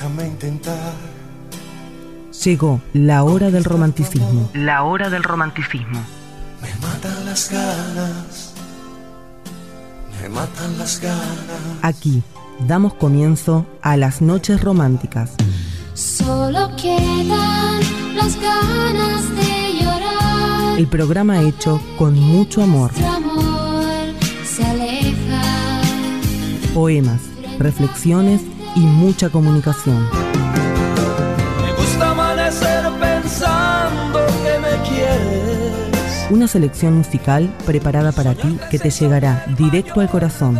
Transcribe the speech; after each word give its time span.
Déjame 0.00 0.28
intentar. 0.28 0.94
Llegó 2.42 2.80
la 2.94 3.22
hora 3.22 3.50
del 3.50 3.64
romanticismo. 3.64 4.48
La 4.54 4.82
hora 4.84 5.10
del 5.10 5.22
romanticismo. 5.22 6.00
Me 6.62 6.70
matan 6.80 7.26
las 7.26 7.50
ganas. 7.50 8.54
Me 10.18 10.30
matan 10.30 10.78
las 10.78 11.00
ganas. 11.00 11.28
Aquí 11.82 12.22
damos 12.66 12.94
comienzo 12.94 13.66
a 13.82 13.98
las 13.98 14.22
noches 14.22 14.64
románticas. 14.64 15.34
Solo 15.92 16.74
quedan 16.80 17.80
las 18.16 18.40
ganas 18.40 19.28
de 19.36 19.82
llorar. 19.82 20.78
El 20.78 20.86
programa 20.86 21.42
hecho 21.42 21.78
con 21.98 22.18
mucho 22.18 22.62
amor. 22.62 22.90
Amor 23.04 23.84
se 24.46 24.64
aleja. 24.64 25.42
Poemas, 26.72 27.20
reflexiones 27.58 28.40
y 28.80 28.82
mucha 28.82 29.28
comunicación. 29.28 30.08
Me 31.62 31.72
gusta 31.74 32.12
amanecer 32.12 32.90
pensando 32.98 34.26
que 34.42 34.58
me 34.58 34.88
quieres. 34.88 36.26
Una 36.30 36.48
selección 36.48 36.96
musical 36.96 37.54
preparada 37.66 38.10
para 38.12 38.34
ti 38.34 38.58
que 38.70 38.78
te 38.78 38.88
llegará 38.88 39.44
directo 39.58 40.00
al 40.00 40.08
corazón. 40.08 40.58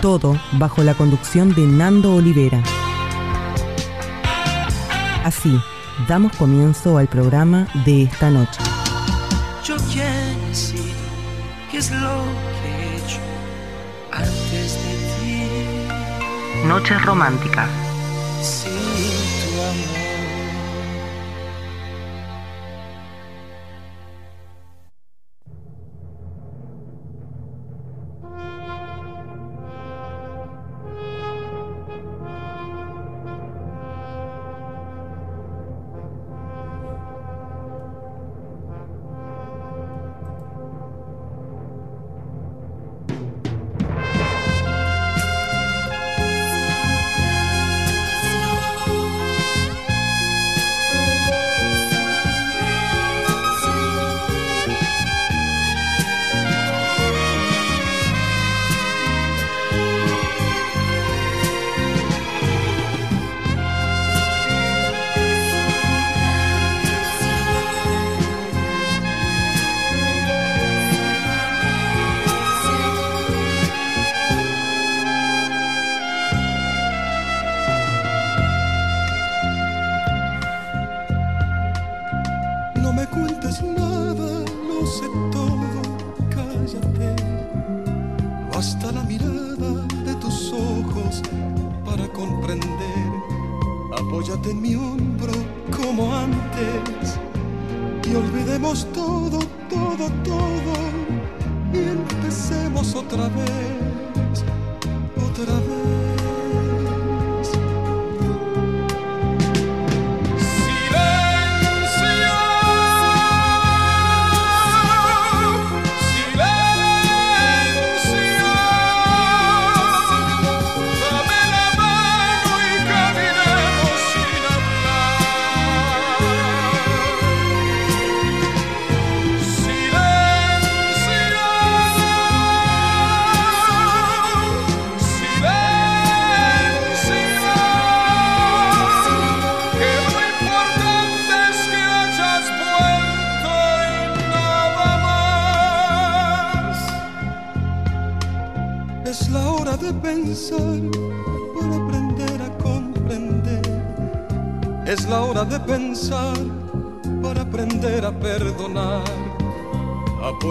Todo 0.00 0.38
bajo 0.52 0.84
la 0.84 0.94
conducción 0.94 1.52
de 1.54 1.66
Nando 1.66 2.14
Olivera. 2.14 2.62
Así, 5.24 5.60
damos 6.06 6.36
comienzo 6.36 6.96
al 6.96 7.08
programa 7.08 7.66
de 7.84 8.04
esta 8.04 8.30
noche. 8.30 8.60
Yo 9.64 9.76
quiero 9.92 10.48
decir 10.48 10.92
qué 11.72 11.78
es 11.78 11.90
lo 11.90 12.21
Noches 16.72 17.04
románticas. 17.04 17.81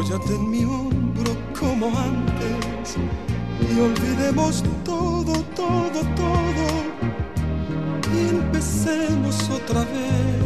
Apóyate 0.02 0.34
en 0.34 0.50
mi 0.50 0.64
hombro 0.66 1.32
como 1.60 1.96
antes 1.96 2.98
y 3.62 3.80
olvidemos 3.80 4.64
todo, 4.84 5.34
todo, 5.56 6.02
todo. 6.16 6.66
Y 8.12 8.30
empecemos 8.30 9.48
otra 9.52 9.82
vez, 9.82 10.41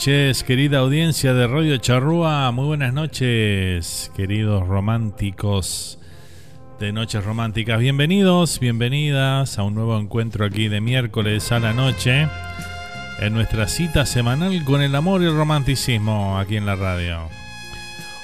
noches, 0.00 0.44
querida 0.44 0.78
audiencia 0.78 1.34
de 1.34 1.46
Radio 1.46 1.76
Charrúa. 1.76 2.50
Muy 2.52 2.64
buenas 2.64 2.94
noches, 2.94 4.10
queridos 4.16 4.66
románticos 4.66 5.98
de 6.78 6.90
Noches 6.90 7.22
Románticas. 7.22 7.78
Bienvenidos, 7.78 8.60
bienvenidas 8.60 9.58
a 9.58 9.62
un 9.62 9.74
nuevo 9.74 9.98
encuentro 9.98 10.46
aquí 10.46 10.68
de 10.68 10.80
miércoles 10.80 11.52
a 11.52 11.60
la 11.60 11.74
noche 11.74 12.26
en 13.18 13.34
nuestra 13.34 13.68
cita 13.68 14.06
semanal 14.06 14.64
con 14.64 14.80
el 14.80 14.94
amor 14.94 15.20
y 15.20 15.26
el 15.26 15.36
romanticismo 15.36 16.38
aquí 16.38 16.56
en 16.56 16.64
la 16.64 16.76
radio. 16.76 17.28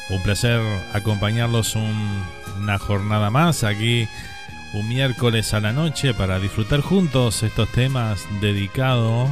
Un 0.08 0.22
placer 0.22 0.62
acompañarlos 0.94 1.76
una 1.76 2.78
jornada 2.78 3.28
más 3.28 3.64
aquí 3.64 4.08
un 4.72 4.88
miércoles 4.88 5.52
a 5.52 5.60
la 5.60 5.74
noche 5.74 6.14
para 6.14 6.38
disfrutar 6.38 6.80
juntos 6.80 7.42
estos 7.42 7.68
temas 7.68 8.26
dedicados 8.40 9.28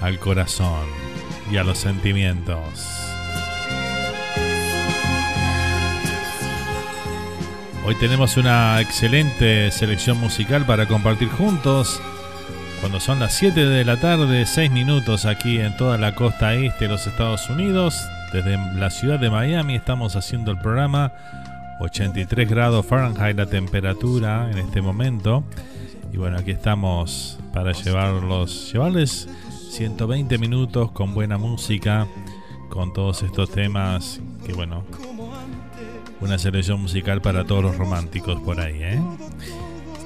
al 0.00 0.18
corazón 0.18 1.27
y 1.50 1.56
a 1.56 1.64
los 1.64 1.78
sentimientos. 1.78 3.08
Hoy 7.84 7.94
tenemos 7.94 8.36
una 8.36 8.80
excelente 8.80 9.70
selección 9.70 10.18
musical 10.18 10.66
para 10.66 10.86
compartir 10.86 11.28
juntos. 11.28 12.02
Cuando 12.80 13.00
son 13.00 13.18
las 13.18 13.34
7 13.34 13.64
de 13.64 13.84
la 13.84 13.96
tarde, 13.96 14.44
6 14.44 14.70
minutos 14.70 15.24
aquí 15.24 15.58
en 15.58 15.76
toda 15.76 15.96
la 15.96 16.14
costa 16.14 16.54
este 16.54 16.84
de 16.84 16.90
los 16.90 17.06
Estados 17.06 17.48
Unidos. 17.48 17.96
Desde 18.32 18.58
la 18.74 18.90
ciudad 18.90 19.18
de 19.18 19.30
Miami 19.30 19.74
estamos 19.74 20.16
haciendo 20.16 20.50
el 20.50 20.58
programa 20.58 21.12
83 21.80 22.48
grados 22.48 22.84
Fahrenheit 22.84 23.36
la 23.36 23.46
temperatura 23.46 24.50
en 24.50 24.58
este 24.58 24.82
momento. 24.82 25.44
Y 26.12 26.18
bueno, 26.18 26.36
aquí 26.38 26.50
estamos 26.50 27.38
para 27.54 27.72
llevarlos, 27.72 28.70
llevarles 28.72 29.28
120 29.68 30.38
minutos 30.38 30.90
con 30.92 31.14
buena 31.14 31.38
música, 31.38 32.06
con 32.68 32.92
todos 32.92 33.22
estos 33.22 33.50
temas 33.50 34.20
que 34.44 34.52
bueno, 34.52 34.84
una 36.20 36.38
selección 36.38 36.80
musical 36.80 37.20
para 37.20 37.44
todos 37.44 37.62
los 37.62 37.76
románticos 37.76 38.40
por 38.40 38.60
ahí, 38.60 38.82
¿eh? 38.82 39.00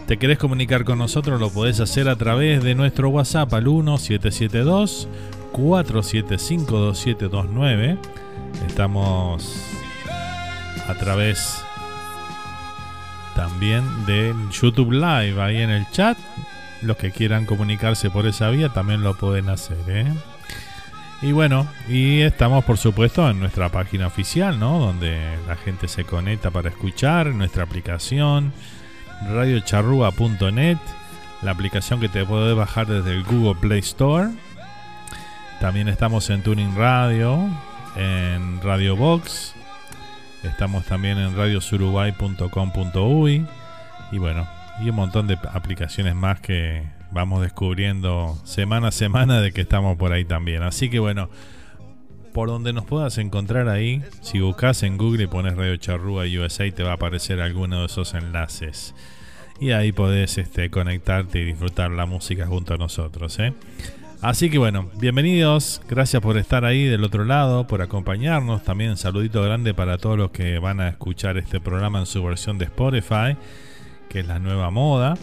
¿Te 0.06 0.18
querés 0.18 0.38
comunicar 0.38 0.84
con 0.84 0.98
nosotros? 0.98 1.40
Lo 1.40 1.50
podés 1.50 1.80
hacer 1.80 2.08
a 2.08 2.16
través 2.16 2.62
de 2.62 2.74
nuestro 2.74 3.08
WhatsApp 3.08 3.54
al 3.54 3.64
1772 3.64 5.08
475 5.52 6.78
2729. 6.78 7.98
Estamos 8.66 9.64
a 10.88 10.94
través 10.94 11.62
también 13.34 13.84
del 14.06 14.34
YouTube 14.50 14.92
Live 14.92 15.40
ahí 15.40 15.62
en 15.62 15.70
el 15.70 15.88
chat. 15.90 16.18
Los 16.82 16.96
que 16.96 17.12
quieran 17.12 17.46
comunicarse 17.46 18.10
por 18.10 18.26
esa 18.26 18.50
vía 18.50 18.70
también 18.70 19.02
lo 19.02 19.14
pueden 19.14 19.48
hacer, 19.48 19.78
¿eh? 19.88 20.12
Y 21.22 21.30
bueno, 21.30 21.68
y 21.88 22.22
estamos 22.22 22.64
por 22.64 22.78
supuesto 22.78 23.30
en 23.30 23.38
nuestra 23.38 23.68
página 23.68 24.08
oficial, 24.08 24.58
¿no? 24.58 24.80
Donde 24.80 25.38
la 25.46 25.54
gente 25.54 25.86
se 25.86 26.04
conecta 26.04 26.50
para 26.50 26.70
escuchar, 26.70 27.28
nuestra 27.28 27.62
aplicación, 27.62 28.52
radiocharrúa.net, 29.32 30.78
la 31.42 31.52
aplicación 31.52 32.00
que 32.00 32.08
te 32.08 32.26
puedes 32.26 32.56
bajar 32.56 32.88
desde 32.88 33.12
el 33.12 33.22
Google 33.22 33.54
Play 33.60 33.78
Store. 33.78 34.30
También 35.60 35.88
estamos 35.88 36.28
en 36.30 36.42
Tuning 36.42 36.74
Radio, 36.76 37.48
en 37.94 38.60
Radio 38.60 38.96
Box, 38.96 39.54
estamos 40.42 40.84
también 40.86 41.18
en 41.18 41.36
radiosurubay.com.uy 41.36 43.46
y 44.10 44.18
bueno, 44.18 44.48
y 44.80 44.90
un 44.90 44.96
montón 44.96 45.26
de 45.26 45.38
aplicaciones 45.52 46.14
más 46.14 46.40
que 46.40 46.82
vamos 47.10 47.42
descubriendo 47.42 48.40
semana 48.44 48.88
a 48.88 48.92
semana 48.92 49.40
de 49.40 49.52
que 49.52 49.60
estamos 49.60 49.96
por 49.96 50.12
ahí 50.12 50.24
también. 50.24 50.62
Así 50.62 50.88
que 50.88 50.98
bueno, 50.98 51.28
por 52.32 52.48
donde 52.48 52.72
nos 52.72 52.84
puedas 52.84 53.18
encontrar 53.18 53.68
ahí, 53.68 54.02
si 54.22 54.40
buscas 54.40 54.82
en 54.82 54.96
Google 54.96 55.24
y 55.24 55.26
pones 55.26 55.56
Radio 55.56 55.76
Charrúa 55.76 56.24
USA, 56.24 56.70
te 56.70 56.82
va 56.82 56.92
a 56.92 56.94
aparecer 56.94 57.40
alguno 57.40 57.80
de 57.80 57.86
esos 57.86 58.14
enlaces. 58.14 58.94
Y 59.60 59.72
ahí 59.72 59.92
podés 59.92 60.38
este, 60.38 60.70
conectarte 60.70 61.40
y 61.40 61.44
disfrutar 61.44 61.90
la 61.90 62.06
música 62.06 62.46
junto 62.46 62.74
a 62.74 62.78
nosotros. 62.78 63.38
¿eh? 63.38 63.52
Así 64.22 64.50
que 64.50 64.58
bueno, 64.58 64.88
bienvenidos, 64.98 65.82
gracias 65.88 66.22
por 66.22 66.38
estar 66.38 66.64
ahí 66.64 66.84
del 66.84 67.04
otro 67.04 67.24
lado, 67.24 67.66
por 67.66 67.82
acompañarnos. 67.82 68.64
También 68.64 68.90
un 68.90 68.96
saludito 68.96 69.42
grande 69.42 69.74
para 69.74 69.98
todos 69.98 70.16
los 70.16 70.30
que 70.30 70.58
van 70.58 70.80
a 70.80 70.88
escuchar 70.88 71.36
este 71.36 71.60
programa 71.60 71.98
en 71.98 72.06
su 72.06 72.22
versión 72.24 72.56
de 72.56 72.64
Spotify, 72.64 73.36
que 74.12 74.20
es 74.20 74.26
la 74.26 74.38
nueva 74.38 74.70
moda 74.70 75.16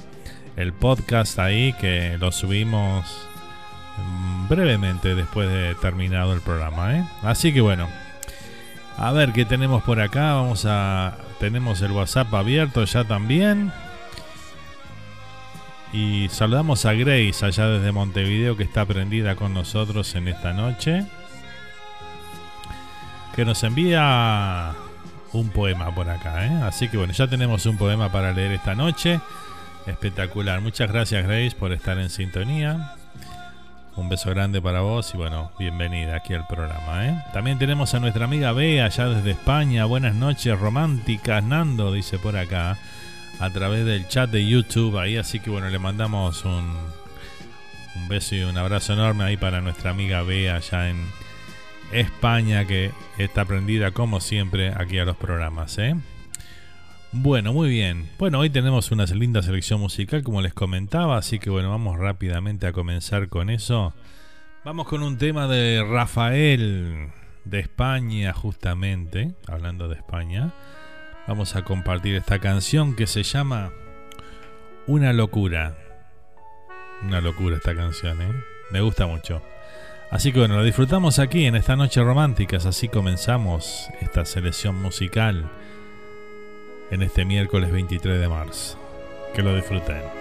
el 0.60 0.74
podcast 0.74 1.40
ahí 1.40 1.72
que 1.74 2.18
lo 2.20 2.34
subimos 2.34 3.06
brevemente 4.50 5.16
después 5.16 5.50
de 5.50 5.74
terminado 5.76 6.34
el 6.34 6.42
programa. 6.42 6.98
¿eh? 6.98 7.06
Así 7.24 7.54
que 7.54 7.62
bueno, 7.62 7.88
a 8.98 9.14
ver 9.14 9.32
qué 9.32 9.46
tenemos 9.46 9.84
por 9.84 10.02
acá. 10.02 10.34
Vamos 10.34 10.66
a. 10.68 11.18
Tenemos 11.40 11.82
el 11.82 11.92
WhatsApp 11.92 12.34
abierto 12.34 12.84
ya 12.84 13.06
también. 13.06 13.72
Y 15.94 16.28
saludamos 16.30 16.86
a 16.86 16.94
Grace 16.94 17.46
allá 17.46 17.68
desde 17.68 17.94
Montevideo 17.94 18.58
que 18.58 18.64
está 18.64 18.86
prendida 18.86 19.36
con 19.36 19.54
nosotros 19.54 20.14
en 20.16 20.28
esta 20.28 20.52
noche. 20.52 21.06
Que 23.34 23.46
nos 23.46 23.64
envía 23.64 24.76
un 25.34 25.50
poema 25.50 25.94
por 25.94 26.10
acá. 26.10 26.46
¿eh? 26.46 26.62
Así 26.64 26.90
que 26.90 26.98
bueno, 26.98 27.14
ya 27.14 27.28
tenemos 27.28 27.66
un 27.66 27.78
poema 27.78 28.12
para 28.12 28.34
leer 28.34 28.52
esta 28.54 28.76
noche. 28.76 29.20
Espectacular. 29.86 30.62
Muchas 30.62 30.92
gracias 30.92 31.24
Grace 31.24 31.56
por 31.58 31.72
estar 31.72 31.98
en 32.00 32.10
sintonía. 32.10 32.96
Un 33.96 34.08
beso 34.08 34.30
grande 34.30 34.62
para 34.62 34.81
vos 34.81 35.14
y 35.14 35.18
bueno, 35.18 35.52
bienvenida 35.60 36.16
aquí 36.16 36.34
al 36.34 36.48
programa. 36.48 37.08
¿eh? 37.08 37.24
También 37.34 37.60
tenemos 37.60 37.94
a 37.94 38.00
nuestra 38.00 38.26
amiga 38.26 38.54
Bea 38.54 38.86
allá 38.86 39.10
desde 39.10 39.31
España. 39.31 39.86
Buenas 39.86 40.16
noches 40.16 40.58
románticas. 40.58 41.44
Nando 41.44 41.92
dice 41.92 42.18
por 42.18 42.38
acá 42.38 42.78
a 43.40 43.50
través 43.50 43.86
del 43.86 44.08
chat 44.08 44.30
de 44.30 44.46
YouTube 44.48 44.98
ahí. 44.98 45.18
Así 45.18 45.40
que 45.40 45.50
bueno, 45.50 45.70
le 45.70 45.80
mandamos 45.80 46.46
un, 46.46 46.78
un 47.96 48.08
beso 48.08 48.36
y 48.36 48.44
un 48.44 48.58
abrazo 48.58 48.94
enorme 48.94 49.26
ahí 49.26 49.38
para 49.38 49.60
nuestra 49.60 49.92
amiga 49.92 50.22
Bea 50.22 50.56
allá 50.56 50.90
en 50.90 51.06
España 51.92 52.66
que 52.66 52.92
está 53.18 53.46
prendida 53.46 53.92
como 53.92 54.20
siempre 54.20 54.74
aquí 54.76 55.00
a 55.00 55.06
los 55.06 55.18
programas. 55.18 55.78
¿eh? 55.78 55.96
Bueno, 57.12 57.54
muy 57.54 57.70
bien. 57.70 58.10
Bueno, 58.20 58.40
hoy 58.40 58.50
tenemos 58.50 58.92
una 58.92 59.06
linda 59.06 59.42
selección 59.42 59.80
musical, 59.80 60.24
como 60.24 60.42
les 60.42 60.54
comentaba, 60.54 61.18
así 61.18 61.40
que 61.40 61.50
bueno, 61.50 61.70
vamos 61.70 61.98
rápidamente 61.98 62.68
a 62.68 62.74
comenzar 62.74 63.30
con 63.30 63.50
eso. 63.50 63.94
Vamos 64.64 64.88
con 64.88 65.02
un 65.02 65.18
tema 65.18 65.48
de 65.48 65.84
Rafael 65.84 67.10
de 67.46 67.60
España, 67.60 68.34
justamente, 68.34 69.34
hablando 69.48 69.88
de 69.88 69.96
España. 69.96 70.54
Vamos 71.28 71.56
a 71.56 71.64
compartir 71.64 72.16
esta 72.16 72.40
canción 72.40 72.96
que 72.96 73.08
se 73.08 73.24
llama 73.24 73.72
Una 74.86 75.14
locura. 75.14 75.78
Una 77.02 77.22
locura 77.22 77.58
esta 77.58 77.76
canción, 77.76 78.22
¿eh? 78.22 78.34
Me 78.72 78.81
gusta 78.81 79.08
mucho. 79.08 79.42
Así 80.11 80.33
que 80.33 80.39
bueno, 80.39 80.57
lo 80.57 80.63
disfrutamos 80.63 81.19
aquí 81.19 81.45
en 81.45 81.56
esta 81.56 81.75
noche 81.75 82.01
romántica, 82.01 82.57
así 82.57 82.89
comenzamos 82.89 83.89
esta 84.01 84.25
selección 84.25 84.75
musical 84.75 85.49
en 86.89 87.04
este 87.04 87.25
miércoles 87.25 87.71
23 87.71 88.19
de 88.19 88.28
marzo. 88.28 88.78
Que 89.35 89.44
lo 89.44 89.56
disfruten. 89.56 90.19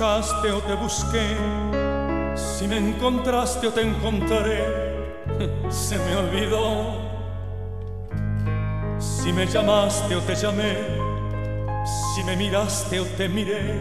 Buscaste 0.00 0.50
o 0.50 0.62
te 0.62 0.74
busqué, 0.76 1.36
si 2.34 2.66
me 2.66 2.78
encontraste 2.78 3.66
o 3.66 3.70
te 3.70 3.82
encontraré, 3.82 4.64
se 5.68 5.98
me 5.98 6.16
olvidó 6.16 7.10
si 8.98 9.30
me 9.30 9.46
llamaste 9.46 10.16
o 10.16 10.20
te 10.20 10.34
llamé, 10.34 10.78
si 12.14 12.24
me 12.24 12.34
miraste 12.34 12.98
o 12.98 13.04
te 13.04 13.28
miré, 13.28 13.78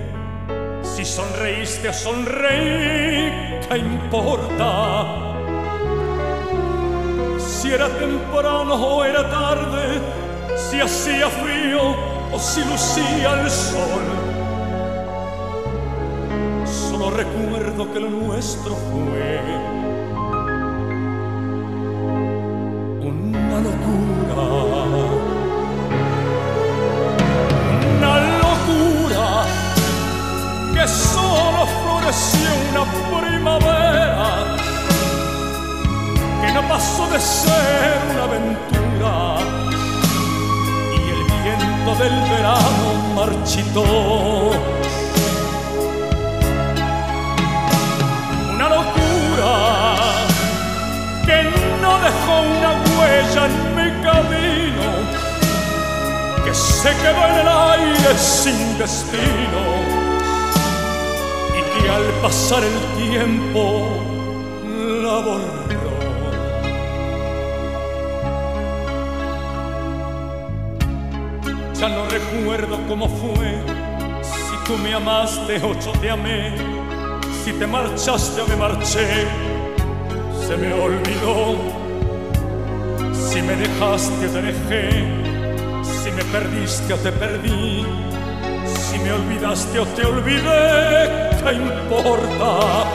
si 0.84 1.06
sonreíste 1.06 1.88
o 1.88 1.94
sonreí, 1.94 3.62
¿qué 3.70 3.78
importa? 3.78 5.06
Si 7.40 7.72
era 7.72 7.88
temprano 7.88 8.76
o 8.76 9.06
era 9.06 9.30
tarde, 9.30 10.02
si 10.58 10.82
hacía 10.82 11.30
frío 11.30 11.96
o 12.34 12.38
si 12.38 12.62
lucía 12.66 13.42
el 13.42 13.50
sol. 13.50 14.19
Solo 17.00 17.16
recuerdo 17.16 17.94
que 17.94 18.00
lo 18.02 18.10
nuestro 18.10 18.76
fue 18.76 19.40
una 27.96 28.20
locura. 28.44 29.46
que 30.74 30.88
solo 30.90 31.66
floreció 31.82 32.50
una 32.72 32.84
primavera, 33.18 34.58
que 36.42 36.52
no 36.52 36.68
pasó 36.68 37.08
de 37.14 37.20
ser 37.22 37.98
una 38.12 38.24
aventura. 38.26 39.38
viento 41.46 41.96
del 41.96 42.16
verano 42.30 42.88
marchitó. 43.16 44.89
Que 51.26 51.44
no 51.82 51.92
dejó 52.00 52.34
una 52.58 52.72
huella 52.96 53.46
en 53.46 53.56
mi 53.76 53.90
camino, 54.04 54.88
que 56.44 56.54
se 56.54 56.90
quedó 57.02 57.22
en 57.28 57.36
el 57.42 57.48
aire 57.48 58.18
sin 58.18 58.78
destino 58.78 59.62
y 61.58 61.82
que 61.82 61.90
al 61.90 62.06
pasar 62.22 62.64
el 62.64 62.78
tiempo 63.10 63.62
la 65.04 65.18
borró. 65.20 65.60
Ya 71.80 71.88
no 71.88 72.06
recuerdo 72.10 72.78
cómo 72.90 73.08
fue, 73.08 73.48
si 74.22 74.56
tú 74.66 74.78
me 74.84 74.94
amaste 74.94 75.56
o 75.64 75.74
yo 75.80 75.92
te 76.02 76.10
amé, 76.10 76.79
si 77.44 77.54
te 77.54 77.68
marchaste 77.68 78.42
o 78.42 78.48
me 78.48 78.56
marché, 78.56 79.28
se 80.46 80.58
me 80.58 80.74
olvidó. 80.74 81.56
Si 83.14 83.42
me 83.42 83.56
dejaste 83.56 84.28
o 84.28 84.32
te 84.32 84.42
dejé, 84.42 84.90
si 85.84 86.12
me 86.12 86.24
perdiste 86.26 86.94
o 86.94 86.98
te 86.98 87.12
perdí, 87.12 87.86
si 88.66 89.00
me 89.00 89.12
olvidaste 89.14 89.80
o 89.80 89.86
te 89.86 90.06
olvidé, 90.06 91.30
¿qué 91.44 91.54
importa? 91.54 92.86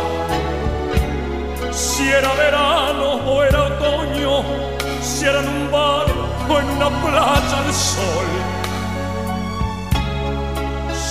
Si 1.71 2.09
era 2.09 2.33
verano 2.35 3.15
o 3.27 3.43
era 3.43 3.63
otoño, 3.65 4.43
si 5.01 5.25
era 5.25 5.41
en 5.41 5.49
un 5.49 5.71
bar 5.71 6.07
o 6.49 6.59
en 6.59 6.71
una 6.71 6.91
playa 7.03 7.57
al 7.65 7.73
sol. 7.73 8.29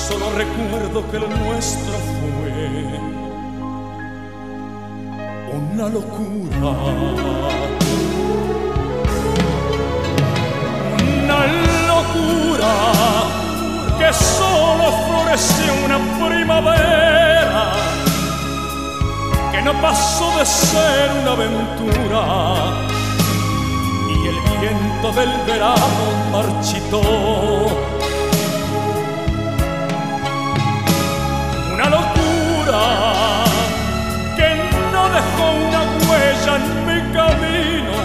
Solo 0.08 0.26
recuerdo 0.38 1.10
que 1.10 1.20
lo 1.20 1.28
nuestro 1.28 1.94
fue 1.94 3.13
una 5.74 5.90
locura. 5.90 6.70
Una 11.24 11.40
locura 11.88 12.74
que 13.98 14.14
solo 14.14 14.92
floreció 15.08 15.74
una 15.86 15.98
primavera, 16.28 17.72
que 19.52 19.62
no 19.64 19.74
pasó 19.82 20.38
de 20.38 20.46
ser 20.46 21.12
una 21.22 21.32
aventura 21.32 22.24
y 24.10 24.28
el 24.28 24.40
viento 24.60 25.12
del 25.12 25.32
verano 25.48 26.06
marchitó 26.32 27.02
en 36.48 36.86
mi 36.86 37.14
camino, 37.14 37.98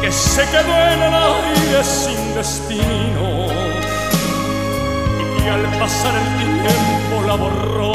que 0.00 0.12
se 0.12 0.42
quedó 0.50 0.76
en 0.92 1.02
el 1.02 1.14
aire 1.14 1.82
sin 1.82 2.34
destino 2.34 3.46
y 5.20 5.42
que 5.42 5.50
al 5.50 5.62
pasar 5.78 6.14
el 6.14 6.28
tiempo 6.38 7.22
la 7.26 7.34
borró. 7.36 7.92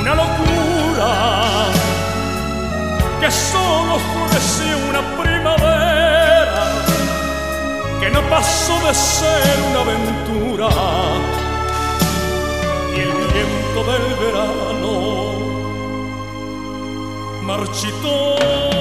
Una 0.00 0.14
locura 0.14 1.10
que 3.20 3.30
solo 3.30 3.98
floreció 4.12 4.76
una 4.90 5.02
primavera 5.22 6.64
que 8.00 8.10
no 8.10 8.20
pasó 8.28 8.74
de 8.86 8.94
ser 8.94 9.56
una 9.70 9.80
aventura 9.80 11.39
del 13.84 14.14
verano 14.16 15.40
marchitó. 17.42 18.79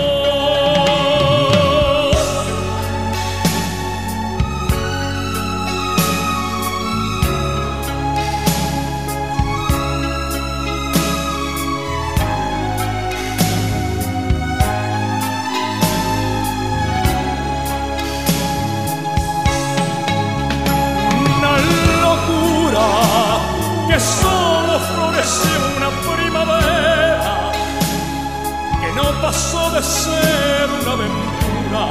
Pasó 29.29 29.69
de 29.69 29.83
ser 29.83 30.67
una 30.81 30.93
aventura 30.93 31.85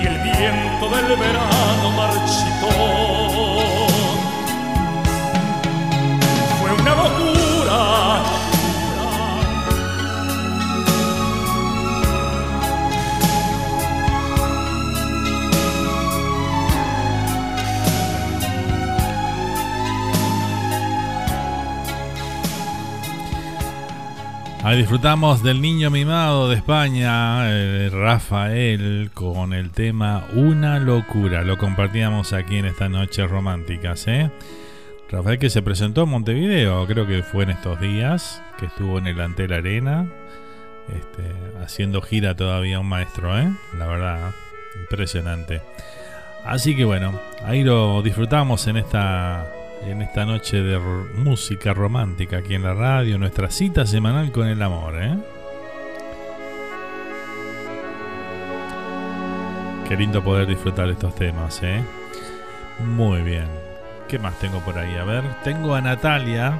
y 0.00 0.06
el 0.06 0.18
viento 0.22 0.88
del 0.88 1.14
verano 1.14 1.90
marchitó. 1.94 3.53
Ahí 24.64 24.78
disfrutamos 24.78 25.42
del 25.42 25.60
niño 25.60 25.90
mimado 25.90 26.48
de 26.48 26.56
España, 26.56 27.50
eh, 27.50 27.90
Rafael, 27.92 29.10
con 29.12 29.52
el 29.52 29.70
tema 29.72 30.26
Una 30.32 30.78
locura. 30.78 31.42
Lo 31.42 31.58
compartíamos 31.58 32.32
aquí 32.32 32.56
en 32.56 32.64
esta 32.64 32.88
noche 32.88 33.26
románticas. 33.26 34.08
¿eh? 34.08 34.30
Rafael 35.10 35.38
que 35.38 35.50
se 35.50 35.60
presentó 35.60 36.04
en 36.04 36.08
Montevideo, 36.08 36.86
creo 36.86 37.06
que 37.06 37.22
fue 37.22 37.44
en 37.44 37.50
estos 37.50 37.78
días, 37.78 38.42
que 38.58 38.64
estuvo 38.64 38.96
en 38.96 39.06
el 39.06 39.20
Antel 39.20 39.52
Arena, 39.52 40.06
este, 40.88 41.30
haciendo 41.62 42.00
gira 42.00 42.34
todavía 42.34 42.80
un 42.80 42.88
maestro, 42.88 43.38
¿eh? 43.38 43.52
la 43.78 43.86
verdad, 43.86 44.30
impresionante. 44.80 45.60
Así 46.42 46.74
que 46.74 46.86
bueno, 46.86 47.20
ahí 47.44 47.64
lo 47.64 48.00
disfrutamos 48.00 48.66
en 48.66 48.78
esta 48.78 49.46
en 49.82 50.02
esta 50.02 50.24
noche 50.24 50.62
de 50.62 50.78
música 51.14 51.74
romántica 51.74 52.38
aquí 52.38 52.54
en 52.54 52.62
la 52.62 52.74
radio, 52.74 53.18
nuestra 53.18 53.50
cita 53.50 53.86
semanal 53.86 54.32
con 54.32 54.46
el 54.46 54.62
amor, 54.62 54.94
¿eh? 55.02 55.16
Qué 59.88 59.96
lindo 59.96 60.24
poder 60.24 60.46
disfrutar 60.46 60.88
estos 60.88 61.14
temas, 61.14 61.60
¿eh? 61.62 61.82
Muy 62.80 63.20
bien. 63.22 63.46
¿Qué 64.08 64.18
más 64.18 64.38
tengo 64.38 64.60
por 64.60 64.78
ahí? 64.78 64.94
A 64.96 65.04
ver, 65.04 65.22
tengo 65.44 65.74
a 65.74 65.80
Natalia, 65.80 66.58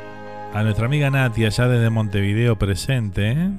a 0.52 0.62
nuestra 0.62 0.86
amiga 0.86 1.10
Nati, 1.10 1.44
allá 1.44 1.68
desde 1.68 1.90
Montevideo 1.90 2.56
presente, 2.56 3.32
¿eh? 3.32 3.50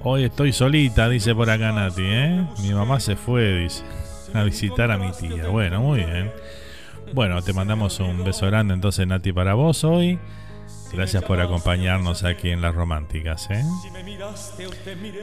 Hoy 0.00 0.24
estoy 0.24 0.52
solita, 0.52 1.08
dice 1.08 1.34
por 1.34 1.50
acá 1.50 1.72
Nati, 1.72 2.02
¿eh? 2.04 2.46
Mi 2.62 2.72
mamá 2.72 3.00
se 3.00 3.16
fue, 3.16 3.58
dice, 3.58 3.84
a 4.32 4.42
visitar 4.44 4.90
a 4.90 4.96
mi 4.96 5.10
tía. 5.12 5.48
Bueno, 5.48 5.80
muy 5.80 6.04
bien. 6.04 6.30
Bueno, 7.14 7.42
te 7.42 7.52
mandamos 7.52 8.00
un 8.00 8.24
beso 8.24 8.46
grande 8.46 8.74
entonces, 8.74 9.06
Nati, 9.06 9.32
para 9.32 9.54
vos 9.54 9.84
hoy. 9.84 10.18
Gracias 10.92 11.22
por 11.22 11.38
acompañarnos 11.40 12.24
aquí 12.24 12.50
en 12.50 12.62
Las 12.62 12.74
Románticas, 12.74 13.48
¿eh? 13.50 13.62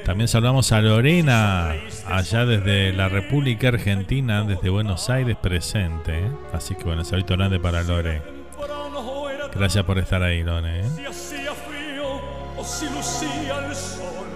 También 0.05 0.27
saludamos 0.27 0.71
a 0.71 0.81
Lorena, 0.81 1.73
allá 2.07 2.45
desde 2.45 2.93
la 2.93 3.09
República 3.09 3.69
Argentina, 3.69 4.43
desde 4.43 4.69
Buenos 4.69 5.09
Aires 5.09 5.35
presente. 5.41 6.19
¿eh? 6.19 6.31
Así 6.53 6.75
que 6.75 6.83
bueno, 6.83 7.03
saludito 7.03 7.35
grande 7.35 7.59
para 7.59 7.81
Lore. 7.83 8.21
Gracias 9.55 9.83
por 9.85 9.97
estar 9.97 10.21
ahí, 10.21 10.43
Lore. 10.43 10.81
¿eh? 10.81 10.89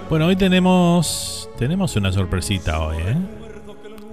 Bueno, 0.10 0.26
hoy 0.26 0.36
tenemos 0.36 1.50
tenemos 1.58 1.96
una 1.96 2.12
sorpresita 2.12 2.80
hoy, 2.80 2.98
¿eh? 2.98 3.16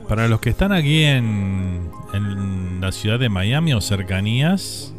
Para 0.08 0.28
los 0.28 0.40
que 0.40 0.50
están 0.50 0.72
aquí 0.72 1.04
en, 1.04 1.90
en 2.12 2.80
la 2.80 2.92
ciudad 2.92 3.18
de 3.18 3.28
Miami 3.28 3.72
o 3.74 3.80
cercanías 3.80 4.94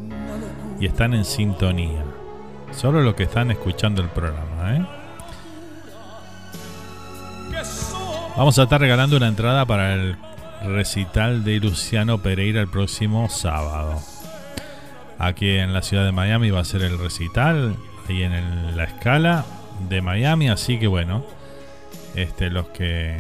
y 0.79 0.85
están 0.85 1.13
en 1.13 1.25
sintonía. 1.25 2.03
Solo 2.71 3.01
los 3.01 3.15
que 3.15 3.23
están 3.23 3.49
escuchando 3.51 4.01
el 4.01 4.09
programa, 4.09 4.75
¿eh? 4.75 4.85
Vamos 8.35 8.59
a 8.59 8.63
estar 8.63 8.79
regalando 8.79 9.17
una 9.17 9.27
entrada 9.27 9.65
para 9.65 9.95
el 9.95 10.15
recital 10.63 11.43
de 11.43 11.59
Luciano 11.59 12.19
Pereira 12.19 12.61
el 12.61 12.67
próximo 12.67 13.29
sábado. 13.29 13.99
Aquí 15.17 15.57
en 15.57 15.73
la 15.73 15.81
ciudad 15.81 16.05
de 16.05 16.11
Miami 16.11 16.51
va 16.51 16.59
a 16.59 16.65
ser 16.65 16.83
el 16.83 16.99
recital, 16.99 17.75
ahí 18.07 18.21
en 18.21 18.77
la 18.77 18.83
escala 18.83 19.43
de 19.89 20.01
Miami, 20.01 20.49
así 20.49 20.77
que 20.77 20.85
bueno, 20.85 21.25
este, 22.13 22.51
los 22.51 22.67
que 22.67 23.17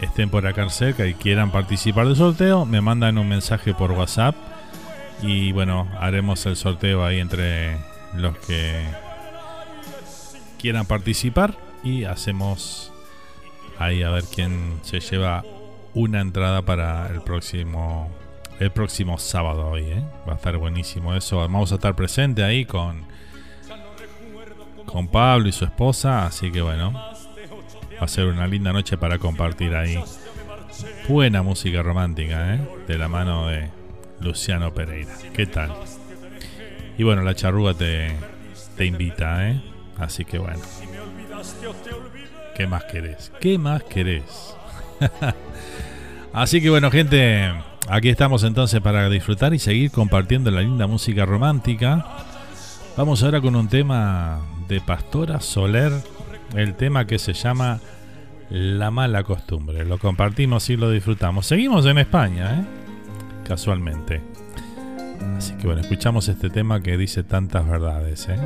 estén 0.00 0.30
por 0.30 0.46
acá 0.46 0.68
cerca 0.68 1.06
y 1.06 1.14
quieran 1.14 1.50
participar 1.50 2.06
del 2.06 2.16
sorteo, 2.16 2.64
me 2.66 2.80
mandan 2.80 3.18
un 3.18 3.28
mensaje 3.28 3.74
por 3.74 3.92
WhatsApp 3.92 4.34
y 5.22 5.52
bueno, 5.52 5.88
haremos 5.98 6.46
el 6.46 6.56
sorteo 6.56 7.04
ahí 7.04 7.18
entre 7.18 7.76
los 8.14 8.36
que 8.38 8.84
quieran 10.58 10.86
participar 10.86 11.56
y 11.82 12.04
hacemos 12.04 12.92
ahí 13.78 14.02
a 14.02 14.10
ver 14.10 14.24
quién 14.32 14.80
se 14.82 15.00
lleva 15.00 15.44
una 15.94 16.20
entrada 16.20 16.62
para 16.62 17.08
el 17.08 17.22
próximo 17.22 18.10
el 18.60 18.72
próximo 18.72 19.18
sábado 19.18 19.68
hoy, 19.68 19.84
¿eh? 19.84 20.04
va 20.28 20.32
a 20.32 20.36
estar 20.36 20.56
buenísimo 20.56 21.14
eso. 21.14 21.38
Vamos 21.38 21.70
a 21.70 21.76
estar 21.76 21.94
presente 21.94 22.42
ahí 22.42 22.64
con 22.64 23.04
con 24.84 25.06
Pablo 25.08 25.48
y 25.48 25.52
su 25.52 25.64
esposa, 25.64 26.26
así 26.26 26.50
que 26.50 26.62
bueno, 26.62 26.92
va 28.00 28.04
a 28.04 28.08
ser 28.08 28.26
una 28.26 28.46
linda 28.46 28.72
noche 28.72 28.96
para 28.96 29.18
compartir 29.18 29.74
ahí 29.74 29.98
buena 31.08 31.42
música 31.42 31.82
romántica, 31.82 32.54
¿eh? 32.54 32.60
de 32.86 32.98
la 32.98 33.08
mano 33.08 33.48
de 33.48 33.70
Luciano 34.20 34.72
Pereira. 34.72 35.12
¿Qué 35.32 35.46
tal? 35.46 35.72
Y 36.96 37.02
bueno, 37.02 37.22
la 37.22 37.34
charrúa 37.34 37.74
te, 37.74 38.12
te 38.76 38.84
invita, 38.84 39.48
¿eh? 39.48 39.60
Así 39.98 40.24
que 40.24 40.38
bueno. 40.38 40.60
¿Qué 42.54 42.66
más 42.66 42.84
querés? 42.84 43.32
¿Qué 43.40 43.58
más 43.58 43.82
querés? 43.84 44.54
Así 46.32 46.60
que 46.60 46.70
bueno, 46.70 46.90
gente, 46.90 47.52
aquí 47.88 48.08
estamos 48.08 48.42
entonces 48.44 48.80
para 48.80 49.08
disfrutar 49.08 49.54
y 49.54 49.58
seguir 49.58 49.90
compartiendo 49.90 50.50
la 50.50 50.60
linda 50.60 50.86
música 50.86 51.24
romántica. 51.24 52.04
Vamos 52.96 53.22
ahora 53.22 53.40
con 53.40 53.54
un 53.54 53.68
tema 53.68 54.40
de 54.68 54.80
Pastora 54.80 55.40
Soler, 55.40 55.92
el 56.54 56.74
tema 56.74 57.06
que 57.06 57.18
se 57.18 57.32
llama 57.32 57.80
La 58.50 58.90
mala 58.90 59.22
costumbre. 59.22 59.84
Lo 59.84 59.98
compartimos 59.98 60.68
y 60.70 60.76
lo 60.76 60.90
disfrutamos. 60.90 61.46
Seguimos 61.46 61.86
en 61.86 61.98
España, 61.98 62.60
¿eh? 62.60 62.64
casualmente. 63.46 64.22
Así 65.36 65.54
que 65.54 65.66
bueno, 65.66 65.82
escuchamos 65.82 66.28
este 66.28 66.50
tema 66.50 66.82
que 66.82 66.96
dice 66.96 67.22
tantas 67.22 67.68
verdades. 67.68 68.28
¿eh? 68.28 68.38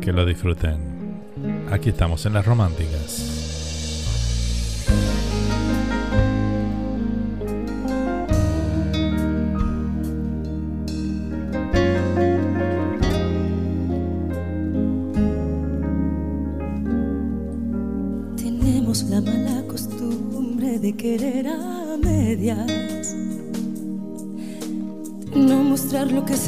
Que 0.00 0.12
lo 0.12 0.24
disfruten. 0.26 0.98
Aquí 1.70 1.90
estamos 1.90 2.24
en 2.26 2.34
las 2.34 2.46
románticas. 2.46 3.37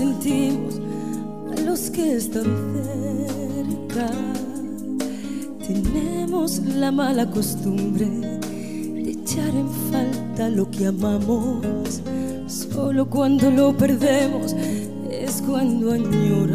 Sentimos 0.00 0.80
a 1.52 1.60
los 1.60 1.90
que 1.90 2.16
están 2.16 2.44
cerca. 2.86 4.08
Tenemos 5.66 6.58
la 6.60 6.90
mala 6.90 7.30
costumbre 7.30 8.06
de 8.06 9.10
echar 9.10 9.50
en 9.50 9.68
falta 9.90 10.48
lo 10.48 10.70
que 10.70 10.86
amamos. 10.86 12.00
Solo 12.46 13.10
cuando 13.10 13.50
lo 13.50 13.76
perdemos 13.76 14.56
es 15.10 15.42
cuando 15.46 15.92
añoramos. 15.92 16.50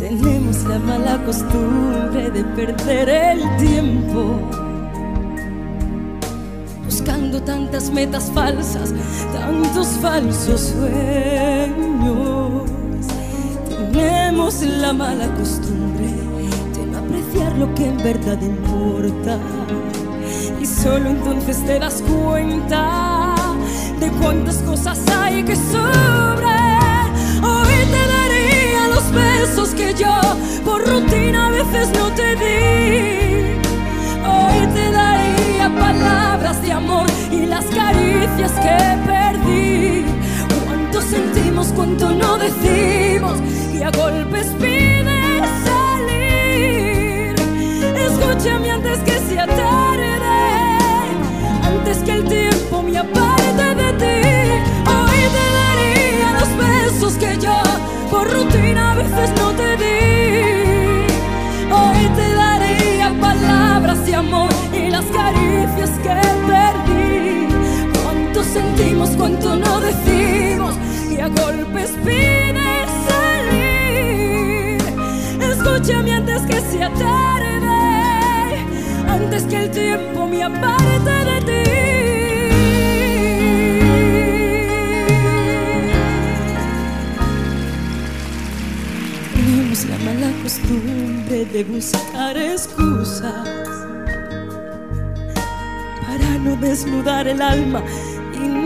Tenemos 0.00 0.64
la 0.64 0.80
mala 0.80 1.24
costumbre 1.24 2.28
de 2.30 2.42
perder 2.56 3.08
el 3.08 3.56
tiempo. 3.56 4.55
Tantas 7.46 7.90
metas 7.90 8.30
falsas, 8.34 8.92
tantos 9.32 9.86
falsos 10.02 10.74
sueños. 10.74 12.62
Tenemos 13.68 14.62
la 14.62 14.92
mala 14.92 15.28
costumbre 15.34 16.08
de 16.74 16.86
no 16.86 16.98
apreciar 16.98 17.56
lo 17.56 17.72
que 17.74 17.86
en 17.86 17.98
verdad 17.98 18.40
importa. 18.42 19.38
Y 20.60 20.66
solo 20.66 21.10
entonces 21.10 21.64
te 21.64 21.78
das 21.78 22.02
cuenta 22.02 23.34
de 24.00 24.10
cuántas 24.20 24.56
cosas 24.56 24.98
hay 25.08 25.44
que 25.44 25.54
sobran. 25.54 27.12
Hoy 27.42 27.76
te 27.92 28.02
daría 28.16 28.88
los 28.88 29.12
besos 29.12 29.68
que 29.70 29.94
yo 29.94 30.20
por 30.64 30.84
rutina 30.84 31.46
a 31.46 31.50
veces 31.52 31.90
no 31.96 32.10
te 32.12 32.34
di. 32.34 33.60
Hoy 34.26 34.66
te 34.74 34.90
daría 34.90 35.70
palabras 35.78 36.60
y 37.30 37.46
las 37.46 37.64
caricias 37.66 38.52
que 38.52 38.78
perdí. 39.06 40.04
Cuánto 40.66 41.00
sentimos, 41.02 41.68
cuánto 41.74 42.10
no 42.12 42.38
decimos 42.38 43.38
y 43.72 43.82
a 43.82 43.90
golpes 43.90 44.46
pide 44.60 45.40
salir. 45.64 47.34
Escúchame 47.96 48.70
antes 48.70 48.98
que 49.00 49.18
sea 49.28 49.46
tarde, 49.46 49.85
no 69.44 69.80
decimos 69.80 70.74
y 71.10 71.20
a 71.20 71.28
golpes 71.28 71.90
pide 72.04 72.86
salir. 73.08 74.78
Escúchame 75.40 76.12
antes 76.14 76.42
que 76.42 76.60
sea 76.60 76.90
tarde, 76.94 78.66
antes 79.08 79.42
que 79.44 79.56
el 79.64 79.70
tiempo 79.70 80.26
me 80.26 80.42
aparte 80.42 81.10
de 81.10 81.40
ti. 81.40 81.70
Tenemos 89.34 89.84
la 89.86 89.98
mala 89.98 90.32
costumbre 90.42 91.44
de 91.44 91.64
buscar 91.64 92.36
excusas 92.36 93.66
para 96.06 96.38
no 96.38 96.56
desnudar 96.56 97.28
el 97.28 97.42
alma 97.42 97.82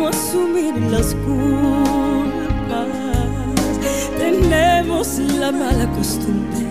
no 0.00 0.08
asumir 0.08 0.74
las 0.90 1.14
culpas. 1.26 2.88
Tenemos 4.16 5.18
la 5.38 5.52
mala 5.52 5.86
costumbre 5.92 6.64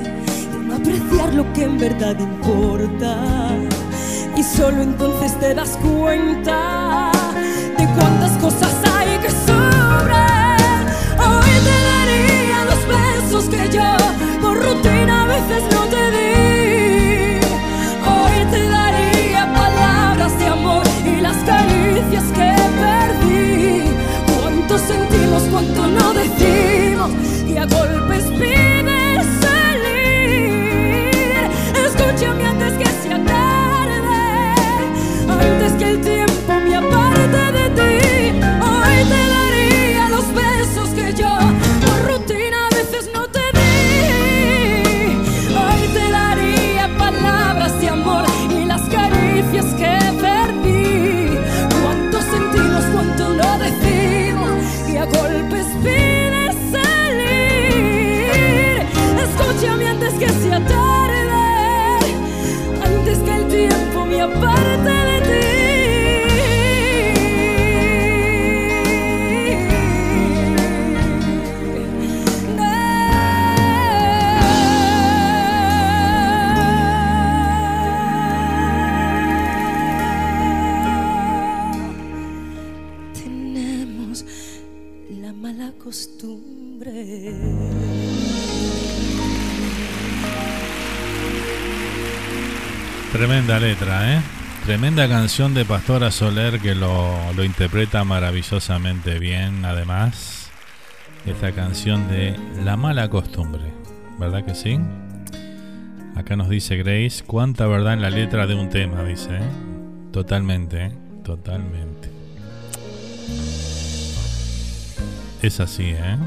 de 0.51 0.59
no 0.65 0.75
apreciar 0.75 1.33
lo 1.35 1.53
que 1.53 1.63
en 1.63 1.77
verdad 1.77 2.17
importa. 2.19 3.15
Y 4.35 4.43
solo 4.43 4.81
entonces 4.81 5.39
te 5.39 5.53
das 5.53 5.77
cuenta 5.77 7.11
de 7.77 7.85
cuántas 7.95 8.31
cosas 8.37 8.73
hay 8.95 9.17
que 9.19 9.29
sobran. 9.29 10.87
Hoy 11.27 11.53
te 11.67 11.77
daría 11.91 12.65
los 12.71 12.81
besos 12.95 13.45
que 13.53 13.69
yo 13.77 13.89
por 14.41 14.57
rutina 14.57 15.25
a 15.25 15.27
veces 15.27 15.63
no 15.71 15.78
a 27.59 27.65
golpes 27.67 28.58
your 64.19 64.27
body. 64.27 64.68
Tremenda 93.19 93.59
letra, 93.59 94.15
¿eh? 94.15 94.21
Tremenda 94.65 95.05
canción 95.09 95.53
de 95.53 95.65
Pastora 95.65 96.09
Soler 96.09 96.57
que 96.61 96.73
lo, 96.73 97.33
lo 97.35 97.43
interpreta 97.43 98.05
maravillosamente 98.05 99.19
bien, 99.19 99.65
además. 99.65 100.49
Esta 101.25 101.51
canción 101.51 102.07
de 102.07 102.39
La 102.63 102.77
mala 102.77 103.09
costumbre, 103.09 103.73
¿verdad 104.17 104.45
que 104.45 104.55
sí? 104.55 104.79
Acá 106.15 106.37
nos 106.37 106.47
dice 106.47 106.77
Grace, 106.77 107.21
cuánta 107.27 107.67
verdad 107.67 107.91
en 107.91 108.01
la 108.03 108.09
letra 108.09 108.47
de 108.47 108.55
un 108.55 108.69
tema, 108.69 109.03
dice. 109.03 109.35
¿eh? 109.35 109.49
Totalmente, 110.13 110.85
¿eh? 110.85 110.91
totalmente. 111.21 112.09
Es 115.41 115.59
así, 115.59 115.87
¿eh? 115.87 116.17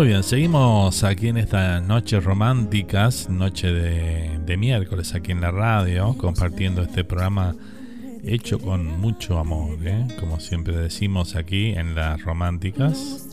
Muy 0.00 0.06
bien, 0.06 0.22
seguimos 0.22 1.04
aquí 1.04 1.28
en 1.28 1.36
estas 1.36 1.86
noches 1.86 2.24
románticas, 2.24 3.28
noche 3.28 3.70
de, 3.70 4.56
miércoles 4.56 5.14
aquí 5.14 5.30
en 5.30 5.42
la 5.42 5.50
radio, 5.50 6.16
compartiendo 6.16 6.80
este 6.80 7.04
programa 7.04 7.54
hecho 8.24 8.58
con 8.60 8.98
mucho 8.98 9.38
amor, 9.38 9.76
¿eh? 9.86 10.06
como 10.18 10.40
siempre 10.40 10.74
decimos 10.74 11.36
aquí 11.36 11.72
en 11.72 11.94
las 11.94 12.24
románticas, 12.24 13.28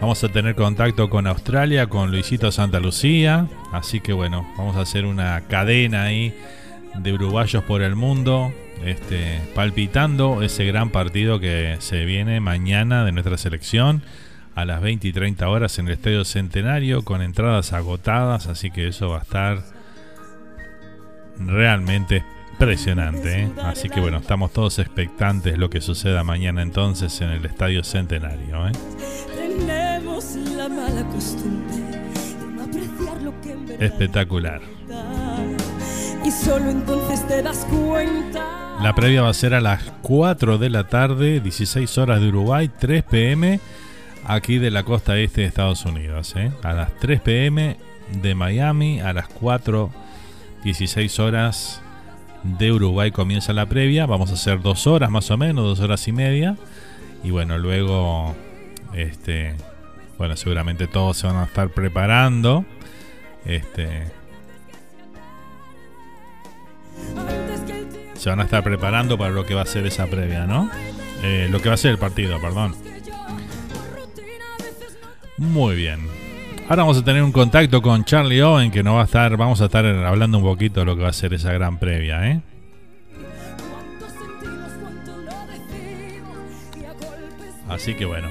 Vamos 0.00 0.22
a 0.22 0.28
tener 0.28 0.54
contacto 0.54 1.10
con 1.10 1.26
Australia, 1.26 1.88
con 1.88 2.12
Luisito 2.12 2.52
Santa 2.52 2.78
Lucía. 2.78 3.48
Así 3.72 4.00
que 4.00 4.12
bueno, 4.12 4.48
vamos 4.56 4.76
a 4.76 4.82
hacer 4.82 5.04
una 5.04 5.40
cadena 5.48 6.04
ahí 6.04 6.32
de 6.96 7.12
uruguayos 7.12 7.64
por 7.64 7.82
el 7.82 7.96
mundo 7.96 8.52
este, 8.84 9.40
palpitando 9.54 10.42
ese 10.42 10.64
gran 10.64 10.90
partido 10.90 11.40
que 11.40 11.76
se 11.80 12.04
viene 12.04 12.40
mañana 12.40 13.04
de 13.04 13.12
nuestra 13.12 13.36
selección 13.36 14.02
a 14.54 14.64
las 14.64 14.80
20 14.80 15.08
y 15.08 15.12
30 15.12 15.48
horas 15.48 15.78
en 15.78 15.86
el 15.86 15.94
Estadio 15.94 16.24
Centenario 16.24 17.04
con 17.04 17.22
entradas 17.22 17.72
agotadas, 17.72 18.46
así 18.46 18.70
que 18.70 18.88
eso 18.88 19.10
va 19.10 19.18
a 19.18 19.22
estar 19.22 19.62
realmente 21.38 22.24
impresionante. 22.52 23.42
¿eh? 23.42 23.50
Así 23.62 23.88
que 23.88 24.00
bueno, 24.00 24.18
estamos 24.18 24.52
todos 24.52 24.78
expectantes 24.78 25.58
lo 25.58 25.70
que 25.70 25.80
suceda 25.80 26.24
mañana 26.24 26.62
entonces 26.62 27.20
en 27.20 27.30
el 27.30 27.44
Estadio 27.44 27.84
Centenario. 27.84 28.68
¿eh? 28.68 29.47
Espectacular. 33.80 34.60
Y 36.24 36.30
solo 36.30 36.70
entonces 36.70 37.26
te 37.26 37.42
das 37.42 37.66
cuenta 37.70 38.68
la 38.82 38.94
previa 38.94 39.22
va 39.22 39.30
a 39.30 39.34
ser 39.34 39.54
a 39.54 39.60
las 39.60 39.82
4 40.02 40.56
de 40.56 40.70
la 40.70 40.84
tarde, 40.84 41.40
16 41.40 41.98
horas 41.98 42.20
de 42.20 42.28
Uruguay, 42.28 42.70
3 42.78 43.02
pm 43.02 43.58
aquí 44.24 44.58
de 44.58 44.70
la 44.70 44.84
costa 44.84 45.18
este 45.18 45.40
de 45.40 45.48
Estados 45.48 45.84
Unidos. 45.84 46.34
¿eh? 46.36 46.52
A 46.62 46.74
las 46.74 46.96
3 47.00 47.20
pm 47.20 47.76
de 48.22 48.34
Miami, 48.36 49.00
a 49.00 49.12
las 49.12 49.26
4, 49.26 49.90
16 50.62 51.18
horas 51.18 51.82
de 52.44 52.70
Uruguay 52.70 53.10
comienza 53.10 53.52
la 53.52 53.66
previa. 53.66 54.06
Vamos 54.06 54.30
a 54.30 54.34
hacer 54.34 54.62
dos 54.62 54.86
horas 54.86 55.10
más 55.10 55.28
o 55.32 55.36
menos, 55.36 55.64
dos 55.64 55.80
horas 55.80 56.06
y 56.06 56.12
media. 56.12 56.56
Y 57.24 57.32
bueno, 57.32 57.58
luego, 57.58 58.36
este, 58.94 59.56
bueno, 60.18 60.36
seguramente 60.36 60.86
todos 60.86 61.16
se 61.16 61.26
van 61.26 61.36
a 61.36 61.44
estar 61.44 61.70
preparando. 61.70 62.64
Este, 63.46 64.10
se 68.14 68.28
van 68.28 68.40
a 68.40 68.44
estar 68.44 68.64
preparando 68.64 69.16
para 69.16 69.30
lo 69.30 69.46
que 69.46 69.54
va 69.54 69.62
a 69.62 69.66
ser 69.66 69.86
esa 69.86 70.06
previa, 70.08 70.44
¿no? 70.44 70.70
Eh, 71.22 71.48
lo 71.50 71.62
que 71.62 71.68
va 71.68 71.76
a 71.76 71.78
ser 71.78 71.92
el 71.92 71.98
partido, 71.98 72.40
perdón. 72.40 72.74
Muy 75.36 75.76
bien. 75.76 76.00
Ahora 76.68 76.82
vamos 76.82 76.98
a 76.98 77.04
tener 77.04 77.22
un 77.22 77.32
contacto 77.32 77.80
con 77.80 78.04
Charlie 78.04 78.42
Owen 78.42 78.70
que 78.70 78.82
nos 78.82 78.96
va 78.96 79.02
a 79.02 79.04
estar, 79.04 79.36
vamos 79.36 79.60
a 79.62 79.66
estar 79.66 79.86
hablando 79.86 80.38
un 80.38 80.44
poquito 80.44 80.80
de 80.80 80.86
lo 80.86 80.96
que 80.96 81.02
va 81.02 81.08
a 81.08 81.12
ser 81.12 81.32
esa 81.32 81.52
gran 81.52 81.78
previa, 81.78 82.28
¿eh? 82.28 82.40
Así 87.68 87.94
que 87.94 88.04
bueno, 88.04 88.28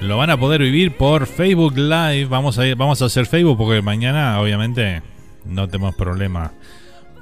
lo 0.00 0.16
van 0.16 0.30
a 0.30 0.38
poder 0.38 0.60
vivir 0.62 0.96
por 0.96 1.26
Facebook 1.26 1.76
Live. 1.76 2.26
Vamos 2.26 2.58
a 2.58 2.66
ir, 2.66 2.76
vamos 2.76 3.02
a 3.02 3.06
hacer 3.06 3.26
Facebook 3.26 3.58
porque 3.58 3.82
mañana, 3.82 4.40
obviamente, 4.40 5.02
no 5.44 5.68
tenemos 5.68 5.94
problema 5.94 6.52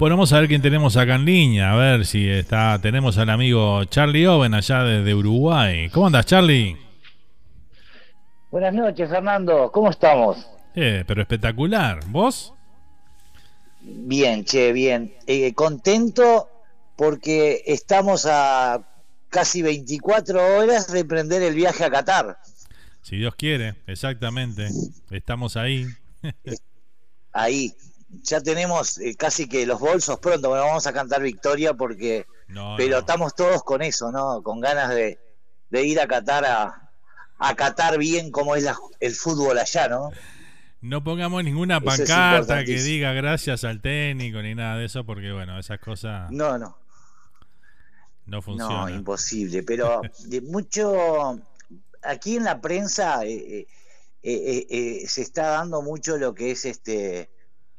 bueno, 0.03 0.17
vamos 0.17 0.33
a 0.33 0.39
ver 0.39 0.49
quién 0.49 0.61
tenemos 0.61 0.97
acá 0.97 1.15
en 1.15 1.23
línea. 1.23 1.71
A 1.71 1.75
ver 1.75 2.05
si 2.05 2.27
está. 2.27 2.77
Tenemos 2.81 3.17
al 3.17 3.29
amigo 3.29 3.85
Charlie 3.85 4.27
Owen 4.27 4.53
allá 4.53 4.83
desde 4.83 5.15
Uruguay. 5.15 5.89
¿Cómo 5.91 6.07
andas, 6.07 6.25
Charlie? 6.25 6.75
Buenas 8.51 8.73
noches, 8.73 9.09
Fernando. 9.09 9.71
¿Cómo 9.71 9.89
estamos? 9.89 10.45
Eh, 10.75 11.05
pero 11.07 11.21
espectacular. 11.21 12.01
¿Vos? 12.07 12.53
Bien, 13.81 14.43
che, 14.43 14.73
bien. 14.73 15.13
Eh, 15.25 15.53
contento 15.53 16.49
porque 16.97 17.63
estamos 17.65 18.25
a 18.29 18.81
casi 19.29 19.61
24 19.61 20.57
horas 20.57 20.91
de 20.91 20.99
emprender 20.99 21.43
el 21.43 21.55
viaje 21.55 21.85
a 21.85 21.89
Qatar. 21.89 22.39
Si 23.03 23.17
Dios 23.17 23.35
quiere, 23.35 23.75
exactamente. 23.85 24.69
Estamos 25.11 25.57
ahí. 25.57 25.87
ahí 27.33 27.75
ya 28.21 28.41
tenemos 28.41 28.97
eh, 28.99 29.15
casi 29.15 29.47
que 29.47 29.65
los 29.65 29.79
bolsos 29.79 30.19
pronto, 30.19 30.49
bueno, 30.49 30.65
vamos 30.65 30.87
a 30.87 30.93
cantar 30.93 31.21
victoria 31.21 31.73
porque 31.73 32.25
pero 32.77 32.99
estamos 32.99 33.35
todos 33.35 33.63
con 33.63 33.81
eso, 33.81 34.11
¿no? 34.11 34.41
Con 34.43 34.59
ganas 34.59 34.89
de, 34.89 35.17
ir 35.71 35.99
a 35.99 36.07
Qatar 36.07 36.45
a, 36.45 36.91
a 37.39 37.55
Qatar 37.55 37.97
bien 37.97 38.31
como 38.31 38.55
es 38.55 38.67
el 38.99 39.13
fútbol 39.13 39.57
allá, 39.57 39.87
¿no? 39.87 40.11
No 40.81 41.03
pongamos 41.03 41.43
ninguna 41.43 41.81
pancarta 41.81 42.63
que 42.63 42.81
diga 42.81 43.13
gracias 43.13 43.63
al 43.63 43.81
técnico 43.81 44.41
ni 44.41 44.53
nada 44.53 44.77
de 44.77 44.85
eso 44.85 45.05
porque 45.05 45.31
bueno, 45.31 45.57
esas 45.57 45.79
cosas 45.79 46.29
No, 46.31 46.57
no. 46.57 46.77
No 48.25 48.41
funciona. 48.41 48.83
No, 48.83 48.89
imposible, 48.89 49.63
pero 49.63 50.01
de 50.27 50.41
mucho 50.41 51.39
aquí 52.03 52.37
en 52.37 52.43
la 52.43 52.61
prensa 52.61 53.25
eh, 53.25 53.67
eh, 54.21 55.05
se 55.07 55.21
está 55.21 55.47
dando 55.47 55.81
mucho 55.81 56.17
lo 56.17 56.33
que 56.33 56.51
es 56.51 56.65
este 56.65 57.29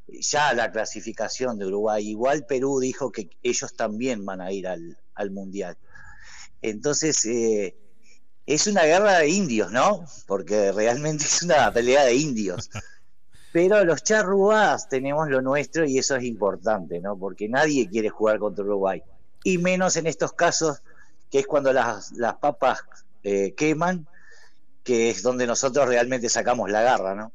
ya 0.07 0.53
la 0.53 0.71
clasificación 0.71 1.57
de 1.57 1.65
Uruguay. 1.65 2.07
Igual 2.07 2.45
Perú 2.45 2.79
dijo 2.79 3.11
que 3.11 3.29
ellos 3.43 3.73
también 3.75 4.25
van 4.25 4.41
a 4.41 4.51
ir 4.51 4.67
al, 4.67 4.97
Mundial. 5.31 5.77
Entonces, 6.61 7.23
eh, 7.25 7.75
es 8.45 8.67
una 8.67 8.83
guerra 8.83 9.19
de 9.19 9.29
indios, 9.29 9.71
¿no? 9.71 10.05
Porque 10.27 10.71
realmente 10.71 11.23
es 11.25 11.41
una 11.41 11.71
pelea 11.71 12.03
de 12.03 12.15
indios. 12.15 12.69
Pero 13.53 13.85
los 13.85 14.03
charrúas 14.03 14.89
tenemos 14.89 15.29
lo 15.29 15.41
nuestro 15.41 15.85
y 15.85 15.97
eso 15.97 16.17
es 16.17 16.25
importante, 16.25 16.99
¿no? 16.99 17.17
Porque 17.17 17.47
nadie 17.47 17.89
quiere 17.89 18.09
jugar 18.09 18.39
contra 18.39 18.65
Uruguay. 18.65 19.01
Y 19.43 19.57
menos 19.57 19.95
en 19.95 20.07
estos 20.07 20.33
casos, 20.33 20.81
que 21.31 21.39
es 21.39 21.47
cuando 21.47 21.71
las, 21.71 22.11
las 22.11 22.35
papas 22.35 22.79
eh, 23.23 23.53
queman, 23.55 24.07
que 24.85 25.09
es 25.09 25.21
donde 25.21 25.45
nosotros 25.47 25.85
realmente 25.89 26.29
sacamos 26.29 26.69
la 26.69 26.81
garra, 26.81 27.13
¿no? 27.15 27.33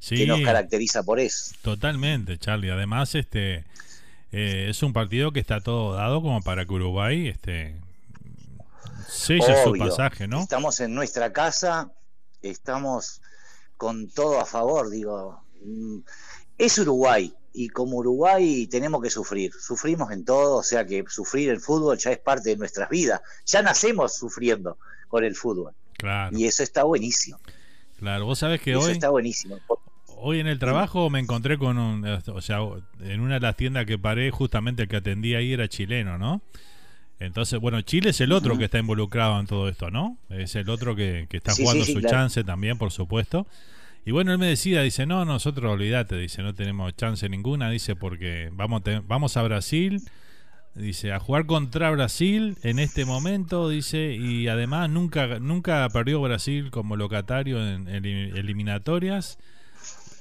Sí, 0.00 0.16
Que 0.16 0.26
nos 0.26 0.40
caracteriza 0.40 1.04
por 1.04 1.20
eso. 1.20 1.54
totalmente, 1.62 2.38
Charlie. 2.38 2.70
Además, 2.70 3.14
este 3.14 3.64
eh, 4.32 4.66
es 4.70 4.82
un 4.82 4.92
partido 4.92 5.30
que 5.32 5.38
está 5.40 5.60
todo 5.60 5.92
dado 5.94 6.20
como 6.22 6.42
para 6.42 6.64
que 6.66 6.72
Uruguay 6.72 7.28
este, 7.28 7.76
selle 9.08 9.62
su 9.62 9.70
Obvio. 9.70 9.86
pasaje, 9.86 10.26
¿no? 10.26 10.40
Estamos 10.40 10.80
en 10.80 10.94
nuestra 10.94 11.32
casa, 11.32 11.90
estamos 12.42 13.20
con 13.76 14.08
todo 14.08 14.40
a 14.40 14.46
favor, 14.46 14.90
digo. 14.90 15.40
mm, 15.64 15.98
Es 16.58 16.78
Uruguay 16.78 17.32
y 17.52 17.68
como 17.68 17.98
Uruguay 17.98 18.66
tenemos 18.66 19.02
que 19.02 19.10
sufrir. 19.10 19.52
Sufrimos 19.52 20.10
en 20.12 20.24
todo, 20.24 20.56
o 20.56 20.62
sea 20.62 20.86
que 20.86 21.04
sufrir 21.08 21.50
el 21.50 21.60
fútbol 21.60 21.98
ya 21.98 22.10
es 22.12 22.18
parte 22.18 22.50
de 22.50 22.56
nuestras 22.56 22.88
vidas. 22.90 23.20
Ya 23.46 23.62
nacemos 23.62 24.14
sufriendo 24.14 24.78
con 25.08 25.24
el 25.24 25.34
fútbol 25.34 25.72
Claro, 25.98 26.36
y 26.36 26.44
eso 26.46 26.62
está 26.62 26.84
buenísimo. 26.84 27.38
claro. 27.98 28.26
Vos 28.26 28.38
sabés 28.38 28.60
que 28.60 28.72
Eso 28.72 28.80
hoy, 28.80 28.92
está 28.92 29.10
buenísimo. 29.10 29.58
hoy 30.06 30.40
en 30.40 30.46
el 30.46 30.58
trabajo 30.58 31.08
me 31.10 31.20
encontré 31.20 31.58
con 31.58 31.78
un. 31.78 32.04
O 32.06 32.40
sea, 32.40 32.58
en 33.00 33.20
una 33.20 33.34
de 33.34 33.40
las 33.40 33.56
tiendas 33.56 33.86
que 33.86 33.98
paré, 33.98 34.30
justamente 34.30 34.82
el 34.82 34.88
que 34.88 34.96
atendía 34.96 35.38
ahí 35.38 35.52
era 35.52 35.68
chileno, 35.68 36.18
¿no? 36.18 36.42
Entonces, 37.18 37.58
bueno, 37.60 37.80
Chile 37.80 38.10
es 38.10 38.20
el 38.20 38.32
otro 38.32 38.58
que 38.58 38.64
está 38.66 38.78
involucrado 38.78 39.40
en 39.40 39.46
todo 39.46 39.68
esto, 39.70 39.90
¿no? 39.90 40.18
Es 40.28 40.54
el 40.54 40.68
otro 40.68 40.94
que, 40.94 41.26
que 41.30 41.38
está 41.38 41.52
Sí, 41.52 41.62
jugando 41.62 41.84
sí, 41.84 41.92
sí, 41.92 41.92
su 41.94 42.00
claro. 42.00 42.16
chance 42.18 42.44
también, 42.44 42.76
por 42.76 42.92
supuesto. 42.92 43.46
Y 44.04 44.10
bueno, 44.12 44.32
él 44.32 44.38
me 44.38 44.46
decía, 44.48 44.82
dice, 44.82 45.06
no, 45.06 45.24
nosotros 45.24 45.72
olvídate, 45.72 46.16
dice, 46.16 46.42
no 46.42 46.54
tenemos 46.54 46.94
chance 46.94 47.26
ninguna, 47.28 47.70
dice, 47.70 47.96
porque 47.96 48.50
vamos, 48.52 48.84
te- 48.84 49.00
vamos 49.00 49.36
a 49.38 49.42
Brasil, 49.42 50.02
dice, 50.76 51.12
a 51.12 51.18
jugar 51.18 51.46
contra 51.46 51.90
Brasil 51.90 52.56
en 52.62 52.78
este 52.78 53.04
momento, 53.04 53.68
dice, 53.68 54.12
y 54.14 54.48
además 54.48 54.90
nunca, 54.90 55.38
nunca 55.38 55.88
perdió 55.90 56.20
Brasil 56.20 56.70
como 56.70 56.96
locatario 56.96 57.58
en, 57.66 57.88
eliminatorias, 57.88 59.38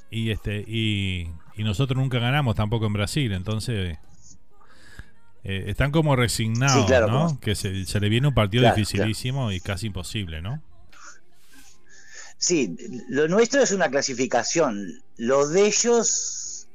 y 0.09 0.31
este, 0.31 0.63
y, 0.67 1.29
y 1.55 1.63
nosotros 1.63 1.97
nunca 2.01 2.19
ganamos 2.19 2.55
tampoco 2.55 2.85
en 2.85 2.93
Brasil, 2.93 3.31
entonces 3.33 3.97
eh, 5.43 5.63
están 5.67 5.91
como 5.91 6.15
resignados, 6.15 6.81
Sí, 6.81 6.87
claro, 6.87 7.07
¿no? 7.07 7.25
como- 7.27 7.39
Que 7.39 7.53
se, 7.55 7.85
se 7.85 7.99
le 7.99 8.09
viene 8.09 8.27
un 8.29 8.33
partido 8.33 8.61
Claro, 8.63 8.75
dificilísimo 8.77 9.51
y 9.51 9.59
casi 9.59 9.87
imposible, 9.87 10.41
¿no? 10.41 10.61
Sí, 12.37 12.75
lo 13.09 13.27
nuestro 13.27 13.61
es 13.61 13.71
una 13.71 13.89
clasificación. 13.89 15.01
Lo 15.17 15.47
de 15.47 15.67
ellos, 15.67 16.67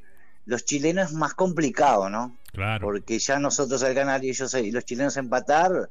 los 0.47 0.65
chilenos, 0.65 1.11
es 1.11 1.13
más 1.17 1.35
complicado, 1.35 2.09
¿no? 2.09 2.37
Porque 2.81 3.19
ya 3.19 3.39
nosotros 3.39 3.83
al 3.83 3.95
ganar 3.95 4.25
y 4.25 4.31
ellos 4.31 4.53
y 4.55 4.71
los 4.71 4.85
chilenos 4.85 5.17
empatar, 5.17 5.89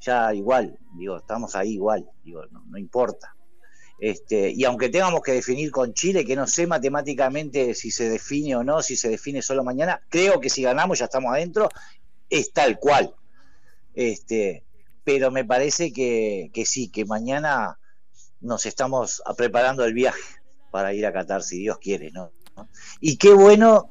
ya 0.00 0.32
igual, 0.34 0.78
digo, 0.94 1.16
estamos 1.16 1.56
ahí 1.56 1.74
igual, 1.74 2.08
digo, 2.24 2.44
no, 2.46 2.78
importa. 2.78 3.34
Este, 3.98 4.50
y 4.50 4.64
aunque 4.64 4.90
tengamos 4.90 5.22
que 5.22 5.32
definir 5.32 5.70
con 5.70 5.94
Chile, 5.94 6.24
que 6.24 6.36
no 6.36 6.46
sé 6.46 6.66
matemáticamente 6.66 7.74
si 7.74 7.90
se 7.90 8.10
define 8.10 8.54
o 8.56 8.62
no, 8.62 8.82
si 8.82 8.94
se 8.94 9.08
define 9.08 9.40
solo 9.40 9.64
mañana, 9.64 10.02
creo 10.08 10.38
que 10.38 10.50
si 10.50 10.62
ganamos 10.62 10.98
ya 10.98 11.06
estamos 11.06 11.32
adentro, 11.32 11.68
es 12.28 12.52
tal 12.52 12.78
cual. 12.78 13.14
Este, 13.94 14.64
pero 15.02 15.30
me 15.30 15.44
parece 15.44 15.92
que, 15.92 16.50
que 16.52 16.66
sí, 16.66 16.88
que 16.88 17.06
mañana 17.06 17.78
nos 18.40 18.66
estamos 18.66 19.22
preparando 19.36 19.84
el 19.84 19.94
viaje 19.94 20.20
para 20.70 20.92
ir 20.92 21.06
a 21.06 21.12
Qatar, 21.12 21.42
si 21.42 21.60
Dios 21.60 21.78
quiere. 21.78 22.10
¿No? 22.10 22.32
Y 23.00 23.16
qué 23.16 23.32
bueno, 23.32 23.90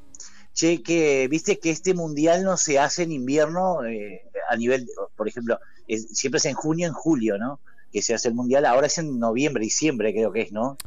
che, 0.55 0.81
que 0.81 1.27
viste 1.27 1.59
que 1.59 1.69
este 1.69 1.93
mundial 1.93 2.43
no 2.43 2.57
se 2.57 2.79
hace 2.79 3.03
en 3.03 3.11
invierno 3.11 3.85
eh, 3.85 4.23
a 4.49 4.55
nivel, 4.55 4.87
por 5.15 5.27
ejemplo, 5.27 5.59
es- 5.87 6.17
siempre 6.17 6.37
es 6.39 6.45
en 6.45 6.55
junio, 6.55 6.87
en 6.87 6.93
julio, 6.93 7.37
¿no? 7.37 7.59
Que 7.91 8.01
se 8.01 8.13
hace 8.15 8.29
el 8.29 8.33
mundial, 8.33 8.65
ahora 8.65 8.87
es 8.87 8.97
en 8.97 9.19
noviembre, 9.19 9.61
diciembre, 9.63 10.11
creo 10.13 10.31
que 10.31 10.41
es, 10.41 10.51
¿no? 10.51 10.77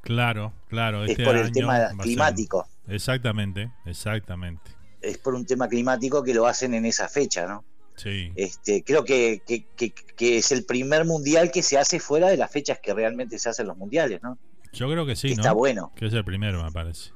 Claro, 0.00 0.52
claro. 0.68 1.04
Es 1.04 1.10
este 1.10 1.24
por 1.24 1.36
el 1.36 1.50
tema 1.52 1.88
ser- 1.88 1.96
climático, 1.98 2.66
Exactamente, 2.88 3.70
exactamente. 3.84 4.70
es 5.02 5.18
por 5.18 5.34
un 5.34 5.44
tema 5.44 5.68
climático 5.68 6.22
que 6.22 6.32
lo 6.32 6.46
hacen 6.46 6.74
en 6.74 6.86
esa 6.86 7.08
fecha, 7.08 7.46
¿no? 7.46 7.64
Sí, 7.96 8.30
Este, 8.36 8.84
creo 8.84 9.04
que, 9.04 9.42
que, 9.46 9.64
que- 9.76 9.90
que 9.92 10.38
es 10.38 10.52
el 10.52 10.64
primer 10.64 11.04
mundial 11.06 11.50
que 11.50 11.62
se 11.62 11.78
hace 11.78 11.98
fuera 11.98 12.28
de 12.28 12.36
las 12.36 12.50
fechas 12.50 12.78
que 12.80 12.92
realmente 12.94 13.38
se 13.38 13.48
hacen 13.48 13.66
los 13.66 13.76
mundiales, 13.76 14.22
¿no? 14.22 14.38
yo 14.72 14.90
creo 14.90 15.06
que 15.06 15.16
sí, 15.16 15.28
¿no? 15.28 15.34
está 15.34 15.52
bueno. 15.52 15.92
Que 15.96 16.06
es 16.06 16.12
el 16.12 16.22
primero, 16.24 16.62
me 16.62 16.70
parece. 16.70 17.10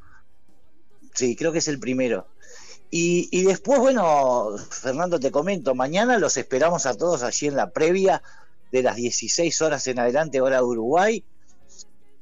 Sí, 1.14 1.36
creo 1.36 1.52
que 1.52 1.58
es 1.58 1.68
el 1.68 1.78
primero. 1.78 2.26
Y, 2.92 3.44
después, 3.44 3.78
bueno, 3.78 4.56
Fernando, 4.68 5.20
te 5.20 5.30
comento, 5.30 5.76
mañana 5.76 6.18
los 6.18 6.36
esperamos 6.36 6.86
a 6.86 6.96
todos 6.96 7.22
allí 7.22 7.46
en 7.46 7.54
la 7.54 7.70
previa 7.70 8.20
de 8.72 8.82
las 8.82 8.96
16 8.96 9.62
horas 9.62 9.86
en 9.86 10.00
adelante, 10.00 10.40
hora 10.40 10.56
de 10.56 10.62
Uruguay, 10.64 11.24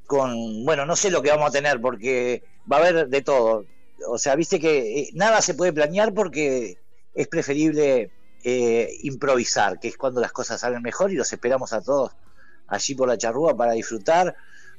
con, 0.06 0.66
bueno, 0.66 0.84
no 0.84 0.94
sé 0.94 1.10
lo 1.10 1.22
que 1.22 1.30
vamos 1.30 1.48
a 1.48 1.52
tener 1.52 1.80
porque 1.80 2.42
va 2.70 2.76
a 2.76 2.80
haber 2.80 3.08
de 3.08 3.22
todo. 3.22 3.64
O 4.08 4.18
sea, 4.18 4.36
viste 4.36 4.60
que 4.60 5.00
eh, 5.00 5.10
nada 5.14 5.40
se 5.40 5.54
puede 5.54 5.72
planear 5.72 6.12
porque 6.12 6.76
es 7.14 7.28
preferible 7.28 8.10
eh, 8.44 8.90
improvisar, 9.02 9.80
que 9.80 9.88
es 9.88 9.96
cuando 9.96 10.20
las 10.20 10.32
cosas 10.32 10.60
salen 10.60 10.82
mejor 10.82 11.10
y 11.10 11.16
los 11.16 11.32
esperamos 11.32 11.72
a 11.72 11.80
todos 11.80 12.12
allí 12.66 12.94
por 12.94 13.08
la 13.08 13.16
charrúa 13.16 13.56
para 13.56 13.72
disfrutar, 13.72 14.36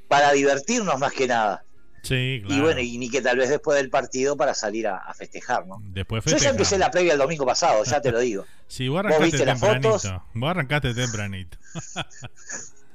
para 0.07 0.31
divertirnos 0.33 0.99
más 0.99 1.13
que 1.13 1.27
nada. 1.27 1.63
Sí, 2.03 2.41
claro. 2.45 2.55
Y 2.55 2.63
bueno, 2.63 2.79
y 2.81 2.97
ni 2.97 3.09
que 3.09 3.21
tal 3.21 3.37
vez 3.37 3.49
después 3.49 3.77
del 3.77 3.89
partido 3.89 4.35
para 4.37 4.53
salir 4.53 4.87
a, 4.87 4.97
a 4.97 5.13
festejar, 5.13 5.67
¿no? 5.67 5.81
Después 5.83 6.23
Yo 6.25 6.37
ya 6.37 6.49
empecé 6.49 6.77
la 6.77 6.89
previa 6.91 7.13
el 7.13 7.19
domingo 7.19 7.45
pasado, 7.45 7.83
ya 7.83 8.01
te 8.01 8.11
lo 8.11 8.19
digo. 8.19 8.45
Sí, 8.69 8.87
vos 8.87 8.97
¿Vos 8.97 9.05
arrancaste 9.05 9.25
viste 9.31 9.45
las 9.47 9.59
fotos? 9.59 10.13
Vos 10.35 10.49
arrancaste 10.51 10.93
tempranito. 10.93 11.57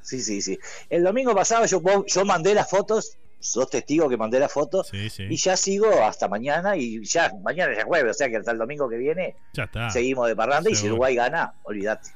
Sí, 0.03 0.21
sí, 0.21 0.43
sí. 0.43 0.59
El 0.90 1.03
domingo 1.03 1.35
pasado 1.35 1.64
yo, 1.64 1.81
yo 2.07 2.25
mandé 2.27 2.53
las 2.55 2.69
fotos, 2.69 3.17
sos 3.40 3.71
testigo 3.71 4.09
que 4.09 4.19
mandé 4.19 4.38
las 4.38 4.53
fotos, 4.53 4.88
Sí, 4.88 5.09
sí. 5.09 5.25
y 5.31 5.37
ya 5.37 5.57
sigo 5.57 6.05
hasta 6.05 6.29
mañana, 6.29 6.77
y 6.77 7.03
ya 7.05 7.33
mañana 7.43 7.73
ya 7.73 7.81
es 7.81 7.85
jueves, 7.87 8.11
o 8.11 8.14
sea 8.14 8.29
que 8.29 8.37
hasta 8.37 8.51
el 8.53 8.59
domingo 8.59 8.87
que 8.88 8.99
viene 8.99 9.35
Ya 9.55 9.64
está. 9.64 9.88
seguimos 9.90 10.29
de 10.29 10.37
parranda, 10.37 10.71
y 10.71 10.75
si. 10.75 10.87
Uruguay 10.88 11.14
gana, 11.14 11.55
olvídate. 11.62 12.11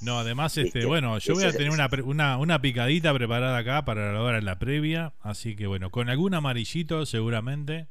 No, 0.00 0.18
además, 0.18 0.56
este, 0.56 0.62
Viste, 0.80 0.86
bueno, 0.86 1.18
yo 1.18 1.34
voy 1.34 1.44
a 1.44 1.52
tener 1.52 1.70
una, 1.70 1.88
una, 2.04 2.36
una 2.38 2.60
picadita 2.60 3.12
preparada 3.14 3.56
acá 3.58 3.84
para 3.84 4.12
la 4.12 4.20
hora 4.20 4.36
de 4.36 4.42
la 4.42 4.58
previa. 4.58 5.12
Así 5.20 5.56
que 5.56 5.66
bueno, 5.66 5.90
con 5.90 6.08
algún 6.10 6.34
amarillito 6.34 7.06
seguramente 7.06 7.86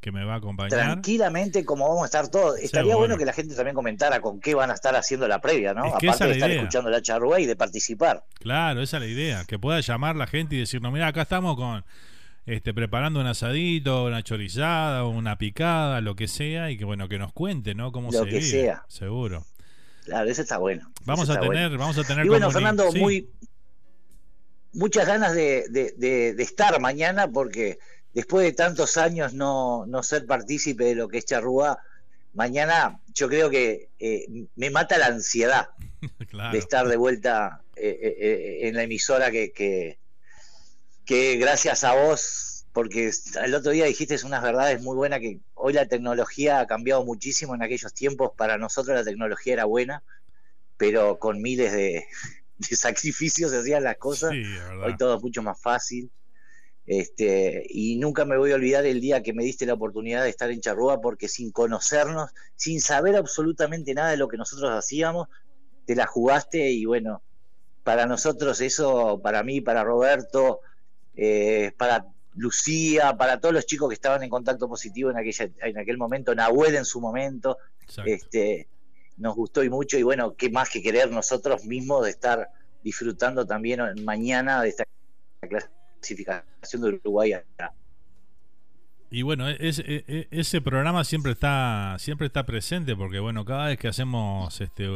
que 0.00 0.12
me 0.12 0.24
va 0.24 0.34
a 0.34 0.36
acompañar. 0.36 0.70
Tranquilamente, 0.70 1.62
como 1.66 1.86
vamos 1.86 2.02
a 2.02 2.06
estar 2.06 2.28
todos. 2.28 2.58
Estaría 2.58 2.96
bueno 2.96 3.18
que 3.18 3.26
la 3.26 3.34
gente 3.34 3.54
también 3.54 3.74
comentara 3.74 4.20
con 4.22 4.40
qué 4.40 4.54
van 4.54 4.70
a 4.70 4.74
estar 4.74 4.96
haciendo 4.96 5.28
la 5.28 5.42
previa, 5.42 5.74
¿no? 5.74 5.84
Es 5.84 5.92
que 6.00 6.06
esa 6.06 6.14
Aparte 6.14 6.24
de 6.24 6.30
la 6.30 6.34
estar 6.36 6.50
idea. 6.50 6.60
escuchando 6.62 6.88
la 6.90 7.02
charrúa 7.02 7.38
y 7.40 7.44
de 7.44 7.56
participar. 7.56 8.24
Claro, 8.38 8.80
esa 8.80 8.96
es 8.96 9.02
la 9.02 9.08
idea. 9.10 9.44
Que 9.44 9.58
pueda 9.58 9.78
llamar 9.80 10.16
la 10.16 10.26
gente 10.26 10.56
y 10.56 10.60
decirnos, 10.60 10.90
mira, 10.92 11.08
acá 11.08 11.22
estamos 11.22 11.54
con 11.56 11.84
este 12.46 12.72
preparando 12.72 13.20
un 13.20 13.26
asadito, 13.26 14.04
una 14.06 14.22
chorizada, 14.22 15.04
una 15.04 15.36
picada, 15.36 16.00
lo 16.00 16.16
que 16.16 16.28
sea, 16.28 16.70
y 16.70 16.78
que 16.78 16.86
bueno, 16.86 17.06
que 17.06 17.18
nos 17.18 17.34
cuente, 17.34 17.74
¿no? 17.74 17.92
Cómo 17.92 18.10
Lo 18.10 18.20
se 18.20 18.24
que 18.24 18.38
vive. 18.38 18.42
sea. 18.42 18.84
Seguro. 18.88 19.44
Claro, 20.10 20.28
eso 20.30 20.42
está 20.42 20.58
bueno. 20.58 20.90
Vamos 21.04 21.30
a 21.30 21.34
tener, 21.40 21.46
bueno. 21.70 21.78
vamos 21.78 21.98
a 21.98 22.02
tener 22.04 22.26
Y 22.26 22.28
bueno, 22.28 22.48
comuni- 22.48 22.52
Fernando, 22.52 22.90
sí. 22.92 22.98
muy 22.98 23.30
muchas 24.72 25.06
ganas 25.06 25.34
de, 25.34 25.66
de- 25.70 25.94
de- 25.96 26.34
de 26.34 26.42
estar 26.42 26.78
mañana 26.80 27.28
porque 27.28 27.78
después 28.12 28.44
de 28.44 28.52
tantos 28.52 28.96
años 28.96 29.34
no, 29.34 29.86
no 29.86 30.02
ser 30.02 30.26
partícipe 30.26 30.84
de 30.84 30.94
lo 30.94 31.08
que 31.08 31.18
es 31.18 31.26
Charrúa, 31.26 31.78
mañana 32.34 33.00
yo 33.14 33.28
creo 33.28 33.50
que 33.50 33.88
eh, 33.98 34.26
me 34.56 34.70
mata 34.70 34.98
la 34.98 35.06
ansiedad 35.06 35.68
Claro. 36.28 36.52
de 36.52 36.58
estar 36.58 36.86
de 36.88 36.96
vuelta 36.96 37.62
eh, 37.76 37.98
eh, 38.02 38.16
eh, 38.20 38.68
en 38.68 38.74
la 38.76 38.82
emisora 38.84 39.30
que, 39.30 39.52
que, 39.52 39.98
que 41.04 41.36
gracias 41.36 41.82
a 41.84 41.94
vos, 41.94 42.49
porque 42.72 43.10
el 43.42 43.54
otro 43.54 43.72
día 43.72 43.86
dijiste 43.86 44.16
unas 44.24 44.42
verdades 44.42 44.80
muy 44.82 44.96
buenas 44.96 45.20
que 45.20 45.40
hoy 45.54 45.72
la 45.72 45.86
tecnología 45.86 46.60
ha 46.60 46.66
cambiado 46.66 47.04
muchísimo 47.04 47.54
en 47.54 47.62
aquellos 47.62 47.92
tiempos, 47.92 48.32
para 48.36 48.58
nosotros 48.58 48.96
la 48.96 49.04
tecnología 49.04 49.54
era 49.54 49.64
buena, 49.64 50.02
pero 50.76 51.18
con 51.18 51.42
miles 51.42 51.72
de, 51.72 52.04
de 52.58 52.76
sacrificios 52.76 53.50
se 53.50 53.58
hacían 53.58 53.84
las 53.84 53.96
cosas, 53.96 54.32
Sí, 54.32 54.42
hoy 54.84 54.96
todo 54.96 55.16
es 55.16 55.22
mucho 55.22 55.42
más 55.42 55.60
fácil. 55.60 56.10
Este, 56.86 57.64
y 57.68 57.98
nunca 57.98 58.24
me 58.24 58.36
voy 58.36 58.50
a 58.50 58.56
olvidar 58.56 58.84
el 58.84 59.00
día 59.00 59.22
que 59.22 59.32
me 59.32 59.44
diste 59.44 59.64
la 59.64 59.74
oportunidad 59.74 60.24
de 60.24 60.30
estar 60.30 60.50
en 60.50 60.60
Charrúa, 60.60 61.00
porque 61.00 61.28
sin 61.28 61.52
conocernos, 61.52 62.30
sin 62.56 62.80
saber 62.80 63.14
absolutamente 63.14 63.94
nada 63.94 64.10
de 64.10 64.16
lo 64.16 64.26
que 64.26 64.36
nosotros 64.36 64.70
hacíamos, 64.72 65.28
te 65.86 65.94
la 65.94 66.06
jugaste 66.06 66.70
y 66.70 66.84
bueno, 66.86 67.22
para 67.84 68.06
nosotros 68.06 68.60
eso, 68.60 69.20
para 69.22 69.42
mí, 69.42 69.60
para 69.60 69.84
Roberto, 69.84 70.60
eh, 71.14 71.72
para 71.76 72.06
Lucía, 72.40 73.16
para 73.16 73.38
todos 73.38 73.54
los 73.54 73.66
chicos 73.66 73.88
que 73.88 73.94
estaban 73.94 74.22
en 74.22 74.30
contacto 74.30 74.66
positivo 74.66 75.10
en, 75.10 75.18
aquella, 75.18 75.50
en 75.62 75.78
aquel 75.78 75.98
momento, 75.98 76.34
Nahuel 76.34 76.74
en 76.74 76.86
su 76.86 77.00
momento, 77.00 77.58
Exacto. 77.82 78.10
este, 78.10 78.66
nos 79.18 79.36
gustó 79.36 79.62
y 79.62 79.68
mucho 79.68 79.98
y 79.98 80.02
bueno, 80.02 80.34
qué 80.34 80.48
más 80.48 80.70
que 80.70 80.82
querer 80.82 81.10
nosotros 81.10 81.64
mismos 81.66 82.04
de 82.04 82.10
estar 82.10 82.48
disfrutando 82.82 83.46
también 83.46 83.80
mañana 84.02 84.62
de 84.62 84.70
esta 84.70 84.84
clasificación 85.42 86.82
de 86.82 86.88
Uruguay 86.88 87.34
y 89.12 89.22
bueno, 89.22 89.48
e, 89.48 89.56
e, 89.58 90.04
e, 90.06 90.28
ese 90.30 90.60
programa 90.60 91.02
siempre 91.04 91.32
está 91.32 91.96
siempre 91.98 92.28
está 92.28 92.46
presente 92.46 92.94
porque 92.94 93.18
bueno, 93.18 93.44
cada 93.44 93.66
vez 93.66 93.78
que 93.78 93.88
hacemos 93.88 94.60
este 94.60 94.86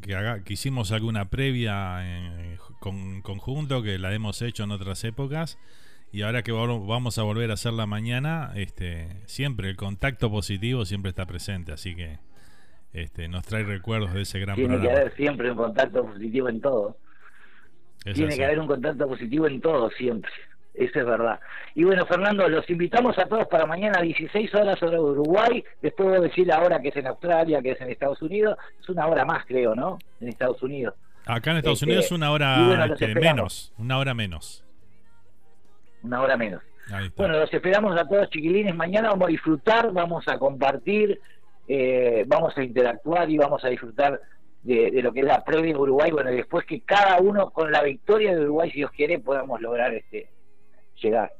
que, 0.00 0.42
que 0.44 0.52
hicimos 0.52 0.92
alguna 0.92 1.28
previa 1.28 2.06
en, 2.06 2.56
con, 2.80 3.20
conjunto 3.20 3.82
que 3.82 3.98
la 3.98 4.14
hemos 4.14 4.40
hecho 4.42 4.62
en 4.62 4.70
otras 4.70 5.02
épocas 5.04 5.58
y 6.14 6.22
ahora 6.22 6.44
que 6.44 6.52
vamos 6.52 7.18
a 7.18 7.24
volver 7.24 7.50
a 7.50 7.54
hacerla 7.54 7.86
mañana, 7.86 8.52
este 8.54 9.08
siempre 9.26 9.68
el 9.68 9.76
contacto 9.76 10.30
positivo 10.30 10.84
siempre 10.84 11.08
está 11.08 11.26
presente, 11.26 11.72
así 11.72 11.96
que 11.96 12.20
este 12.92 13.26
nos 13.26 13.44
trae 13.44 13.64
recuerdos 13.64 14.14
de 14.14 14.22
ese 14.22 14.38
gran 14.38 14.54
programa. 14.54 14.80
Tiene 14.80 14.94
que 14.94 15.00
haber 15.00 15.16
siempre 15.16 15.50
un 15.50 15.56
contacto 15.56 16.06
positivo 16.06 16.48
en 16.48 16.60
todo. 16.60 16.96
Tiene 18.04 18.36
que 18.36 18.44
haber 18.44 18.60
un 18.60 18.68
contacto 18.68 19.08
positivo 19.08 19.48
en 19.48 19.60
todo 19.60 19.90
siempre. 19.90 20.30
Eso 20.74 21.00
es 21.00 21.04
verdad. 21.04 21.40
Y 21.74 21.82
bueno, 21.82 22.06
Fernando, 22.06 22.48
los 22.48 22.70
invitamos 22.70 23.18
a 23.18 23.26
todos 23.26 23.48
para 23.48 23.66
mañana 23.66 23.98
a 23.98 24.02
16 24.02 24.54
horas 24.54 24.80
hora 24.84 24.92
de 24.92 25.00
Uruguay. 25.00 25.64
Les 25.82 25.92
puedo 25.94 26.20
decir 26.20 26.46
la 26.46 26.60
hora 26.60 26.80
que 26.80 26.90
es 26.90 26.96
en 26.96 27.08
Australia, 27.08 27.60
que 27.60 27.72
es 27.72 27.80
en 27.80 27.90
Estados 27.90 28.22
Unidos. 28.22 28.56
Es 28.80 28.88
una 28.88 29.08
hora 29.08 29.24
más, 29.24 29.44
creo, 29.46 29.74
¿no? 29.74 29.98
En 30.20 30.28
Estados 30.28 30.62
Unidos. 30.62 30.94
Acá 31.26 31.50
en 31.50 31.56
Estados 31.56 31.82
Unidos 31.82 32.04
es 32.04 32.12
una 32.12 32.30
hora 32.30 32.86
este, 32.86 33.16
menos. 33.16 33.72
Una 33.78 33.98
hora 33.98 34.14
menos. 34.14 34.63
Una 36.04 36.20
hora 36.20 36.36
menos. 36.36 36.62
Bueno, 37.16 37.38
los 37.38 37.52
esperamos 37.52 37.98
a 37.98 38.06
todos, 38.06 38.30
chiquilines. 38.30 38.74
Mañana 38.74 39.08
vamos 39.08 39.28
a 39.28 39.30
disfrutar, 39.30 39.92
vamos 39.92 40.28
a 40.28 40.38
compartir, 40.38 41.18
eh, 41.66 42.24
vamos 42.26 42.56
a 42.56 42.62
interactuar 42.62 43.28
y 43.30 43.38
vamos 43.38 43.64
a 43.64 43.68
disfrutar 43.68 44.20
de, 44.62 44.90
de, 44.90 45.02
lo 45.02 45.12
que 45.12 45.20
es 45.20 45.26
la 45.26 45.42
previa 45.42 45.72
de 45.72 45.78
Uruguay. 45.78 46.10
Bueno, 46.10 46.30
y 46.30 46.36
después 46.36 46.66
que 46.66 46.82
cada 46.82 47.18
uno 47.20 47.50
con 47.50 47.72
la 47.72 47.82
victoria 47.82 48.34
de 48.34 48.42
Uruguay, 48.42 48.70
si 48.70 48.78
Dios 48.78 48.90
quiere, 48.90 49.18
podamos 49.18 49.60
lograr 49.60 49.94
este 49.94 50.28
llegar. 51.02 51.32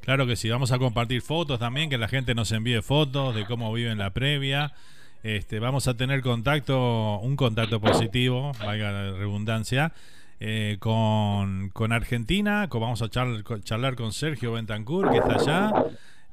Claro 0.00 0.26
que 0.26 0.36
sí, 0.36 0.48
vamos 0.48 0.70
a 0.70 0.78
compartir 0.78 1.20
fotos 1.22 1.58
también, 1.58 1.90
que 1.90 1.98
la 1.98 2.08
gente 2.08 2.34
nos 2.34 2.52
envíe 2.52 2.80
fotos 2.80 3.34
de 3.34 3.44
cómo 3.44 3.72
vive 3.72 3.90
en 3.90 3.98
la 3.98 4.10
previa. 4.10 4.72
Este, 5.24 5.58
vamos 5.58 5.88
a 5.88 5.96
tener 5.96 6.22
contacto, 6.22 7.18
un 7.18 7.34
contacto 7.34 7.80
positivo, 7.80 8.52
valga 8.64 8.92
la 8.92 9.12
redundancia, 9.18 9.92
eh, 10.40 10.76
con, 10.78 11.70
con, 11.70 11.92
Argentina, 11.92 12.68
vamos 12.70 13.02
a 13.02 13.08
charlar, 13.08 13.96
con 13.96 14.12
Sergio 14.12 14.52
Bentancur, 14.52 15.10
que 15.10 15.18
está 15.18 15.34
allá, 15.34 15.72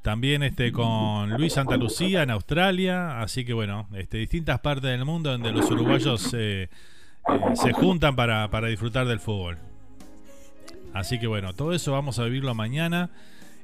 también 0.01 0.43
este, 0.43 0.71
con 0.71 1.31
Luis 1.31 1.53
Santa 1.53 1.77
Lucía 1.77 2.23
en 2.23 2.31
Australia, 2.31 3.21
así 3.21 3.45
que 3.45 3.53
bueno, 3.53 3.87
este, 3.93 4.17
distintas 4.17 4.59
partes 4.59 4.91
del 4.91 5.05
mundo 5.05 5.31
donde 5.31 5.51
los 5.51 5.69
uruguayos 5.71 6.33
eh, 6.33 6.63
eh, 6.63 6.69
se 7.55 7.71
juntan 7.71 8.15
para, 8.15 8.49
para 8.49 8.67
disfrutar 8.67 9.07
del 9.07 9.19
fútbol. 9.19 9.57
Así 10.93 11.19
que 11.19 11.27
bueno, 11.27 11.53
todo 11.53 11.73
eso 11.73 11.91
vamos 11.91 12.19
a 12.19 12.25
vivirlo 12.25 12.53
mañana. 12.53 13.09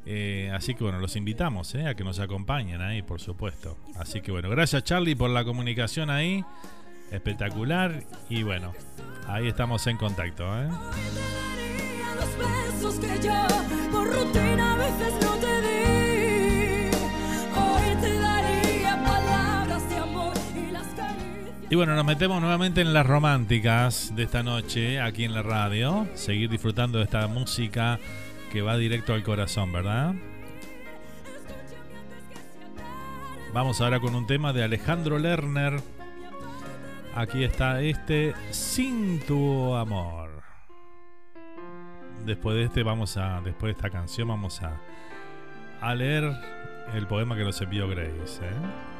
Eh, 0.05 0.51
así 0.53 0.73
que 0.73 0.83
bueno, 0.83 0.99
los 0.99 1.15
invitamos 1.15 1.75
a 1.75 1.93
que 1.93 2.03
nos 2.03 2.19
acompañen 2.19 2.81
ahí, 2.81 3.01
por 3.01 3.21
supuesto. 3.21 3.77
Así 3.97 4.21
que 4.21 4.31
bueno, 4.31 4.49
gracias 4.49 4.83
Charlie 4.83 5.15
por 5.15 5.29
la 5.29 5.43
comunicación 5.43 6.09
ahí. 6.09 6.43
Espectacular. 7.11 8.03
Y 8.29 8.43
bueno, 8.43 8.73
ahí 9.27 9.47
estamos 9.47 9.85
en 9.87 9.97
contacto. 9.97 10.45
¿eh? 10.61 10.69
Y 21.71 21.75
bueno, 21.75 21.93
nos 21.95 22.03
metemos 22.03 22.41
nuevamente 22.41 22.81
en 22.81 22.93
las 22.93 23.05
románticas 23.05 24.11
de 24.15 24.23
esta 24.23 24.41
noche 24.41 24.99
aquí 24.99 25.23
en 25.23 25.35
la 25.35 25.43
radio. 25.43 26.07
Seguir 26.15 26.49
disfrutando 26.49 26.97
de 26.97 27.03
esta 27.03 27.27
música 27.27 27.99
que 28.51 28.63
va 28.63 28.75
directo 28.75 29.13
al 29.13 29.21
corazón, 29.21 29.71
¿verdad? 29.71 30.15
Vamos 33.53 33.81
ahora 33.81 33.99
con 33.99 34.15
un 34.15 34.25
tema 34.25 34.51
de 34.51 34.63
Alejandro 34.63 35.19
Lerner. 35.19 35.79
Aquí 37.19 37.43
está 37.43 37.81
este 37.81 38.33
Sin 38.49 39.19
tu 39.19 39.75
amor. 39.75 40.41
Después 42.25 42.55
de 42.55 42.63
este 42.63 42.81
vamos 42.83 43.17
a 43.17 43.41
después 43.41 43.67
de 43.67 43.71
esta 43.71 43.89
canción 43.89 44.29
vamos 44.29 44.61
a 45.81 45.95
leer 45.95 46.31
el 46.93 47.07
poema 47.07 47.35
que 47.35 47.43
nos 47.43 47.59
envió 47.59 47.89
Grace, 47.89 48.45
¿eh? 48.45 48.99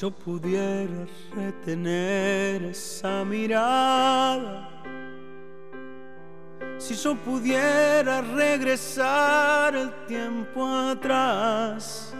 yo 0.00 0.10
pudiera 0.10 1.06
retener 1.36 2.62
esa 2.64 3.22
mirada, 3.22 4.69
si 6.80 6.94
yo 6.94 7.14
pudiera 7.14 8.22
regresar 8.22 9.76
el 9.76 9.92
tiempo 10.06 10.66
atrás, 10.66 12.14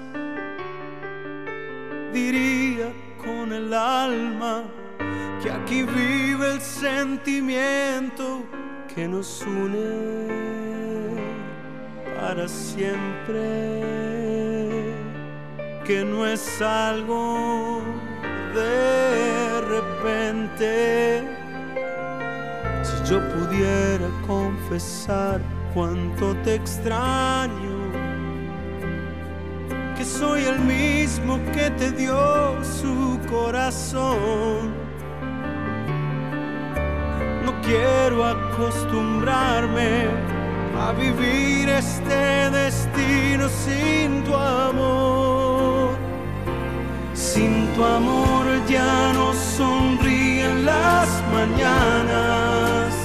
diría 2.13 2.93
con 3.17 3.55
el 3.55 3.73
alma 3.73 4.65
que 5.43 5.51
aquí 5.51 5.83
vive 5.83 6.53
el 6.53 6.61
sentimiento 6.61 8.45
que 8.95 9.09
nos 9.09 9.43
une 9.47 11.17
para 12.21 12.47
siempre 12.47 13.81
que 15.87 16.05
no 16.05 16.27
es 16.27 16.61
algo 16.61 17.83
de 18.55 19.61
repente. 19.63 21.40
Yo 23.11 23.19
pudiera 23.31 24.09
confesar 24.25 25.41
cuánto 25.75 26.33
te 26.45 26.55
extraño, 26.55 27.91
que 29.97 30.05
soy 30.05 30.45
el 30.45 30.61
mismo 30.61 31.41
que 31.53 31.71
te 31.71 31.91
dio 31.91 32.63
su 32.63 33.19
corazón. 33.29 34.73
No 37.45 37.61
quiero 37.63 38.25
acostumbrarme 38.25 40.07
a 40.81 40.93
vivir 40.93 41.69
este 41.69 42.49
destino 42.51 43.49
sin 43.49 44.23
tu 44.23 44.37
amor. 44.37 45.97
Sin 47.13 47.67
tu 47.75 47.85
amor 47.85 48.47
ya 48.69 49.13
no 49.15 49.35
sonríen 49.35 50.65
las 50.65 51.09
mañanas. 51.33 53.00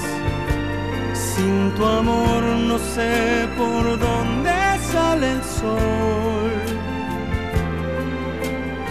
Sin 1.36 1.71
tu 1.76 1.86
amor 1.86 2.43
no 2.69 2.78
sé 2.80 3.45
por 3.58 4.00
dónde 4.00 4.54
sale 4.91 5.32
el 5.34 5.43
sol. 5.43 6.52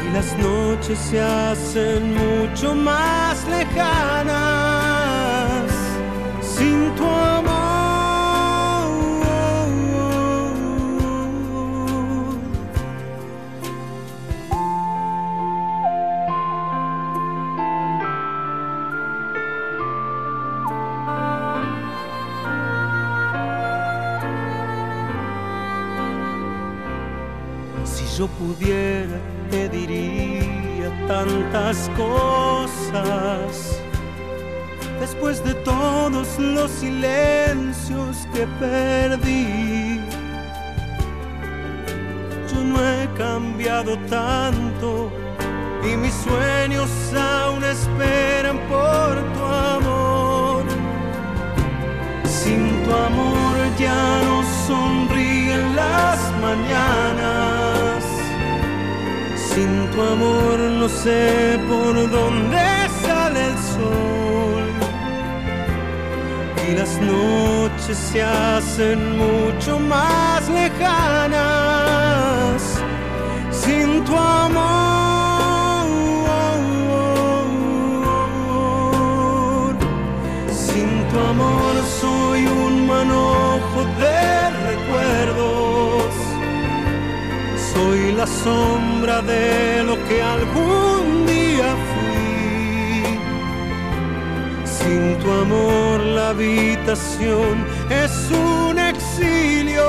Y 0.04 0.06
las 0.12 0.36
noches 0.36 0.98
se 0.98 1.22
hacen 1.22 2.12
mucho 2.12 2.74
más 2.74 3.46
lejanas. 3.48 4.34
Sin 6.42 6.94
tu 6.96 7.06
amor 7.06 7.73
yo 28.18 28.28
pudiera, 28.28 29.18
te 29.50 29.68
diría 29.68 30.88
tantas 31.08 31.90
cosas. 31.96 33.80
Después 35.00 35.42
de 35.42 35.54
todos 35.54 36.38
los 36.38 36.70
silencios 36.70 38.28
que 38.32 38.46
perdí, 38.60 40.00
yo 42.52 42.60
no 42.62 42.76
he 42.78 43.08
cambiado 43.18 43.98
tanto 44.08 45.10
y 45.82 45.96
mis 45.96 46.14
sueños 46.14 46.90
aún 47.14 47.64
esperan 47.64 48.58
por 48.68 49.16
tu 49.34 49.44
amor. 49.44 50.64
Sin 52.24 52.84
tu 52.84 52.92
amor 52.94 53.56
ya 53.76 54.22
no 54.24 54.44
sonríen 54.66 55.74
las 55.74 56.18
mañanas 56.40 57.93
sin 59.54 59.88
tu 59.92 60.02
amor 60.02 60.58
no 60.80 60.88
sé 60.88 61.58
por 61.68 61.94
dónde 62.10 62.66
sale 63.04 63.40
el 63.50 63.56
sol. 63.74 64.64
y 66.66 66.70
las 66.80 66.92
noches 67.00 67.96
se 68.10 68.22
hacen 68.22 69.18
mucho 69.18 69.78
más 69.78 70.48
lejanas 70.48 71.34
sin 73.50 74.04
tu 74.04 74.16
amor. 74.16 74.64
Sin 80.50 80.90
tu 81.10 81.16
amor 81.32 81.74
soy 82.00 82.40
un 82.46 82.86
manojo 82.86 83.80
de 84.00 84.50
recuerdos. 84.68 85.53
La 88.24 88.30
sombra 88.30 89.20
de 89.20 89.82
lo 89.84 89.96
que 90.08 90.22
algún 90.22 91.26
día 91.26 91.70
fui. 91.90 93.04
Sin 94.64 95.18
tu 95.18 95.30
amor 95.30 96.00
la 96.00 96.30
habitación 96.30 97.66
es 97.90 98.30
un 98.30 98.78
exilio 98.78 99.84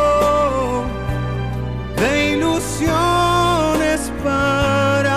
de 1.96 2.32
ilusiones 2.34 4.12
para 4.22 5.15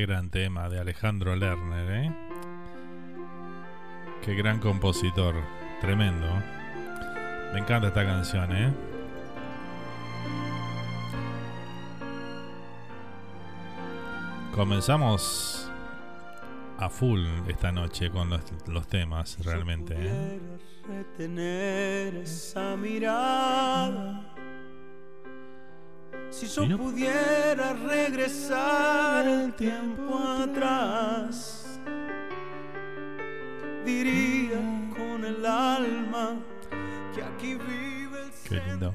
Qué 0.00 0.06
gran 0.06 0.30
tema 0.30 0.70
de 0.70 0.80
Alejandro 0.80 1.36
Lerner, 1.36 1.90
¿eh? 1.90 2.12
Qué 4.24 4.34
gran 4.34 4.58
compositor, 4.58 5.34
tremendo. 5.82 6.26
Me 7.52 7.58
encanta 7.58 7.88
esta 7.88 8.06
canción, 8.06 8.56
¿eh? 8.56 8.72
Comenzamos 14.54 15.70
a 16.78 16.88
full 16.88 17.26
esta 17.46 17.70
noche 17.70 18.08
con 18.08 18.30
los, 18.68 18.88
temas, 18.88 19.36
realmente. 19.44 19.94
¿eh? 19.98 20.40
retener 20.88 22.14
esa 22.14 22.74
mirada. 22.74 24.39
Si 26.30 26.46
yo 26.46 26.78
pudiera 26.78 27.72
regresar 27.74 29.26
el 29.26 29.52
tiempo 29.54 30.16
atrás, 30.16 31.80
diría 33.84 34.60
con 34.96 35.24
el 35.24 35.44
alma 35.44 36.36
que 37.14 37.22
aquí 37.22 37.54
vive 37.54 38.22
el 38.22 38.30
Qué 38.48 38.62
lindo. 38.68 38.94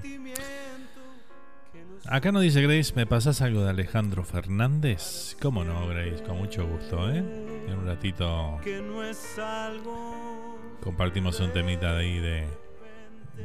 Acá 2.08 2.32
nos 2.32 2.44
dice 2.44 2.62
Grace, 2.62 2.94
¿me 2.96 3.06
pasás 3.06 3.42
algo 3.42 3.64
de 3.64 3.72
Alejandro 3.72 4.24
Fernández? 4.24 5.36
¿Cómo 5.42 5.64
no, 5.64 5.88
Grace? 5.88 6.24
Con 6.24 6.38
mucho 6.38 6.66
gusto, 6.66 7.12
¿eh? 7.12 7.18
En 7.18 7.80
un 7.80 7.86
ratito 7.86 8.60
compartimos 10.82 11.40
un 11.40 11.52
temita 11.52 11.94
de 11.94 12.00
ahí 12.00 12.20
de, 12.20 12.48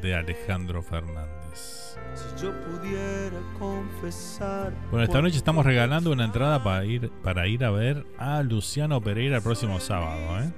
de 0.03 0.15
Alejandro 0.15 0.83
Fernández. 0.83 1.40
Si 1.55 2.43
yo 2.43 2.53
pudiera 2.65 3.39
confesar 3.59 4.73
Bueno, 4.91 5.05
esta 5.05 5.21
noche 5.23 5.37
estamos 5.37 5.65
regalando 5.67 6.11
una 6.13 6.25
entrada 6.25 6.63
para 6.63 6.85
ir, 6.85 7.11
para 7.23 7.47
ir 7.47 7.65
a 7.65 7.71
ver 7.71 8.07
a 8.19 8.43
Luciano 8.43 9.01
Pereira 9.01 9.37
el 9.37 9.43
próximo 9.43 9.81
sábado, 9.81 10.41
¿eh? 10.41 10.51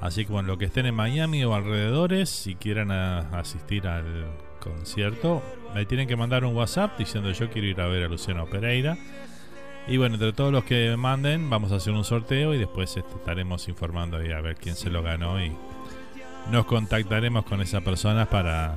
Así 0.00 0.26
que 0.26 0.32
bueno, 0.32 0.48
lo 0.48 0.58
que 0.58 0.66
estén 0.66 0.86
en 0.86 0.94
Miami 0.94 1.44
o 1.44 1.54
alrededores, 1.54 2.28
si 2.28 2.56
quieren 2.56 2.90
a- 2.90 3.20
asistir 3.38 3.86
al 3.86 4.26
concierto, 4.60 5.42
me 5.74 5.86
tienen 5.86 6.06
que 6.08 6.16
mandar 6.16 6.44
un 6.44 6.54
WhatsApp 6.54 6.98
diciendo 6.98 7.30
yo 7.32 7.48
quiero 7.50 7.68
ir 7.68 7.80
a 7.80 7.86
ver 7.86 8.04
a 8.04 8.08
Luciano 8.08 8.46
Pereira. 8.46 8.98
Y 9.86 9.96
bueno, 9.98 10.14
entre 10.14 10.32
todos 10.32 10.50
los 10.52 10.64
que 10.64 10.94
manden, 10.96 11.48
vamos 11.50 11.70
a 11.72 11.76
hacer 11.76 11.92
un 11.92 12.04
sorteo 12.04 12.54
y 12.54 12.58
después 12.58 12.96
este, 12.96 13.14
estaremos 13.16 13.68
informando 13.68 14.16
ahí 14.18 14.32
a 14.32 14.40
ver 14.40 14.56
quién 14.56 14.74
se 14.76 14.88
lo 14.90 15.02
ganó 15.02 15.42
y 15.42 15.52
nos 16.50 16.64
contactaremos 16.66 17.44
con 17.44 17.60
esa 17.62 17.80
persona 17.82 18.26
para 18.26 18.76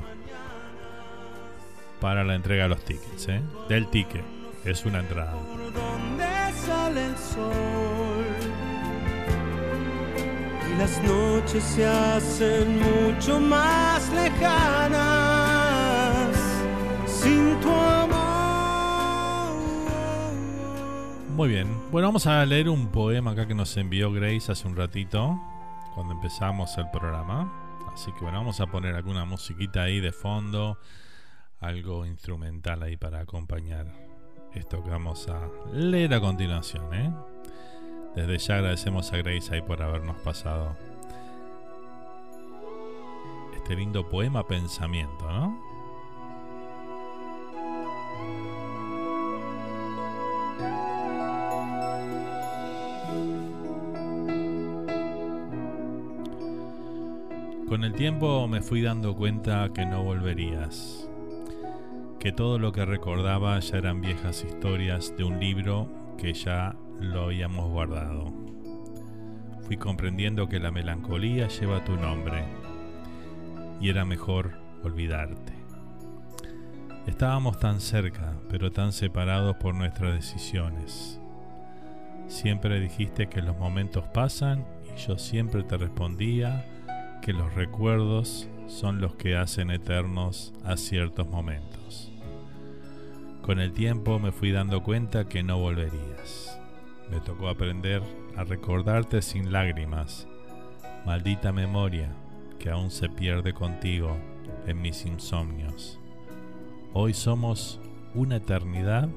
para 1.99 2.23
la 2.23 2.35
entrega 2.35 2.63
de 2.63 2.69
los 2.69 2.83
tickets, 2.85 3.27
¿eh? 3.29 3.41
Del 3.69 3.87
ticket, 3.87 4.23
es 4.65 4.85
una 4.85 4.99
entrada. 4.99 5.33
por 5.33 5.73
donde 5.73 6.25
sale 6.65 7.05
el 7.05 7.17
sol 7.17 8.25
y 10.69 10.77
las 10.77 11.03
noches 11.03 11.63
se 11.63 11.85
hacen 11.85 12.79
mucho 12.79 13.39
más 13.39 14.09
lejanas 14.13 14.97
sin 17.05 17.59
tu 17.59 17.71
amor. 17.71 18.17
Muy 21.35 21.49
bien. 21.49 21.67
Bueno, 21.91 22.07
vamos 22.09 22.27
a 22.27 22.45
leer 22.45 22.69
un 22.69 22.87
poema 22.91 23.31
acá 23.31 23.47
que 23.47 23.55
nos 23.55 23.75
envió 23.77 24.11
Grace 24.11 24.51
hace 24.51 24.67
un 24.67 24.75
ratito, 24.75 25.39
cuando 25.95 26.13
empezamos 26.13 26.77
el 26.77 26.89
programa. 26.91 27.51
Así 27.93 28.11
que 28.11 28.19
bueno, 28.21 28.37
vamos 28.39 28.59
a 28.61 28.67
poner 28.67 28.93
alguna 28.95 29.25
musiquita 29.25 29.83
ahí 29.83 29.99
de 29.99 30.11
fondo, 30.11 30.77
algo 31.59 32.05
instrumental 32.05 32.83
ahí 32.83 32.97
para 32.97 33.19
acompañar 33.19 33.87
esto 34.53 34.83
que 34.83 34.89
vamos 34.89 35.27
a 35.27 35.49
leer 35.73 36.13
a 36.13 36.21
continuación. 36.21 36.93
¿eh? 36.93 37.13
Desde 38.15 38.37
ya 38.37 38.55
agradecemos 38.55 39.11
a 39.13 39.17
Grace 39.17 39.53
ahí 39.53 39.61
por 39.61 39.81
habernos 39.81 40.17
pasado 40.21 40.75
este 43.55 43.75
lindo 43.75 44.07
poema 44.07 44.47
pensamiento, 44.47 45.29
¿no? 45.31 45.67
Con 57.67 57.83
el 57.83 57.93
tiempo 57.93 58.47
me 58.47 58.61
fui 58.61 58.81
dando 58.81 59.13
cuenta 59.13 59.69
que 59.73 59.85
no 59.85 60.01
volverías, 60.01 61.09
que 62.27 62.33
todo 62.33 62.59
lo 62.59 62.73
que 62.73 62.83
recordaba 62.83 63.57
ya 63.61 63.77
eran 63.77 64.01
viejas 64.01 64.43
historias 64.43 65.15
de 65.15 65.23
un 65.23 65.39
libro 65.39 65.87
que 66.17 66.33
ya 66.33 66.75
lo 66.99 67.23
habíamos 67.23 67.69
guardado. 67.71 68.33
Fui 69.61 69.77
comprendiendo 69.77 70.49
que 70.49 70.59
la 70.59 70.69
melancolía 70.69 71.47
lleva 71.47 71.85
tu 71.85 71.95
nombre 71.95 72.43
y 73.79 73.87
era 73.87 74.03
mejor 74.03 74.57
olvidarte. 74.83 75.53
Estábamos 77.05 77.59
tan 77.59 77.79
cerca, 77.79 78.33
pero 78.49 78.73
tan 78.73 78.91
separados 78.91 79.55
por 79.55 79.73
nuestras 79.73 80.13
decisiones. 80.13 81.21
Siempre 82.27 82.81
dijiste 82.81 83.27
que 83.27 83.41
los 83.41 83.57
momentos 83.57 84.03
pasan 84.13 84.65
y 84.93 84.99
yo 84.99 85.17
siempre 85.17 85.63
te 85.63 85.77
respondía 85.77 86.65
que 87.21 87.31
los 87.31 87.53
recuerdos 87.53 88.49
son 88.67 88.99
los 88.99 89.15
que 89.15 89.37
hacen 89.37 89.71
eternos 89.71 90.53
a 90.65 90.75
ciertos 90.75 91.25
momentos. 91.25 91.76
Con 93.47 93.61
el 93.61 93.71
tiempo 93.71 94.19
me 94.19 94.33
fui 94.33 94.51
dando 94.51 94.83
cuenta 94.83 95.29
que 95.29 95.41
no 95.41 95.57
volverías. 95.57 96.59
Me 97.09 97.21
tocó 97.21 97.47
aprender 97.47 98.03
a 98.35 98.43
recordarte 98.43 99.21
sin 99.21 99.53
lágrimas. 99.53 100.27
Maldita 101.05 101.53
memoria 101.53 102.09
que 102.59 102.69
aún 102.69 102.91
se 102.91 103.07
pierde 103.07 103.53
contigo 103.53 104.17
en 104.65 104.81
mis 104.81 105.05
insomnios. 105.05 105.97
Hoy 106.91 107.13
somos 107.13 107.79
una 108.13 108.35
eternidad 108.35 109.07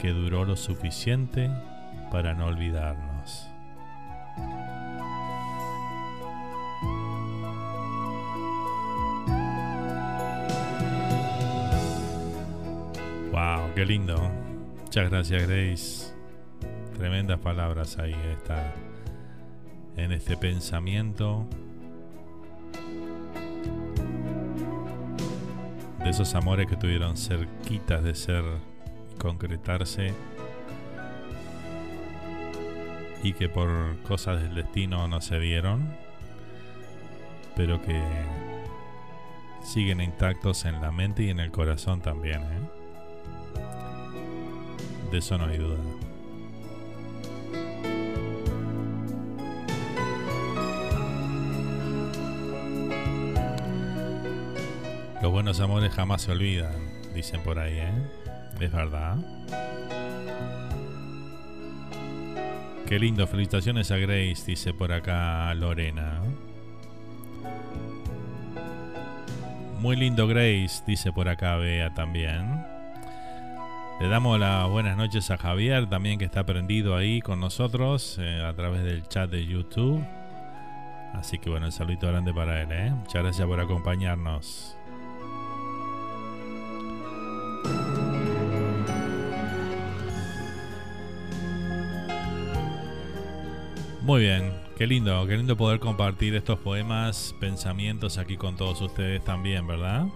que 0.00 0.10
duró 0.10 0.44
lo 0.44 0.54
suficiente 0.54 1.50
para 2.12 2.34
no 2.34 2.46
olvidarnos. 2.46 3.17
Qué 13.78 13.86
lindo. 13.86 14.18
Muchas 14.82 15.08
gracias, 15.08 15.46
Grace. 15.46 16.12
Tremendas 16.96 17.38
palabras 17.38 17.96
ahí 18.00 18.16
está 18.32 18.74
en 19.96 20.10
este 20.10 20.36
pensamiento 20.36 21.46
de 26.02 26.10
esos 26.10 26.34
amores 26.34 26.66
que 26.66 26.74
tuvieron 26.74 27.16
cerquitas 27.16 28.02
de 28.02 28.16
ser 28.16 28.42
concretarse 29.16 30.12
y 33.22 33.32
que 33.32 33.48
por 33.48 33.96
cosas 34.02 34.42
del 34.42 34.56
destino 34.56 35.06
no 35.06 35.20
se 35.20 35.38
dieron, 35.38 35.88
pero 37.54 37.80
que 37.80 38.02
siguen 39.62 40.00
intactos 40.00 40.64
en 40.64 40.80
la 40.80 40.90
mente 40.90 41.22
y 41.22 41.30
en 41.30 41.38
el 41.38 41.52
corazón 41.52 42.00
también. 42.00 42.42
¿eh? 42.42 42.77
De 45.10 45.18
eso 45.18 45.38
no 45.38 45.46
hay 45.46 45.56
duda. 45.56 45.78
Los 55.22 55.32
buenos 55.32 55.58
amores 55.60 55.92
jamás 55.92 56.22
se 56.22 56.32
olvidan, 56.32 56.72
dicen 57.14 57.40
por 57.42 57.58
ahí, 57.58 57.78
¿eh? 57.78 57.92
Es 58.60 58.70
verdad. 58.70 59.16
Qué 62.86 62.98
lindo, 62.98 63.26
felicitaciones 63.26 63.90
a 63.90 63.96
Grace, 63.98 64.44
dice 64.46 64.72
por 64.72 64.92
acá 64.92 65.52
Lorena. 65.54 66.22
Muy 69.80 69.96
lindo 69.96 70.26
Grace, 70.26 70.82
dice 70.86 71.12
por 71.12 71.28
acá 71.28 71.56
Bea 71.56 71.92
también. 71.94 72.77
Le 74.00 74.06
damos 74.06 74.38
las 74.38 74.68
buenas 74.70 74.96
noches 74.96 75.28
a 75.32 75.36
Javier, 75.36 75.88
también 75.88 76.20
que 76.20 76.24
está 76.24 76.46
prendido 76.46 76.94
ahí 76.94 77.20
con 77.20 77.40
nosotros 77.40 78.16
eh, 78.20 78.44
a 78.44 78.54
través 78.54 78.84
del 78.84 79.02
chat 79.08 79.28
de 79.28 79.44
YouTube. 79.44 80.04
Así 81.14 81.40
que 81.40 81.50
bueno, 81.50 81.66
un 81.66 81.72
saludito 81.72 82.06
grande 82.06 82.32
para 82.32 82.62
él. 82.62 82.68
¿eh? 82.70 82.92
Muchas 82.92 83.24
gracias 83.24 83.48
por 83.48 83.58
acompañarnos. 83.58 84.76
Muy 94.02 94.20
bien, 94.20 94.52
qué 94.76 94.86
lindo, 94.86 95.26
qué 95.26 95.36
lindo 95.36 95.56
poder 95.56 95.80
compartir 95.80 96.36
estos 96.36 96.60
poemas, 96.60 97.34
pensamientos 97.40 98.16
aquí 98.16 98.36
con 98.36 98.56
todos 98.56 98.80
ustedes 98.80 99.24
también, 99.24 99.66
¿verdad? 99.66 100.06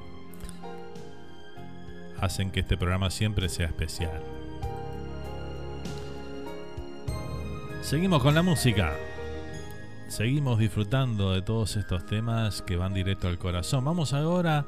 Hacen 2.22 2.52
que 2.52 2.60
este 2.60 2.76
programa 2.76 3.10
siempre 3.10 3.48
sea 3.48 3.66
especial. 3.66 4.22
Seguimos 7.82 8.22
con 8.22 8.36
la 8.36 8.42
música. 8.42 8.94
Seguimos 10.06 10.60
disfrutando 10.60 11.32
de 11.32 11.42
todos 11.42 11.76
estos 11.76 12.06
temas 12.06 12.62
que 12.62 12.76
van 12.76 12.94
directo 12.94 13.26
al 13.26 13.38
corazón. 13.38 13.84
Vamos 13.84 14.12
ahora 14.12 14.66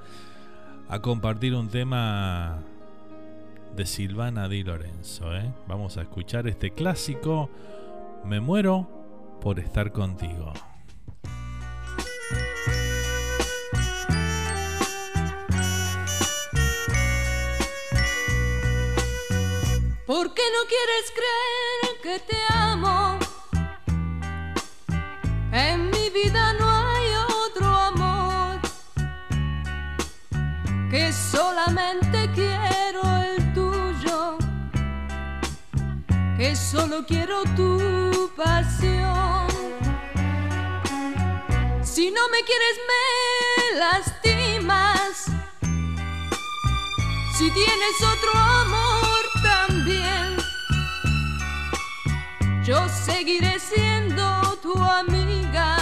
a 0.88 0.98
compartir 0.98 1.54
un 1.54 1.68
tema 1.68 2.58
de 3.76 3.86
Silvana 3.86 4.48
Di 4.48 4.64
Lorenzo. 4.64 5.32
¿eh? 5.36 5.52
Vamos 5.68 5.96
a 5.96 6.02
escuchar 6.02 6.48
este 6.48 6.72
clásico. 6.72 7.50
Me 8.24 8.40
muero 8.40 8.88
por 9.40 9.60
estar 9.60 9.92
contigo. 9.92 10.52
¿Por 20.06 20.34
qué 20.34 20.42
no 20.52 20.68
quieres 20.68 21.12
creer 21.18 22.00
que 22.02 22.18
te 22.26 22.36
amo? 22.52 23.18
En 25.50 25.90
mi 25.90 26.10
vida 26.10 26.52
no 26.54 26.68
hay 26.68 27.06
otro 27.46 27.66
amor 27.66 28.60
que 30.90 31.10
solamente 31.10 32.30
quiero 32.34 33.02
el 33.22 33.54
tuyo, 33.54 34.36
que 36.36 36.54
solo 36.54 37.06
quiero 37.06 37.42
tu 37.56 38.30
pasión. 38.36 39.46
Si 41.82 42.10
no 42.10 42.28
me 42.28 42.42
quieres 42.44 42.76
me 42.90 43.78
lastimas. 43.78 45.24
Si 47.38 47.50
tienes 47.50 47.96
otro 48.02 48.38
amor 48.38 49.13
yo 52.64 52.88
seguiré 52.88 53.58
siendo 53.58 54.24
tu 54.62 54.72
amiga, 54.82 55.76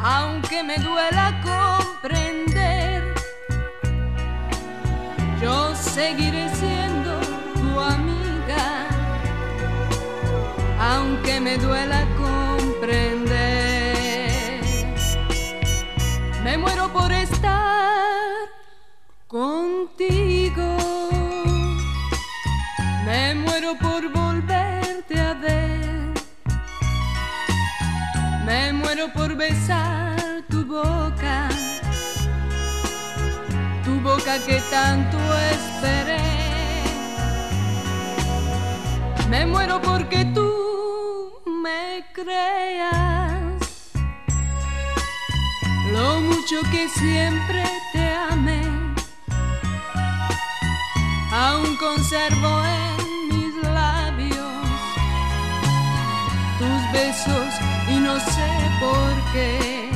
aunque 0.00 0.62
me 0.62 0.78
duela 0.78 1.34
comprender. 1.42 3.12
Yo 5.40 5.74
seguiré 5.74 6.48
siendo 6.54 7.18
tu 7.54 7.80
amiga, 7.80 8.86
aunque 10.78 11.40
me 11.40 11.58
duela 11.58 12.06
comprender. 12.16 13.32
Me 16.44 16.56
muero 16.56 16.88
por 16.92 17.10
estar 17.10 18.48
contigo. 19.26 20.76
Me 23.04 23.34
muero 23.34 23.76
por 23.78 24.12
volverte 24.42 25.20
a 25.20 25.34
ver. 25.34 26.12
Me 28.44 28.72
muero 28.72 29.12
por 29.12 29.34
besar 29.36 30.16
tu 30.48 30.64
boca. 30.64 31.48
Tu 33.84 34.00
boca 34.00 34.38
que 34.46 34.60
tanto 34.70 35.18
esperé. 35.52 36.18
Me 39.28 39.46
muero 39.46 39.80
porque 39.80 40.24
tú 40.34 41.32
me 41.46 42.04
creas 42.12 43.42
lo 45.92 46.20
mucho 46.20 46.60
que 46.70 46.88
siempre 46.88 47.64
te 47.92 48.14
amé. 48.30 48.62
Aún 51.32 51.76
conservo 51.76 52.62
en 52.64 53.01
besos 56.92 57.54
y 57.88 57.96
no 57.96 58.18
sé 58.20 58.50
por 58.80 59.32
qué. 59.32 59.90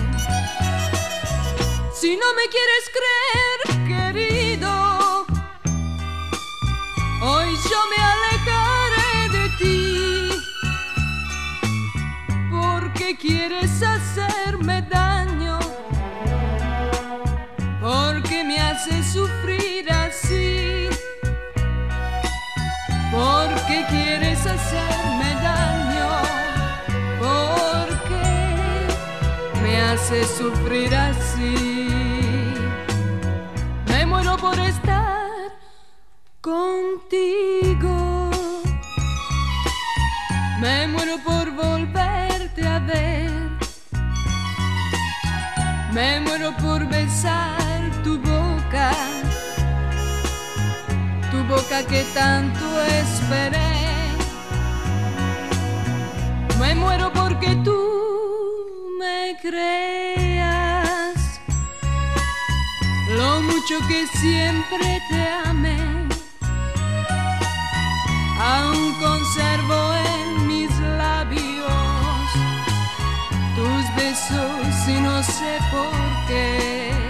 Si 1.95 2.17
no 2.17 2.29
me 2.35 2.47
quieres 2.55 2.85
creer, 2.97 3.59
querido, 3.87 5.27
hoy 7.23 7.49
yo 7.71 7.81
me 7.93 7.99
alejaré 8.13 9.29
de 9.37 9.45
ti. 9.59 10.31
Porque 12.51 13.17
quieres 13.17 13.83
hacerme 13.83 14.83
daño 14.83 15.27
me 18.47 18.59
hace 18.61 19.03
sufrir 19.03 19.91
así? 19.91 20.89
Porque 23.11 23.85
quieres 23.89 24.47
hacerme 24.47 25.26
hace 30.07 30.25
sufrir 30.25 30.95
así? 30.95 31.85
Me 33.89 34.07
muero 34.07 34.37
por 34.37 34.57
estar 34.61 35.51
contigo. 36.41 38.31
Me 40.61 40.87
muero 40.87 41.17
por 41.25 41.51
volverte 41.51 42.65
a 42.69 42.79
ver. 42.79 43.31
Me 45.93 46.21
muero 46.21 46.57
por 46.59 46.87
besar 46.87 47.81
tu 48.05 48.17
boca, 48.21 48.93
tu 51.33 51.39
boca 51.53 51.83
que 51.83 52.05
tanto 52.15 52.65
esperé. 53.01 53.73
Me 56.61 56.77
muero 56.77 57.13
porque 57.13 57.57
tú 57.65 58.26
me 58.99 59.37
creas 59.41 61.15
lo 63.17 63.43
mucho 63.43 63.79
que 63.89 64.07
siempre 64.07 65.01
te 65.09 65.29
amé. 65.45 65.79
Aún 68.39 68.95
conservo 69.01 69.95
en 69.95 70.47
mis 70.47 70.71
labios 70.81 72.27
tus 73.57 73.97
besos 73.97 74.89
y 74.89 75.01
no 75.01 75.23
sé 75.23 75.59
por 75.71 76.27
qué. 76.29 77.06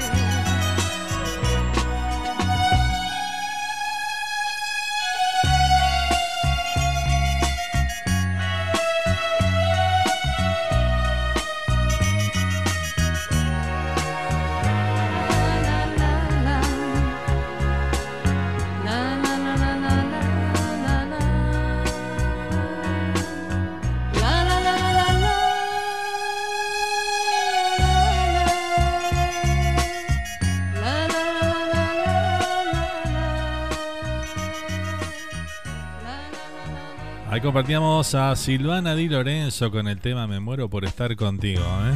Compartíamos 37.47 38.13
a 38.17 38.35
Silvana 38.35 38.97
Di 38.97 39.09
Lorenzo 39.09 39.71
con 39.71 39.87
el 39.87 40.01
tema 40.01 40.27
Me 40.27 40.41
muero 40.41 40.69
por 40.69 40.85
estar 40.85 41.15
contigo, 41.15 41.63
¿eh? 41.63 41.95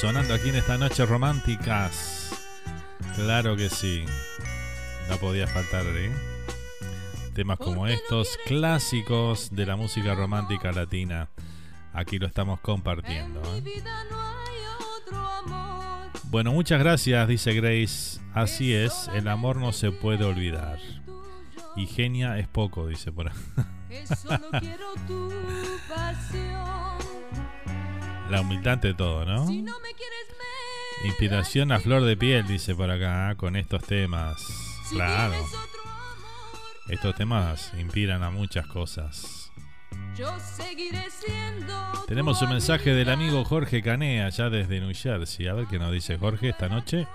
Sonando 0.00 0.34
aquí 0.34 0.48
en 0.48 0.56
esta 0.56 0.76
noche 0.76 1.06
románticas. 1.06 2.32
Claro 3.14 3.54
que 3.54 3.70
sí. 3.70 4.04
No 5.08 5.18
podía 5.18 5.46
faltar, 5.46 5.86
¿eh? 5.86 6.10
Temas 7.32 7.58
como 7.58 7.86
estos, 7.86 8.36
clásicos 8.44 9.50
de 9.52 9.66
la 9.66 9.76
música 9.76 10.16
romántica 10.16 10.72
latina. 10.72 11.28
Aquí 11.92 12.18
lo 12.18 12.26
estamos 12.26 12.58
compartiendo. 12.58 13.40
¿eh? 13.54 13.62
Bueno, 16.24 16.50
muchas 16.50 16.80
gracias, 16.80 17.28
dice 17.28 17.54
Grace. 17.54 18.20
Así 18.34 18.74
es, 18.74 19.08
el 19.14 19.28
amor 19.28 19.58
no 19.58 19.72
se 19.72 19.92
puede 19.92 20.24
olvidar. 20.24 20.80
Y 21.76 21.86
genia 21.86 22.36
es 22.40 22.48
poco, 22.48 22.88
dice 22.88 23.12
por 23.12 23.28
ahí. 23.28 23.34
La 28.30 28.40
humildad 28.40 28.78
de 28.78 28.94
todo, 28.94 29.24
¿no? 29.24 29.46
Inspiración 31.04 31.70
a 31.72 31.78
flor 31.78 32.02
de 32.04 32.16
piel, 32.16 32.46
dice 32.46 32.74
por 32.74 32.90
acá, 32.90 33.30
¿eh? 33.30 33.36
con 33.36 33.54
estos 33.54 33.84
temas. 33.84 34.44
Claro. 34.90 35.34
Estos 36.88 37.14
temas 37.14 37.72
inspiran 37.78 38.22
a 38.22 38.30
muchas 38.30 38.66
cosas. 38.66 39.52
Tenemos 42.08 42.40
un 42.42 42.48
mensaje 42.48 42.94
del 42.94 43.10
amigo 43.10 43.44
Jorge 43.44 43.82
Canea, 43.82 44.26
allá 44.26 44.50
desde 44.50 44.80
New 44.80 44.94
Jersey. 44.94 45.46
A 45.46 45.54
ver 45.54 45.66
qué 45.66 45.78
nos 45.78 45.92
dice 45.92 46.16
Jorge 46.16 46.48
esta 46.48 46.68
noche. 46.68 47.06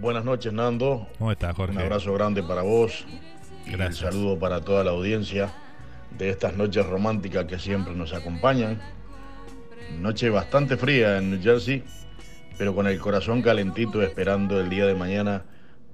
Buenas 0.00 0.24
noches, 0.24 0.52
Nando. 0.52 1.08
¿Cómo 1.18 1.30
estás, 1.30 1.54
Jorge? 1.54 1.76
Un 1.76 1.82
abrazo 1.82 2.12
grande 2.14 2.42
para 2.42 2.62
vos. 2.62 3.04
Gracias. 3.66 4.02
un 4.02 4.12
saludo 4.12 4.38
para 4.38 4.60
toda 4.60 4.84
la 4.84 4.90
audiencia 4.90 5.52
de 6.18 6.30
estas 6.30 6.56
noches 6.56 6.84
románticas 6.86 7.46
que 7.46 7.58
siempre 7.58 7.94
nos 7.94 8.12
acompañan. 8.12 8.80
Noche 10.00 10.30
bastante 10.30 10.76
fría 10.76 11.18
en 11.18 11.30
New 11.30 11.42
Jersey, 11.42 11.84
pero 12.58 12.74
con 12.74 12.86
el 12.86 12.98
corazón 12.98 13.42
calentito 13.42 14.02
esperando 14.02 14.60
el 14.60 14.68
día 14.68 14.86
de 14.86 14.94
mañana 14.94 15.44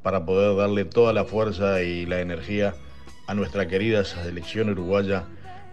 para 0.03 0.25
poder 0.25 0.57
darle 0.57 0.85
toda 0.85 1.13
la 1.13 1.25
fuerza 1.25 1.83
y 1.83 2.07
la 2.07 2.21
energía 2.21 2.75
a 3.27 3.35
nuestra 3.35 3.69
querida 3.69 4.05
selección 4.05 4.71
uruguaya 4.71 5.25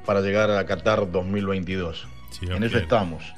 para 0.06 0.22
llegar 0.22 0.52
a 0.52 0.66
Qatar 0.66 1.12
2022. 1.12 2.08
en 2.42 2.64
eso 2.64 2.78
estamos. 2.78 3.34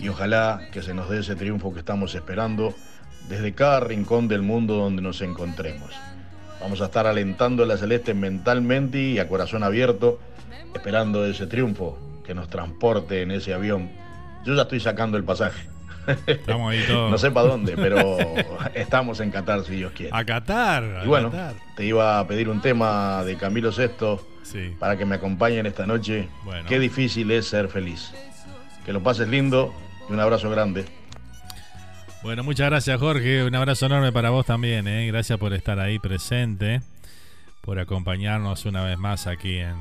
Y 0.00 0.08
ojalá 0.08 0.68
que 0.72 0.82
se 0.82 0.94
nos 0.94 1.08
dé 1.08 1.20
ese 1.20 1.34
triunfo 1.34 1.72
que 1.72 1.80
estamos 1.80 2.14
esperando 2.14 2.74
desde 3.28 3.52
cada 3.52 3.80
rincón 3.80 4.28
del 4.28 4.42
mundo 4.42 4.74
donde 4.74 5.02
nos 5.02 5.20
encontremos. 5.22 5.92
Vamos 6.62 6.80
a 6.80 6.84
estar 6.86 7.06
alentando 7.06 7.64
a 7.64 7.66
la 7.66 7.76
Celeste 7.76 8.14
mentalmente 8.14 8.98
y 8.98 9.18
a 9.18 9.28
corazón 9.28 9.62
abierto, 9.64 10.20
esperando 10.74 11.26
ese 11.26 11.46
triunfo 11.46 11.98
que 12.24 12.34
nos 12.34 12.48
transporte 12.48 13.22
en 13.22 13.32
ese 13.32 13.52
avión. 13.52 13.90
Yo 14.44 14.54
ya 14.54 14.62
estoy 14.62 14.80
sacando 14.80 15.16
el 15.16 15.24
pasaje. 15.24 15.68
Estamos 16.26 16.72
ahí 16.72 16.84
todos. 16.88 17.10
no 17.10 17.18
sé 17.18 17.30
para 17.30 17.48
dónde, 17.48 17.76
pero 17.76 18.16
estamos 18.74 19.20
en 19.20 19.30
Qatar 19.30 19.64
si 19.64 19.76
Dios 19.76 19.92
quiere. 19.92 20.10
A 20.14 20.24
Qatar. 20.24 21.02
y 21.04 21.06
bueno, 21.08 21.32
te 21.76 21.84
iba 21.84 22.18
a 22.18 22.26
pedir 22.26 22.48
un 22.48 22.60
tema 22.60 23.22
de 23.24 23.36
Camilo 23.36 23.70
VI 23.70 24.18
para 24.78 24.96
que 24.96 25.04
me 25.04 25.16
acompañen 25.16 25.66
esta 25.66 25.86
noche. 25.86 26.28
Qué 26.68 26.78
difícil 26.78 27.30
es 27.32 27.46
ser 27.46 27.68
feliz. 27.68 28.12
Que 28.84 28.92
lo 28.92 29.02
pases 29.02 29.28
lindo 29.28 29.72
y 30.08 30.12
un 30.12 30.20
abrazo 30.20 30.48
grande. 30.50 30.84
Bueno, 32.22 32.44
muchas 32.44 32.70
gracias 32.70 33.00
Jorge, 33.00 33.42
un 33.42 33.54
abrazo 33.56 33.86
enorme 33.86 34.12
para 34.12 34.30
vos 34.30 34.46
también, 34.46 34.86
¿eh? 34.86 35.08
gracias 35.08 35.40
por 35.40 35.52
estar 35.54 35.80
ahí 35.80 35.98
presente, 35.98 36.80
por 37.62 37.80
acompañarnos 37.80 38.64
una 38.64 38.84
vez 38.84 38.96
más 38.96 39.26
aquí 39.26 39.58
en... 39.58 39.74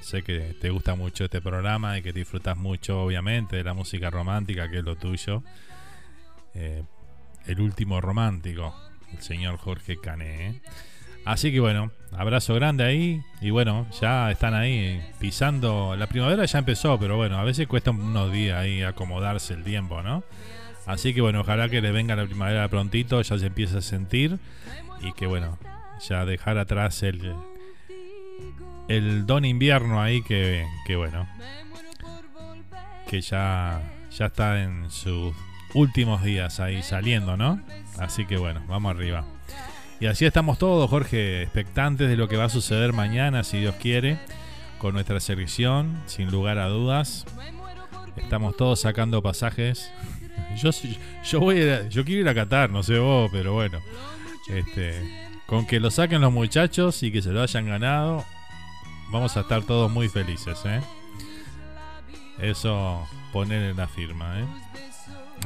Sé 0.00 0.22
que 0.22 0.54
te 0.60 0.70
gusta 0.70 0.94
mucho 0.94 1.24
este 1.24 1.42
programa 1.42 1.98
y 1.98 2.02
que 2.02 2.12
disfrutas 2.12 2.56
mucho, 2.56 3.02
obviamente, 3.02 3.56
de 3.56 3.64
la 3.64 3.74
música 3.74 4.08
romántica, 4.10 4.70
que 4.70 4.78
es 4.78 4.84
lo 4.84 4.96
tuyo. 4.96 5.42
Eh, 6.54 6.84
el 7.46 7.60
último 7.60 8.00
romántico, 8.00 8.74
el 9.12 9.22
señor 9.22 9.56
Jorge 9.56 9.98
Cané. 9.98 10.46
¿eh? 10.46 10.60
Así 11.24 11.52
que 11.52 11.60
bueno, 11.60 11.90
abrazo 12.12 12.54
grande 12.54 12.84
ahí. 12.84 13.22
Y 13.40 13.48
bueno, 13.48 13.86
ya 13.98 14.30
están 14.30 14.52
ahí 14.52 15.02
pisando. 15.18 15.96
La 15.96 16.06
primavera 16.06 16.44
ya 16.44 16.58
empezó, 16.58 16.98
pero 16.98 17.16
bueno, 17.16 17.38
a 17.38 17.44
veces 17.44 17.66
cuesta 17.66 17.90
unos 17.90 18.30
días 18.30 18.58
ahí 18.58 18.82
acomodarse 18.82 19.54
el 19.54 19.64
tiempo, 19.64 20.02
¿no? 20.02 20.22
Así 20.86 21.14
que 21.14 21.20
bueno, 21.20 21.40
ojalá 21.40 21.68
que 21.68 21.80
le 21.80 21.92
venga 21.92 22.14
la 22.14 22.26
primavera 22.26 22.68
prontito, 22.68 23.20
ya 23.22 23.38
se 23.38 23.46
empiece 23.46 23.78
a 23.78 23.80
sentir 23.80 24.38
y 25.00 25.12
que 25.12 25.26
bueno, 25.26 25.58
ya 26.06 26.24
dejar 26.26 26.58
atrás 26.58 27.02
el, 27.02 27.34
el 28.88 29.26
don 29.26 29.44
invierno 29.44 30.00
ahí 30.02 30.22
que, 30.22 30.66
que 30.86 30.96
bueno, 30.96 31.26
que 33.08 33.20
ya, 33.20 33.82
ya 34.10 34.26
está 34.26 34.62
en 34.62 34.90
sus 34.90 35.34
últimos 35.72 36.22
días 36.22 36.60
ahí 36.60 36.82
saliendo, 36.82 37.36
¿no? 37.36 37.60
Así 37.98 38.26
que 38.26 38.36
bueno, 38.36 38.62
vamos 38.68 38.94
arriba. 38.94 39.24
Y 40.00 40.06
así 40.06 40.26
estamos 40.26 40.58
todos, 40.58 40.90
Jorge, 40.90 41.42
expectantes 41.42 42.08
de 42.08 42.16
lo 42.16 42.28
que 42.28 42.36
va 42.36 42.44
a 42.44 42.48
suceder 42.50 42.92
mañana, 42.92 43.42
si 43.42 43.60
Dios 43.60 43.76
quiere, 43.76 44.18
con 44.78 44.92
nuestra 44.92 45.18
selección, 45.20 46.02
sin 46.06 46.30
lugar 46.30 46.58
a 46.58 46.68
dudas. 46.68 47.24
Estamos 48.16 48.56
todos 48.56 48.80
sacando 48.80 49.22
pasajes 49.22 49.90
yo, 50.56 50.70
yo 51.24 51.40
voy 51.40 51.60
yo 51.90 52.04
quiero 52.04 52.22
ir 52.22 52.28
a 52.28 52.34
Qatar, 52.34 52.70
no 52.70 52.82
sé 52.82 52.98
vos, 52.98 53.30
pero 53.32 53.52
bueno. 53.52 53.80
Este, 54.48 55.00
con 55.46 55.66
que 55.66 55.80
lo 55.80 55.90
saquen 55.90 56.20
los 56.20 56.32
muchachos 56.32 57.02
y 57.02 57.10
que 57.10 57.22
se 57.22 57.30
lo 57.30 57.42
hayan 57.42 57.66
ganado, 57.66 58.24
vamos 59.10 59.36
a 59.36 59.40
estar 59.40 59.62
todos 59.64 59.90
muy 59.90 60.08
felices, 60.08 60.58
¿eh? 60.64 60.80
Eso 62.38 63.06
poner 63.32 63.62
en 63.70 63.76
la 63.76 63.88
firma, 63.88 64.40
¿eh? 64.40 64.44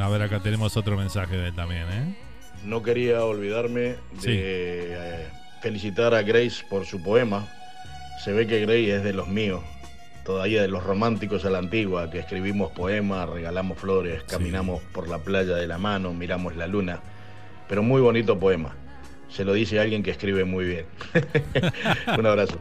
A 0.01 0.09
ver, 0.09 0.23
acá 0.23 0.41
tenemos 0.41 0.77
otro 0.77 0.97
mensaje 0.97 1.37
de 1.37 1.49
él 1.49 1.55
también, 1.55 1.85
¿eh? 1.91 2.17
No 2.65 2.83
quería 2.83 3.25
olvidarme 3.25 3.81
de 3.81 3.97
eh, 4.27 5.29
felicitar 5.63 6.15
a 6.15 6.23
Grace 6.23 6.65
por 6.69 6.87
su 6.87 7.03
poema. 7.03 7.47
Se 8.25 8.33
ve 8.33 8.47
que 8.47 8.61
Grace 8.61 8.97
es 8.97 9.05
de 9.05 9.13
los 9.13 9.29
míos 9.29 9.63
todavía 10.29 10.61
de 10.61 10.69
los 10.69 10.85
románticos 10.85 11.47
a 11.47 11.51
la 11.51 11.57
antigua, 11.57 12.11
que 12.11 12.19
escribimos 12.19 12.71
poemas, 12.73 13.27
regalamos 13.31 13.79
flores, 13.79 14.25
caminamos 14.25 14.83
por 14.93 15.09
la 15.09 15.21
playa 15.21 15.55
de 15.55 15.67
la 15.67 15.79
mano, 15.79 16.13
miramos 16.13 16.55
la 16.55 16.67
luna. 16.67 17.01
Pero 17.67 17.83
muy 17.83 18.03
bonito 18.03 18.39
poema. 18.39 18.77
Se 19.31 19.43
lo 19.43 19.55
dice 19.55 19.81
alguien 19.81 20.03
que 20.03 20.11
escribe 20.11 20.45
muy 20.45 20.67
bien. 20.67 20.85
Un 22.19 22.27
abrazo. 22.27 22.59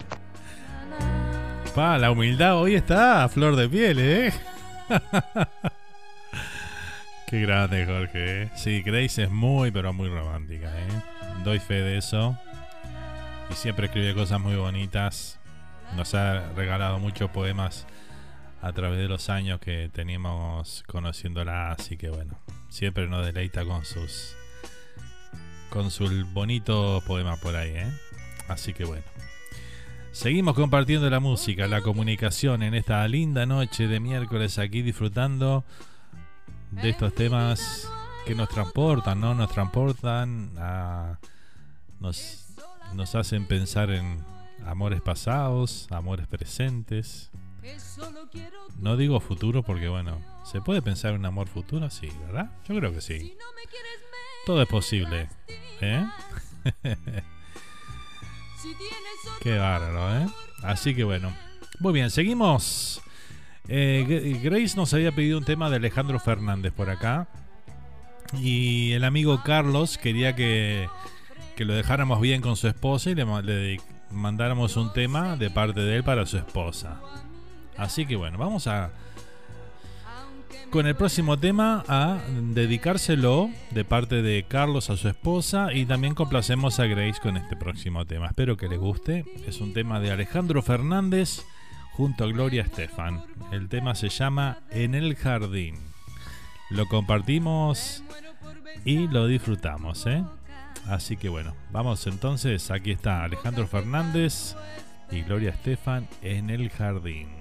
Pa, 1.76 1.98
la 1.98 2.10
humildad 2.10 2.56
hoy 2.56 2.76
está 2.76 3.26
a 3.26 3.28
flor 3.28 3.58
de 3.58 3.68
piel, 3.68 4.00
¿eh? 4.00 4.34
Qué 7.28 7.42
grande, 7.42 7.86
Jorge. 7.86 8.44
¿eh? 8.44 8.50
Sí, 8.56 8.82
Grace 8.82 9.24
es 9.24 9.30
muy, 9.30 9.72
pero 9.72 9.92
muy 9.92 10.08
romántica, 10.08 10.68
¿eh? 10.68 11.04
Doy 11.44 11.60
fe 11.60 11.82
de 11.82 11.98
eso. 11.98 12.38
Y 13.52 13.56
siempre 13.56 13.88
escribe 13.88 14.14
cosas 14.14 14.40
muy 14.40 14.56
bonitas 14.56 15.37
nos 15.96 16.14
ha 16.14 16.52
regalado 16.54 17.00
muchos 17.00 17.30
poemas 17.32 17.88
a 18.62 18.74
través 18.74 18.98
de 18.98 19.08
los 19.08 19.30
años 19.30 19.60
que 19.60 19.90
teníamos 19.94 20.84
conociéndola, 20.88 21.72
así 21.72 21.98
que 21.98 22.10
bueno, 22.10 22.40
siempre 22.70 23.08
nos 23.08 23.26
deleita 23.26 23.66
con 23.66 23.86
sus 23.86 24.36
con 25.70 25.92
su 25.92 26.26
bonito 26.34 27.04
poema 27.06 27.36
por 27.38 27.56
ahí, 27.56 27.72
¿eh? 27.72 27.92
Así 28.48 28.74
que 28.74 28.86
bueno. 28.86 29.04
Seguimos 30.12 30.56
compartiendo 30.56 31.10
la 31.10 31.20
música, 31.20 31.68
la 31.68 31.82
comunicación 31.82 32.64
en 32.64 32.74
esta 32.74 33.08
linda 33.08 33.46
noche 33.46 33.88
de 33.88 34.00
miércoles 34.00 34.58
aquí 34.58 34.82
disfrutando 34.82 35.64
de 36.72 36.90
estos 36.90 37.14
temas 37.14 37.88
que 38.26 38.34
nos 38.34 38.50
transportan, 38.50 39.22
¿no? 39.22 39.36
Nos 39.36 39.52
transportan 39.52 40.54
nos 42.00 42.48
nos 42.94 43.16
hacen 43.16 43.46
pensar 43.46 43.92
en 43.92 44.24
amores 44.68 45.02
pasados, 45.02 45.88
amores 45.90 46.28
presentes. 46.28 47.32
No 48.80 48.96
digo 48.98 49.20
futuro 49.20 49.64
porque, 49.64 49.88
bueno, 49.88 50.22
¿se 50.46 50.62
puede 50.62 50.82
pensar 50.82 51.12
en 51.14 51.22
un 51.22 51.26
amor 51.26 51.48
futuro? 51.48 51.90
Sí, 51.90 52.10
¿verdad? 52.26 52.52
Yo 52.68 52.76
creo 52.76 52.94
que 52.94 53.02
sí. 53.02 53.36
Todo 54.46 54.62
es 54.62 54.68
posible. 54.68 55.30
¿Eh? 55.82 56.06
Qué 59.42 59.58
bárbaro, 59.58 60.18
¿eh? 60.18 60.28
Así 60.64 60.96
que 60.96 61.04
bueno. 61.04 61.34
Muy 61.80 61.94
bien, 61.94 62.10
seguimos. 62.10 63.02
Eh, 63.68 64.40
Grace 64.42 64.76
nos 64.76 64.94
había 64.94 65.12
pedido 65.12 65.38
un 65.38 65.46
tema 65.46 65.70
de 65.70 65.76
Alejandro 65.78 66.20
Fernández 66.20 66.74
por 66.74 66.90
acá. 66.90 67.28
Y 68.34 68.92
el 68.94 69.04
amigo 69.04 69.42
Carlos 69.44 69.98
quería 69.98 70.36
que, 70.36 70.90
que 71.56 71.66
lo 71.66 71.74
dejáramos 71.74 72.20
bien 72.22 72.42
con 72.42 72.56
su 72.56 72.68
esposa 72.68 73.10
y 73.10 73.16
le, 73.16 73.26
le, 73.44 73.80
mandáramos 74.12 74.78
un 74.78 74.94
tema 74.94 75.36
de 75.36 75.50
parte 75.50 75.82
de 75.82 75.98
él 75.98 76.04
para 76.04 76.26
su 76.26 76.38
esposa. 76.38 77.00
Así 77.78 78.06
que 78.06 78.16
bueno, 78.16 78.38
vamos 78.38 78.68
a 78.68 78.92
con 80.70 80.86
el 80.86 80.96
próximo 80.96 81.38
tema 81.38 81.84
a 81.88 82.20
dedicárselo 82.30 83.50
de 83.72 83.86
parte 83.86 84.22
de 84.22 84.44
Carlos 84.44 84.90
a 84.90 84.98
su 84.98 85.08
esposa 85.08 85.74
y 85.74 85.86
también 85.86 86.14
complacemos 86.14 86.80
a 86.80 86.86
Grace 86.88 87.22
con 87.22 87.38
este 87.38 87.56
próximo 87.56 88.06
tema. 88.06 88.28
Espero 88.28 88.58
que 88.58 88.68
les 88.68 88.80
guste. 88.80 89.26
Es 89.48 89.62
un 89.62 89.74
tema 89.74 90.00
de 90.00 90.12
Alejandro 90.12 90.62
Fernández 90.62 91.46
junto 91.94 92.26
a 92.26 92.28
Gloria 92.28 92.64
Estefan. 92.64 93.24
El 93.52 93.70
tema 93.70 93.96
se 93.96 94.10
llama 94.10 94.60
En 94.70 94.94
el 94.94 95.16
Jardín. 95.16 95.76
Lo 96.70 96.86
compartimos 96.88 98.04
y 98.84 99.08
lo 99.08 99.26
disfrutamos, 99.28 100.06
¿eh? 100.06 100.24
Así 100.88 101.18
que 101.18 101.30
bueno, 101.30 101.56
vamos 101.72 102.08
entonces. 102.08 102.72
Aquí 102.72 102.92
está 102.92 103.24
Alejandro 103.24 103.68
Fernández 103.68 104.56
y 105.12 105.22
Gloria 105.22 105.52
Estefan 105.52 106.08
en 106.22 106.50
el 106.50 106.70
jardín. 106.70 107.37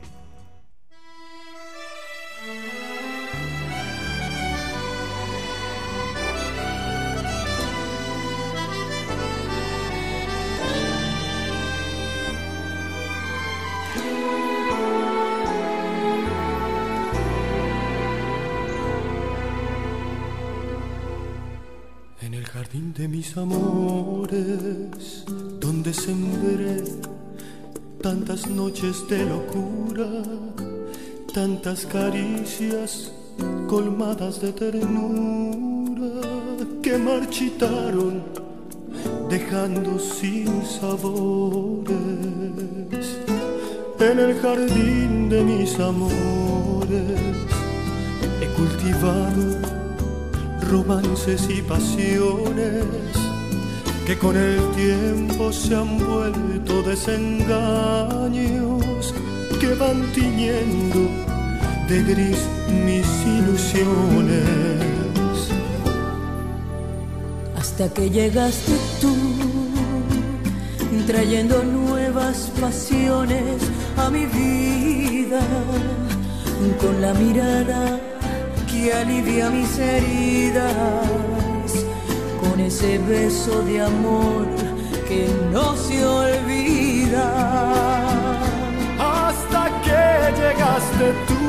Jardín 22.76 22.92
de 22.94 23.08
mis 23.08 23.36
amores, 23.36 25.24
donde 25.60 25.94
sembré 25.94 26.84
tantas 28.02 28.48
noches 28.48 29.04
de 29.08 29.24
locura, 29.24 30.06
tantas 31.32 31.86
caricias 31.86 33.12
colmadas 33.66 34.40
de 34.40 34.52
ternura 34.52 36.20
que 36.82 36.98
marchitaron 36.98 38.22
dejando 39.30 39.98
sin 39.98 40.64
sabores. 40.66 41.96
En 43.98 44.18
el 44.18 44.34
jardín 44.40 45.28
de 45.30 45.42
mis 45.42 45.80
amores 45.80 47.20
he 48.40 48.46
cultivado 48.54 49.65
romances 50.70 51.48
y 51.48 51.62
pasiones 51.62 52.84
que 54.06 54.16
con 54.18 54.36
el 54.36 54.60
tiempo 54.72 55.52
se 55.52 55.74
han 55.74 55.98
vuelto 55.98 56.82
desengaños 56.82 57.54
que 59.60 59.74
van 59.74 60.12
tiñendo 60.12 61.08
de 61.88 62.02
gris 62.02 62.38
mis 62.84 63.06
ilusiones. 63.26 64.44
Hasta 67.56 67.88
que 67.92 68.08
llegaste 68.10 68.72
tú, 69.00 69.14
trayendo 71.06 71.62
nuevas 71.64 72.52
pasiones 72.60 73.62
a 73.96 74.10
mi 74.10 74.26
vida, 74.26 75.40
con 76.80 77.00
la 77.00 77.12
mirada 77.14 78.15
que 78.76 78.92
alivia 78.92 79.48
mis 79.50 79.78
heridas 79.78 80.66
con 82.40 82.60
ese 82.60 82.98
beso 82.98 83.62
de 83.62 83.80
amor 83.80 84.46
que 85.08 85.28
no 85.52 85.76
se 85.76 86.04
olvida. 86.04 87.28
Hasta 88.98 89.62
que 89.84 90.02
llegaste 90.40 91.06
tú 91.28 91.46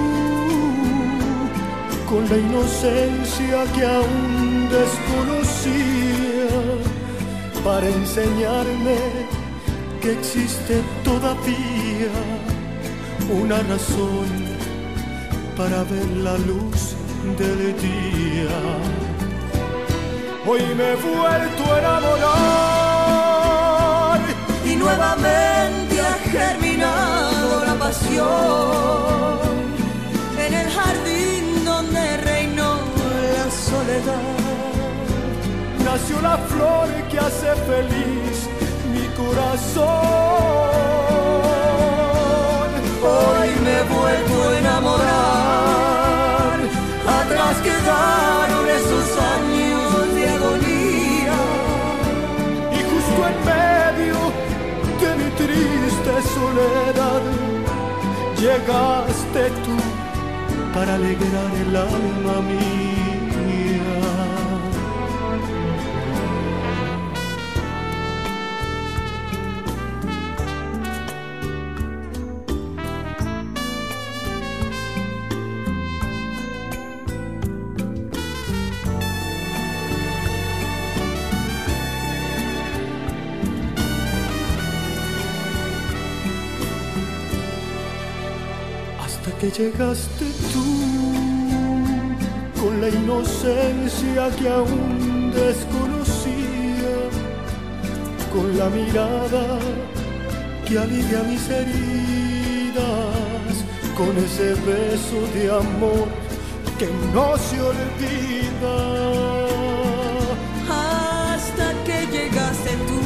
con 2.10 2.22
la 2.30 2.38
inocencia 2.38 3.58
que 3.74 3.84
aún 3.86 4.70
desconocía 4.78 6.50
para 7.64 7.88
enseñarme 7.88 8.98
que 10.02 10.12
existe 10.14 10.82
todavía 11.04 12.14
una 13.44 13.60
razón 13.74 14.28
para 15.58 15.84
ver 15.84 16.08
la 16.18 16.38
luz 16.38 16.97
del 17.36 17.76
día. 17.82 18.58
Hoy 20.46 20.62
me 20.76 20.92
he 20.92 20.96
vuelto 20.96 21.74
a 21.74 21.80
enamorar 21.80 22.30
y 24.66 24.76
nuevamente 24.76 26.00
ha 26.00 26.14
germinado 26.32 27.66
la 27.66 27.76
pasión 27.76 29.40
en 30.40 30.54
el 30.54 30.70
jardín 30.70 31.66
donde 31.66 32.18
reinó 32.18 32.80
la 33.36 33.52
soledad. 33.52 34.36
Nació 35.84 36.22
la 36.22 36.38
flor 36.38 36.88
que 37.10 37.18
hace 37.20 37.56
feliz 37.72 38.48
mi 38.94 39.06
corazón. 39.16 39.88
Hoy 43.04 43.50
me 43.64 43.72
he 43.80 43.84
vuelto 43.84 44.36
a 44.50 44.58
enamorar 44.60 45.87
quedaron 47.62 48.68
esos 48.68 49.08
años 49.36 50.14
de 50.16 50.30
agonía. 50.30 51.40
Y 52.72 52.80
justo 52.90 53.20
en 53.32 53.38
medio 53.54 54.18
de 55.02 55.10
mi 55.20 55.30
triste 55.42 56.14
soledad, 56.36 57.24
llegaste 58.40 59.44
tú 59.64 59.78
para 60.74 60.96
alegrar 60.96 61.52
el 61.66 61.76
alma 61.76 62.42
mía. 62.42 62.97
Que 89.40 89.52
llegaste 89.52 90.26
tú 90.52 90.64
con 92.60 92.82
la 92.82 92.90
inocencia 92.90 94.30
que 94.36 94.50
aún 94.50 95.32
desconocía, 95.32 96.96
con 98.34 98.58
la 98.58 98.68
mirada 98.70 99.60
que 100.68 100.80
alivia 100.80 101.22
mis 101.24 101.48
heridas, 101.50 102.84
con 103.96 104.18
ese 104.18 104.56
beso 104.66 105.22
de 105.36 105.52
amor 105.52 106.08
que 106.80 106.90
no 107.14 107.38
se 107.38 107.62
olvida. 107.62 108.78
Hasta 110.68 111.74
que 111.86 112.08
llegaste 112.08 112.72
tú, 112.88 113.02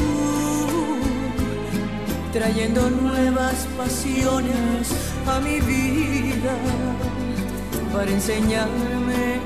trayendo 2.32 2.88
nuevas 2.88 3.66
pasiones 3.76 5.11
a 5.26 5.40
mi 5.40 5.60
vida 5.60 6.54
para 7.92 8.10
enseñarme 8.10 9.40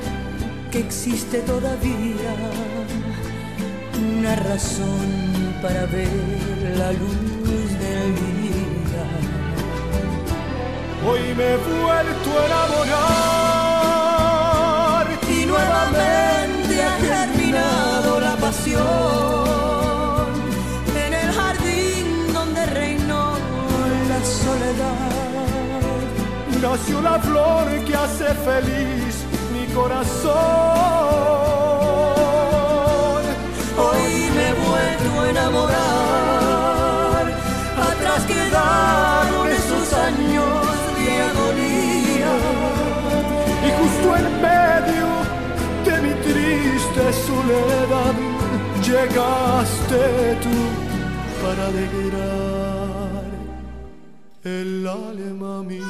que 0.71 0.79
existe 0.79 1.39
todavía 1.41 2.35
una 3.97 4.35
razón 4.35 5.53
para 5.61 5.85
ver 5.85 6.07
la 6.77 6.91
luz 6.93 7.69
del 7.79 8.15
día. 8.15 9.03
Hoy 11.07 11.35
me 11.35 11.53
he 11.53 11.57
vuelto 11.57 12.29
a 12.39 12.45
enamorar 12.45 12.97
y 15.29 15.45
nuevamente 15.45 16.83
ha 16.83 16.97
terminado 16.97 18.19
la 18.19 18.35
pasión 18.37 18.87
en 20.95 21.13
el 21.13 21.31
jardín 21.31 22.33
donde 22.33 22.65
reinó 22.65 23.37
la 24.09 24.25
soledad 24.25 25.26
nació 26.61 27.01
la 27.01 27.19
flor 27.19 27.67
que 27.85 27.95
hace 27.95 28.25
feliz 28.33 29.25
mi 29.53 29.65
corazón. 29.73 30.33
Hoy 33.77 34.29
me 34.35 34.49
he 34.49 34.53
vuelto 34.53 35.21
a 35.21 35.29
enamorar, 35.29 37.25
atrás 37.89 38.23
quedaron 38.25 39.47
esos 39.47 39.93
años 39.93 40.73
de 40.97 41.21
agonía. 41.29 42.33
Y 43.65 43.69
justo 43.79 44.07
en 44.17 44.25
medio 44.41 45.07
de 45.85 45.95
mi 46.01 46.13
triste 46.21 47.03
soledad 47.27 48.15
llegaste 48.83 50.01
tú 50.41 50.57
para 51.43 51.61
alegrar 51.67 52.66
el 54.47 54.87
alma 54.87 55.63
mía. 55.63 55.83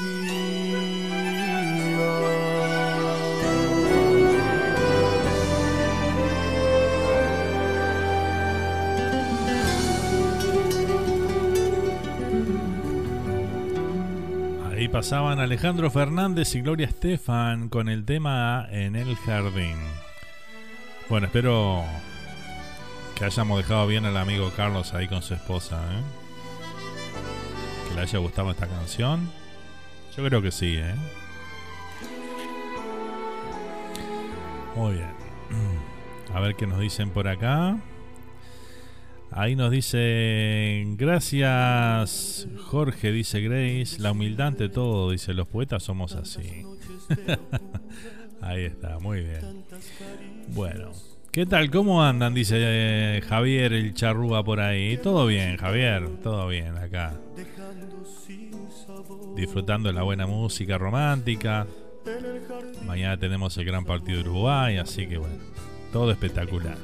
Ahí 14.72 14.88
pasaban 14.88 15.40
Alejandro 15.40 15.90
Fernández 15.92 16.56
y 16.56 16.62
Gloria 16.62 16.88
Estefan 16.88 17.70
con 17.70 17.90
el 17.90 18.06
tema 18.06 18.68
En 18.72 18.96
el 18.96 19.16
Jardín. 19.16 19.78
Bueno, 21.10 21.28
espero 21.28 21.84
que 23.16 23.26
hayamos 23.26 23.58
dejado 23.58 23.88
bien 23.88 24.06
al 24.06 24.18
amigo 24.18 24.52
Carlos 24.56 24.94
ahí 24.94 25.08
con 25.08 25.22
su 25.22 25.34
esposa. 25.34 25.78
¿eh? 25.78 26.27
Le 27.98 28.04
haya 28.04 28.20
gustado 28.20 28.52
esta 28.52 28.68
canción. 28.68 29.28
Yo 30.16 30.24
creo 30.24 30.40
que 30.40 30.52
sí, 30.52 30.76
¿eh? 30.78 30.94
Muy 34.76 34.94
bien. 34.94 35.10
A 36.36 36.40
ver 36.40 36.56
qué 36.56 36.68
nos 36.68 36.80
dicen 36.80 37.10
por 37.10 37.28
acá. 37.28 37.76
Ahí 39.32 39.56
nos 39.56 39.72
dice, 39.72 40.84
gracias 40.96 42.48
Jorge, 42.68 43.12
dice 43.12 43.42
Grace, 43.42 44.00
la 44.00 44.12
humildad 44.12 44.48
ante 44.50 44.70
todo, 44.70 45.10
dice, 45.10 45.34
los 45.34 45.48
poetas 45.48 45.82
somos 45.82 46.14
así. 46.14 46.64
Ahí 48.42 48.66
está, 48.66 49.00
muy 49.00 49.22
bien. 49.22 49.66
Bueno, 50.50 50.92
¿qué 51.32 51.48
tal? 51.48 51.72
¿Cómo 51.72 52.04
andan? 52.04 52.36
Dice 52.36 52.58
eh, 52.60 53.22
Javier 53.28 53.74
el 53.74 53.96
charrúa 53.96 54.44
por 54.44 54.60
ahí. 54.60 54.98
Todo 54.98 55.26
bien, 55.26 55.58
Javier, 55.58 56.08
todo 56.22 56.48
bien 56.48 56.78
acá. 56.78 57.20
Disfrutando 59.38 59.90
de 59.90 59.94
la 59.94 60.02
buena 60.02 60.26
música 60.26 60.80
romántica. 60.80 61.68
Mañana 62.88 63.18
tenemos 63.18 63.56
el 63.60 63.66
gran 63.66 63.86
partido 63.86 64.24
de 64.24 64.30
Uruguay, 64.30 64.78
así 64.78 65.06
que 65.06 65.20
bueno, 65.20 65.36
todo 65.94 66.10
espectacular. 66.12 66.76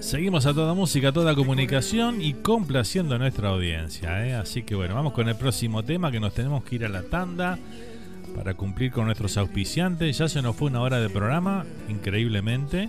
Seguimos 0.00 0.46
a 0.46 0.54
toda 0.54 0.72
música, 0.72 1.08
a 1.08 1.12
toda 1.12 1.34
comunicación 1.34 2.22
y 2.22 2.32
complaciendo 2.32 3.16
a 3.16 3.18
nuestra 3.18 3.50
audiencia. 3.50 4.26
¿eh? 4.26 4.34
Así 4.34 4.62
que 4.62 4.74
bueno, 4.74 4.94
vamos 4.94 5.12
con 5.12 5.28
el 5.28 5.36
próximo 5.36 5.82
tema 5.82 6.10
que 6.10 6.18
nos 6.18 6.32
tenemos 6.32 6.64
que 6.64 6.76
ir 6.76 6.86
a 6.86 6.88
la 6.88 7.02
tanda 7.02 7.58
para 8.34 8.54
cumplir 8.54 8.92
con 8.92 9.04
nuestros 9.04 9.36
auspiciantes. 9.36 10.16
Ya 10.16 10.26
se 10.26 10.40
nos 10.40 10.56
fue 10.56 10.70
una 10.70 10.80
hora 10.80 11.00
de 11.00 11.10
programa, 11.10 11.66
increíblemente. 11.90 12.88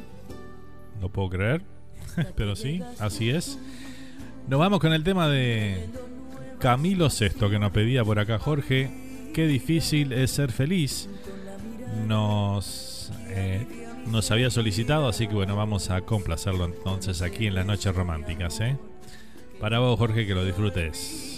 No 1.02 1.10
puedo 1.10 1.32
creer, 1.32 1.64
pero 2.38 2.56
sí, 2.56 2.82
así 2.98 3.30
es. 3.30 3.60
Nos 4.48 4.60
vamos 4.60 4.80
con 4.80 4.94
el 4.94 5.04
tema 5.04 5.28
de 5.28 5.90
Camilo 6.60 7.10
Sexto 7.10 7.50
que 7.50 7.58
nos 7.58 7.72
pedía 7.72 8.06
por 8.06 8.20
acá 8.20 8.38
Jorge. 8.38 8.92
Qué 9.34 9.48
difícil 9.48 10.14
es 10.14 10.32
ser 10.32 10.52
feliz. 10.52 11.10
Nos... 12.08 13.12
Eh, 13.30 13.66
nos 14.06 14.30
había 14.30 14.52
solicitado, 14.52 15.08
así 15.08 15.28
que 15.28 15.34
bueno, 15.34 15.56
vamos 15.56 15.90
a 15.90 16.02
complacerlo 16.02 16.66
entonces 16.66 17.24
aquí 17.24 17.48
en 17.48 17.56
las 17.56 17.66
noches 17.66 17.96
románticas, 17.96 18.62
¿eh? 18.62 18.78
Para 19.60 19.80
vos, 19.80 19.98
Jorge, 19.98 20.28
que 20.28 20.36
lo 20.36 20.46
disfrutes. 20.46 21.35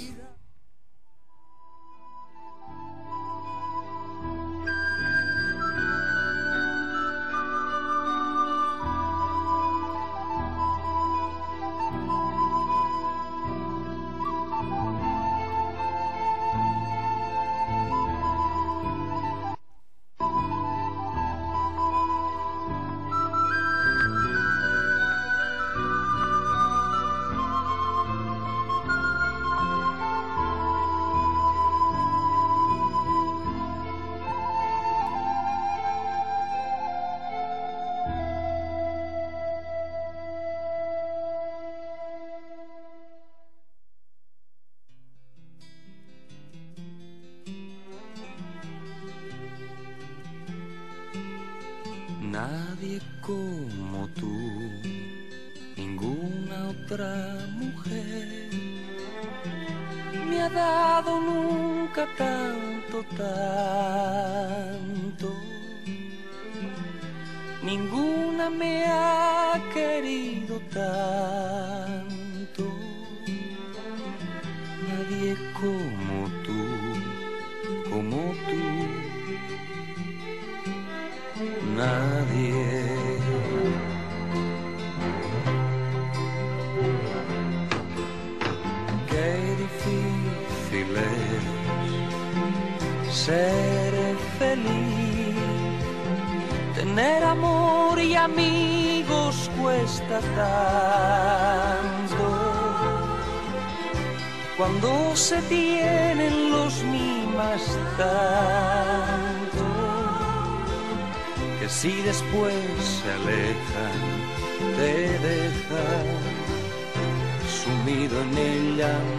Me 118.78 119.17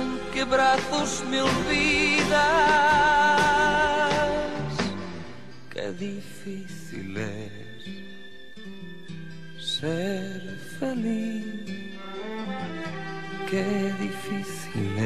em 0.00 0.32
que 0.32 0.44
braços 0.44 1.20
me 1.22 1.40
olvidas, 1.40 2.30
que 5.70 5.92
difícil 5.92 7.14
ser 9.58 10.40
feliz, 10.78 11.98
que 13.48 13.64
difícil 13.98 14.96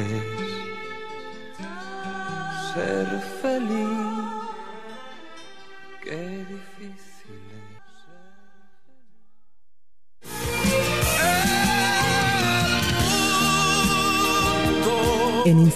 ser 2.73 3.09
feliz. 3.41 4.24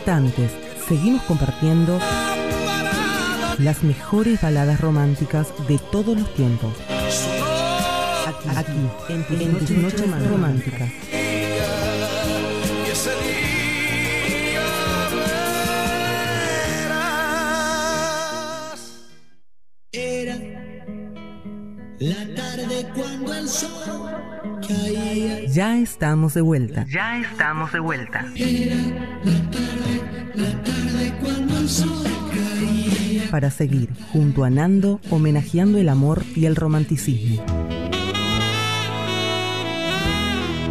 Instantes, 0.09 0.51
seguimos 0.89 1.21
compartiendo 1.25 1.99
las 3.59 3.83
mejores 3.83 4.41
baladas 4.41 4.81
románticas 4.81 5.49
de 5.69 5.79
todos 5.93 6.19
los 6.19 6.35
tiempos. 6.35 6.73
Aquí, 8.27 8.49
aquí 8.57 9.13
en 9.13 9.25
tus 9.27 9.41
en 9.41 9.59
tus 9.59 9.71
noches 9.71 10.07
más 10.07 10.27
románticas. 10.27 10.89
Era 19.93 20.37
la 21.99 22.35
tarde 22.35 22.87
cuando 22.95 23.35
el 23.35 23.47
sol 23.47 24.11
caía. 24.67 25.45
Ya 25.49 25.77
estamos 25.77 26.33
de 26.33 26.41
vuelta. 26.41 26.87
Ya 26.89 27.19
estamos 27.19 27.73
de 27.73 27.81
vuelta. 27.81 28.25
Era 28.35 28.77
la 29.25 29.51
tarde, 29.51 29.68
Para 33.31 33.51
seguir 33.51 33.91
junto 34.13 34.45
a 34.45 34.51
Nando 34.51 35.01
homenajeando 35.11 35.79
el 35.79 35.89
amor 35.89 36.25
y 36.35 36.47
el 36.47 36.57
romanticismo. 36.57 37.43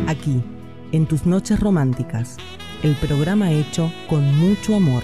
Aquí, 0.08 0.42
en 0.92 1.06
tus 1.06 1.26
noches 1.26 1.60
románticas, 1.60 2.38
el 2.84 2.96
programa 2.96 3.52
hecho 3.52 3.92
con 4.10 4.24
mucho 4.38 4.76
amor. 4.76 5.04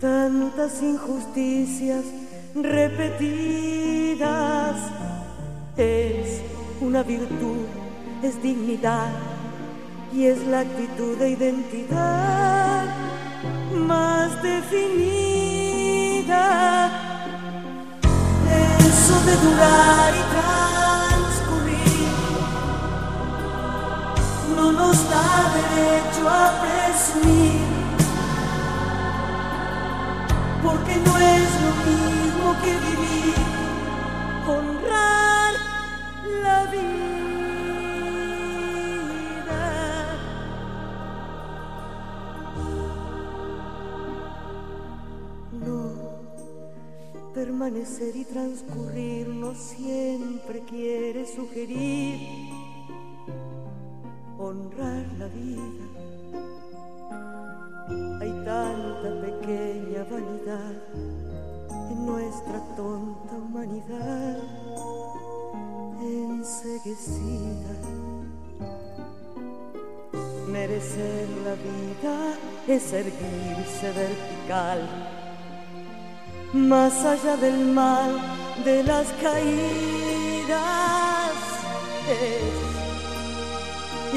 tantas 0.00 0.82
injusticias 0.82 2.04
repetidas. 2.54 4.18
Es 5.76 6.40
una 6.80 7.02
virtud, 7.02 7.66
es 8.22 8.42
dignidad 8.42 9.10
y 10.12 10.26
es 10.26 10.44
la 10.46 10.60
actitud 10.60 11.16
de 11.18 11.30
identidad 11.30 12.84
más 13.74 14.42
definida. 14.42 14.88
Eso 18.78 19.20
de 19.26 19.36
durar 19.36 20.14
y 20.14 20.22
transcurrir 20.34 21.78
no 24.56 24.72
nos 24.72 25.10
da 25.10 25.52
derecho 25.54 26.28
a 26.28 26.60
presumir, 26.62 27.77
porque 30.68 30.94
no 31.06 31.14
es 31.36 31.48
lo 31.64 31.72
mismo 31.88 32.48
que 32.62 32.72
vivir, 32.88 33.34
honrar 34.46 35.52
la 36.44 36.58
vida. 36.76 37.20
No, 45.66 45.80
permanecer 47.32 48.14
y 48.14 48.24
transcurrir 48.24 49.28
no 49.28 49.54
siempre 49.54 50.62
quiere 50.64 51.24
sugerir 51.26 52.58
honrar 54.38 55.06
la 55.18 55.26
vida. 55.28 55.97
Hay 57.88 58.30
tanta 58.44 59.08
pequeña 59.20 60.04
vanidad 60.10 60.74
en 61.90 62.06
nuestra 62.06 62.60
tonta 62.76 63.34
humanidad 63.34 64.38
enseguecida. 66.00 67.74
Merecer 70.48 71.28
la 71.44 71.54
vida 71.54 72.34
es 72.66 72.92
erguirse 72.92 73.92
vertical, 73.92 74.80
más 76.52 77.04
allá 77.04 77.36
del 77.36 77.72
mal 77.72 78.18
de 78.64 78.82
las 78.84 79.06
caídas. 79.22 80.58
Es 82.10 82.68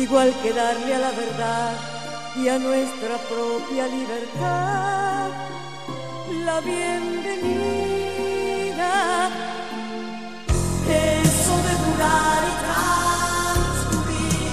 igual 0.02 0.34
que 0.42 0.54
darle 0.54 0.96
a 0.96 1.00
la 1.00 1.12
verdad 1.12 2.01
y 2.36 2.48
a 2.48 2.58
nuestra 2.58 3.18
propia 3.18 3.88
libertad. 3.88 5.30
La 6.46 6.62
bienvenida. 6.62 7.72
Eso 10.88 11.58
de 11.68 11.74
durar 11.86 12.42
y 12.48 12.54
transcurrir. 13.92 14.52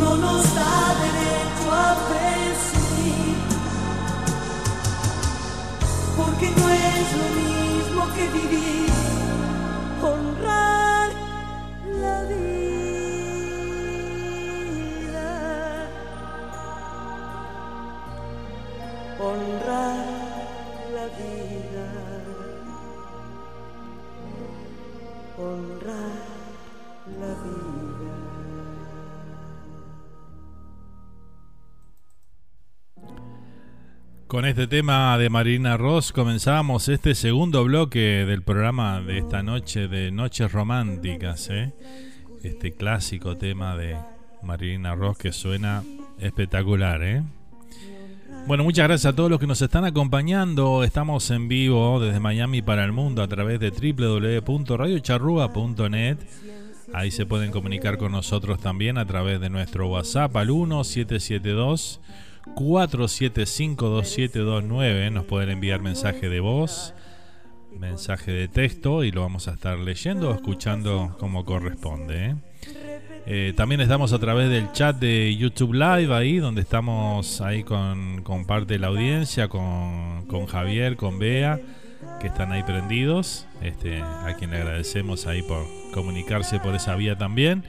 No 0.00 0.16
nos 0.16 0.42
da 0.54 0.94
derecho 1.06 1.68
a 1.72 1.74
presumir, 2.10 3.36
porque 6.16 6.46
no 6.50 6.66
es 6.70 7.06
lo 7.20 7.26
mismo 7.40 8.00
que 8.14 8.24
vivir, 8.38 8.90
Con 34.38 34.46
este 34.46 34.68
tema 34.68 35.18
de 35.18 35.30
Marina 35.30 35.76
Ross 35.76 36.12
comenzamos 36.12 36.88
este 36.88 37.16
segundo 37.16 37.64
bloque 37.64 38.24
del 38.24 38.42
programa 38.42 39.00
de 39.00 39.18
esta 39.18 39.42
noche 39.42 39.88
de 39.88 40.12
Noches 40.12 40.52
Románticas. 40.52 41.50
¿eh? 41.50 41.72
Este 42.44 42.70
clásico 42.70 43.36
tema 43.36 43.76
de 43.76 43.96
Marina 44.44 44.94
Ross 44.94 45.18
que 45.18 45.32
suena 45.32 45.82
espectacular. 46.20 47.02
¿eh? 47.02 47.24
Bueno, 48.46 48.62
muchas 48.62 48.86
gracias 48.86 49.12
a 49.12 49.16
todos 49.16 49.28
los 49.28 49.40
que 49.40 49.48
nos 49.48 49.60
están 49.60 49.84
acompañando. 49.84 50.84
Estamos 50.84 51.32
en 51.32 51.48
vivo 51.48 51.98
desde 51.98 52.20
Miami 52.20 52.62
para 52.62 52.84
el 52.84 52.92
mundo 52.92 53.24
a 53.24 53.26
través 53.26 53.58
de 53.58 53.72
www.radiocharrúa.net. 53.72 56.18
Ahí 56.94 57.10
se 57.10 57.26
pueden 57.26 57.50
comunicar 57.50 57.98
con 57.98 58.12
nosotros 58.12 58.60
también 58.60 58.98
a 58.98 59.04
través 59.04 59.40
de 59.40 59.50
nuestro 59.50 59.88
WhatsApp 59.88 60.36
al 60.36 60.46
1772 60.46 61.98
4752729. 62.54 65.12
Nos 65.12 65.24
pueden 65.24 65.50
enviar 65.50 65.80
mensaje 65.80 66.28
de 66.28 66.40
voz, 66.40 66.94
mensaje 67.78 68.32
de 68.32 68.48
texto 68.48 69.04
y 69.04 69.10
lo 69.10 69.20
vamos 69.22 69.48
a 69.48 69.52
estar 69.52 69.78
leyendo 69.78 70.30
o 70.30 70.34
escuchando 70.34 71.16
como 71.18 71.44
corresponde. 71.44 72.26
¿eh? 72.26 72.36
Eh, 73.26 73.52
también 73.54 73.82
estamos 73.82 74.14
a 74.14 74.18
través 74.18 74.48
del 74.48 74.72
chat 74.72 74.96
de 74.96 75.36
YouTube 75.36 75.74
Live 75.74 76.14
ahí, 76.14 76.38
donde 76.38 76.62
estamos 76.62 77.42
ahí 77.42 77.62
con, 77.62 78.22
con 78.22 78.46
parte 78.46 78.72
de 78.74 78.78
la 78.78 78.86
audiencia, 78.86 79.48
con, 79.48 80.24
con, 80.26 80.46
Javier, 80.46 80.96
con 80.96 81.18
Bea, 81.18 81.60
que 82.20 82.28
están 82.28 82.52
ahí 82.52 82.62
prendidos. 82.62 83.46
Este, 83.60 84.00
a 84.00 84.34
quien 84.38 84.50
le 84.50 84.56
agradecemos 84.56 85.26
ahí 85.26 85.42
por 85.42 85.66
comunicarse 85.92 86.58
por 86.58 86.74
esa 86.74 86.96
vía 86.96 87.18
también. 87.18 87.64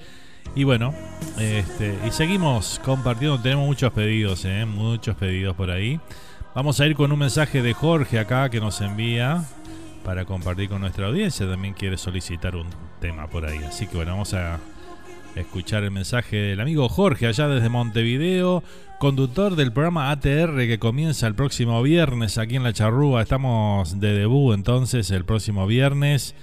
Y 0.56 0.64
bueno, 0.64 0.93
este, 1.38 1.97
y 2.06 2.12
seguimos 2.12 2.82
compartiendo, 2.84 3.39
tenemos 3.39 3.66
muchos 3.66 3.93
pedidos, 3.93 4.43
eh, 4.45 4.66
muchos 4.66 5.16
pedidos 5.16 5.56
por 5.56 5.72
ahí. 5.72 6.00
Vamos 6.56 6.80
a 6.80 6.88
ir 6.88 6.95
con 6.95 7.12
un 7.12 7.20
mensaje 7.20 7.62
de 7.62 7.74
Jorge 7.74 8.20
acá 8.20 8.50
que 8.50 8.60
nos 8.60 8.82
envía 8.82 9.43
para 10.04 10.26
compartir 10.26 10.68
con 10.68 10.82
nuestra 10.82 11.08
audiencia. 11.08 11.47
También 11.47 11.74
quiere 11.74 11.97
solicitar 11.97 12.56
un 12.56 12.68
tema 13.00 13.28
por 13.28 13.45
ahí. 13.45 13.60
Así 13.60 13.88
que 13.88 13.95
bueno, 13.95 14.12
vamos 14.12 14.34
a 14.34 14.60
escuchar 15.36 15.84
el 15.84 15.91
mensaje 15.91 16.36
del 16.36 16.60
amigo 16.60 16.89
Jorge 16.89 17.28
allá 17.28 17.47
desde 17.47 17.70
Montevideo, 17.70 18.64
conductor 18.97 19.56
del 19.56 19.72
programa 19.72 20.10
ATR 20.10 20.58
que 20.68 20.80
comienza 20.80 21.28
el 21.28 21.36
próximo 21.36 21.82
viernes 21.84 22.38
aquí 22.38 22.56
en 22.56 22.64
La 22.64 22.74
Charrúa. 22.74 23.22
Estamos 23.22 24.00
de 24.00 24.14
debut 24.14 24.56
entonces 24.56 25.12
el 25.12 25.26
próximo 25.26 25.68
viernes. 25.68 26.36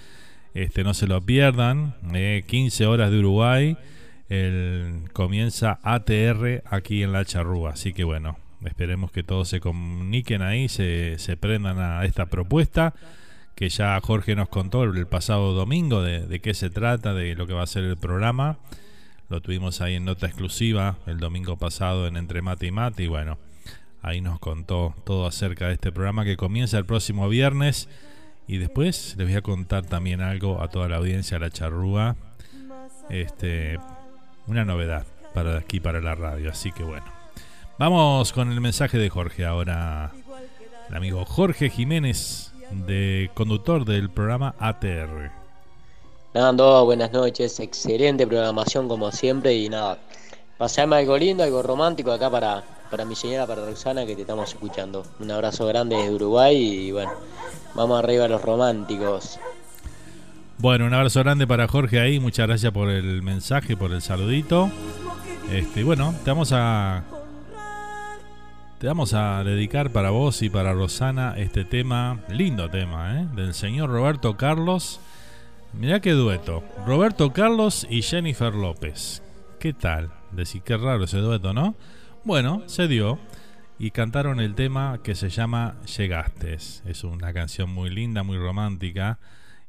Este, 0.54 0.84
no 0.84 0.94
se 0.94 1.06
lo 1.06 1.20
pierdan. 1.20 1.94
15 2.46 2.84
eh, 2.84 2.86
horas 2.86 3.10
de 3.10 3.18
Uruguay. 3.18 3.76
El, 4.28 5.08
comienza 5.12 5.78
ATR 5.82 6.62
aquí 6.66 7.02
en 7.02 7.12
La 7.12 7.24
Charrúa. 7.24 7.72
Así 7.72 7.92
que 7.92 8.04
bueno, 8.04 8.38
esperemos 8.64 9.10
que 9.10 9.22
todos 9.22 9.48
se 9.48 9.60
comuniquen 9.60 10.42
ahí, 10.42 10.68
se, 10.68 11.18
se 11.18 11.36
prendan 11.36 11.78
a 11.78 12.04
esta 12.04 12.26
propuesta 12.26 12.94
que 13.56 13.70
ya 13.70 13.98
Jorge 14.02 14.36
nos 14.36 14.50
contó 14.50 14.84
el 14.84 15.06
pasado 15.06 15.54
domingo 15.54 16.02
de, 16.02 16.40
qué 16.40 16.52
se 16.52 16.68
trata, 16.68 17.14
de 17.14 17.34
lo 17.34 17.46
que 17.46 17.54
va 17.54 17.62
a 17.62 17.66
ser 17.66 17.84
el 17.84 17.96
programa. 17.96 18.58
Lo 19.30 19.40
tuvimos 19.40 19.80
ahí 19.80 19.94
en 19.94 20.04
nota 20.04 20.26
exclusiva 20.26 20.98
el 21.06 21.18
domingo 21.18 21.56
pasado 21.56 22.06
en 22.06 22.18
Entre 22.18 22.42
Mate 22.42 22.66
y 22.66 22.70
Mate 22.70 23.02
y 23.04 23.06
bueno, 23.06 23.38
ahí 24.02 24.20
nos 24.20 24.38
contó 24.38 24.94
todo 25.04 25.26
acerca 25.26 25.68
de 25.68 25.72
este 25.72 25.90
programa 25.90 26.24
que 26.24 26.36
comienza 26.36 26.76
el 26.76 26.84
próximo 26.84 27.30
viernes 27.30 27.88
y 28.46 28.58
después 28.58 29.14
les 29.16 29.26
voy 29.26 29.36
a 29.36 29.42
contar 29.42 29.86
también 29.86 30.20
algo 30.20 30.62
a 30.62 30.68
toda 30.68 30.88
la 30.88 30.96
audiencia 30.96 31.38
de 31.38 31.46
la 31.46 31.50
charrúa, 31.50 32.14
este, 33.08 33.78
una 34.46 34.64
novedad 34.64 35.04
para 35.34 35.58
aquí 35.58 35.80
para 35.80 36.00
la 36.00 36.14
radio, 36.14 36.50
así 36.50 36.72
que 36.72 36.82
bueno. 36.82 37.04
Vamos 37.78 38.32
con 38.32 38.50
el 38.50 38.60
mensaje 38.60 38.96
de 38.96 39.10
Jorge 39.10 39.44
ahora. 39.44 40.12
El 40.88 40.94
amigo 40.94 41.24
Jorge 41.24 41.68
Jiménez 41.68 42.52
de 42.70 43.30
conductor 43.34 43.84
del 43.84 44.10
programa 44.10 44.54
ATR. 44.58 45.30
Nando, 46.34 46.84
buenas 46.84 47.12
noches, 47.12 47.60
excelente 47.60 48.26
programación 48.26 48.88
como 48.88 49.10
siempre 49.10 49.54
y 49.54 49.68
nada, 49.68 49.98
pasarme 50.58 50.96
algo 50.96 51.16
lindo, 51.16 51.42
algo 51.42 51.62
romántico 51.62 52.12
acá 52.12 52.30
para, 52.30 52.62
para 52.90 53.04
mi 53.04 53.14
señora, 53.14 53.46
para 53.46 53.64
Roxana 53.64 54.04
que 54.04 54.14
te 54.14 54.22
estamos 54.22 54.50
escuchando. 54.50 55.02
Un 55.18 55.30
abrazo 55.30 55.66
grande 55.66 55.96
desde 55.96 56.14
Uruguay 56.14 56.56
y 56.56 56.92
bueno, 56.92 57.12
vamos 57.74 57.98
arriba 57.98 58.26
a 58.26 58.28
los 58.28 58.42
románticos. 58.42 59.38
Bueno, 60.58 60.86
un 60.86 60.94
abrazo 60.94 61.20
grande 61.22 61.46
para 61.46 61.68
Jorge 61.68 62.00
ahí, 62.00 62.18
muchas 62.18 62.46
gracias 62.46 62.72
por 62.72 62.88
el 62.88 63.22
mensaje, 63.22 63.76
por 63.76 63.92
el 63.92 64.00
saludito. 64.00 64.70
Este, 65.52 65.84
bueno, 65.84 66.14
te 66.24 66.30
vamos 66.30 66.50
a 66.52 67.04
te 68.78 68.86
vamos 68.86 69.12
a 69.12 69.44
dedicar 69.44 69.90
para 69.90 70.08
vos 70.08 70.40
y 70.40 70.48
para 70.48 70.72
Rosana 70.72 71.34
este 71.36 71.66
tema, 71.66 72.20
lindo 72.30 72.70
tema, 72.70 73.20
¿eh? 73.20 73.28
del 73.34 73.52
señor 73.52 73.90
Roberto 73.90 74.38
Carlos. 74.38 74.98
Mirá 75.74 76.00
qué 76.00 76.12
dueto. 76.12 76.64
Roberto 76.86 77.34
Carlos 77.34 77.86
y 77.90 78.00
Jennifer 78.00 78.54
López. 78.54 79.22
¿Qué 79.60 79.74
tal? 79.74 80.10
Decir 80.32 80.62
qué 80.62 80.78
raro 80.78 81.04
ese 81.04 81.18
dueto, 81.18 81.52
¿no? 81.52 81.74
Bueno, 82.24 82.62
se 82.64 82.88
dio 82.88 83.18
y 83.78 83.90
cantaron 83.90 84.40
el 84.40 84.54
tema 84.54 85.00
que 85.02 85.14
se 85.14 85.28
llama 85.28 85.76
Llegaste. 85.98 86.54
Es 86.54 87.04
una 87.04 87.34
canción 87.34 87.68
muy 87.70 87.90
linda, 87.90 88.22
muy 88.22 88.38
romántica 88.38 89.18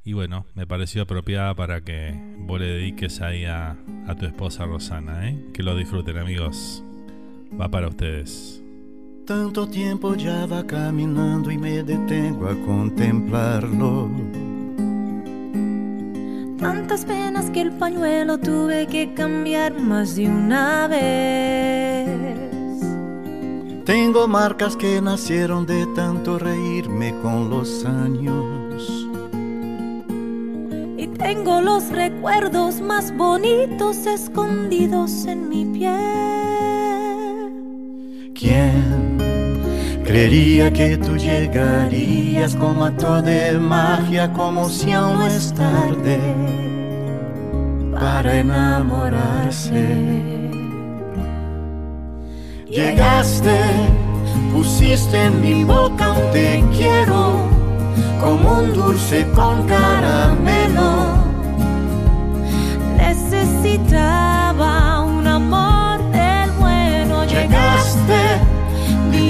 y 0.08 0.14
bueno, 0.14 0.46
me 0.56 0.66
pareció 0.66 1.02
apropiada 1.02 1.54
para 1.54 1.82
que 1.82 2.18
vos 2.38 2.62
le 2.62 2.68
dediques 2.68 3.20
ahí 3.20 3.44
a, 3.44 3.76
a 4.08 4.16
tu 4.16 4.26
esposa 4.26 4.66
Rosana, 4.66 5.28
¿eh? 5.28 5.38
Que 5.54 5.64
lo 5.64 5.76
disfruten 5.76 6.18
amigos. 6.18 6.82
Va 7.60 7.68
para 7.68 7.90
ustedes. 7.90 8.64
Tanto 9.26 9.68
tiempo 9.68 10.16
ya 10.16 10.46
va 10.46 10.66
caminando 10.66 11.52
y 11.52 11.58
me 11.58 11.84
detengo 11.84 12.48
a 12.48 12.56
contemplarlo. 12.66 14.10
Tantas 16.58 17.04
penas 17.04 17.50
que 17.50 17.60
el 17.60 17.74
pañuelo 17.74 18.38
tuve 18.38 18.88
que 18.88 19.14
cambiar 19.14 19.78
más 19.78 20.16
de 20.16 20.30
una 20.30 20.88
vez. 20.88 22.08
Tengo 23.84 24.26
marcas 24.30 24.78
que 24.78 25.02
nacieron 25.02 25.66
de 25.66 25.86
tanto 25.88 26.40
reírme 26.40 27.14
con 27.22 27.50
los 27.50 27.84
años. 27.84 28.67
Tengo 31.18 31.62
los 31.62 31.90
recuerdos 31.90 32.80
más 32.82 33.16
bonitos 33.16 34.06
escondidos 34.06 35.26
en 35.26 35.50
mi 35.50 35.66
piel. 35.66 35.94
¿Quién? 38.34 39.18
Creería 40.06 40.72
que 40.72 40.98
tú 40.98 41.18
llegarías 41.18 42.56
como 42.56 42.86
actor 42.86 43.24
de 43.24 43.58
magia, 43.60 44.32
como 44.32 44.70
si 44.70 44.92
aún 44.94 45.20
no 45.20 45.28
es 45.28 45.54
tarde 45.54 46.20
para 47.92 48.40
enamorarse. 48.40 49.86
Llegaste, 52.70 53.60
pusiste 54.54 55.24
en 55.24 55.42
mi 55.42 55.64
boca 55.64 56.12
un 56.12 56.32
te 56.32 56.64
quiero, 56.78 57.57
como 58.22 58.60
un 58.60 58.74
dulce 58.74 59.28
con 59.36 59.68
caramelo. 59.68 61.18
Necesitaba 62.98 65.02
un 65.02 65.28
amor 65.28 66.00
del 66.12 66.52
bueno. 66.60 67.26
Llegaste 67.26 67.88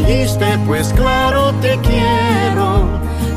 dijiste, 0.07 0.57
pues 0.65 0.93
claro 0.93 1.53
te 1.61 1.77
quiero. 1.79 2.87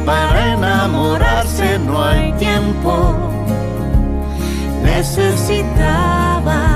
Para 0.04 0.54
enamorarse 0.54 1.78
no 1.80 2.02
hay 2.02 2.32
tiempo. 2.34 3.14
Necesitaba 4.82 6.69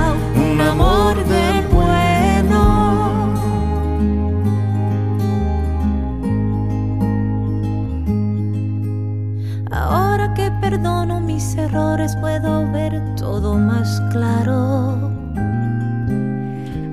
perdono 10.85 11.19
mis 11.19 11.57
errores 11.57 12.15
puedo 12.17 12.71
ver 12.71 13.03
todo 13.17 13.55
más 13.55 14.03
claro. 14.13 15.11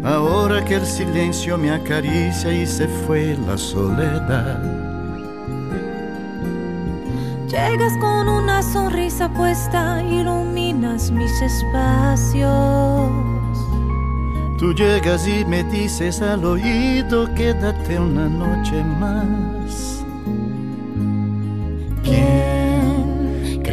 Ahora 0.04 0.64
que 0.64 0.76
el 0.76 0.86
silencio 0.86 1.58
me 1.58 1.72
acaricia 1.72 2.54
y 2.54 2.66
se 2.66 2.88
fue 2.88 3.38
la 3.46 3.58
soledad. 3.58 4.60
Llegas 7.48 7.94
con 8.00 8.30
una 8.30 8.64
sonrisa 8.64 9.28
puesta, 9.30 10.02
iluminas 10.02 11.12
mis 11.12 11.42
espacios. 11.42 12.50
Tú 14.58 14.74
llegas 14.74 15.28
y 15.28 15.44
me 15.44 15.64
dices 15.66 16.22
al 16.22 16.46
oído, 16.46 17.28
quédate 17.36 18.00
una 18.00 18.30
noche 18.30 18.84
más. 19.00 20.01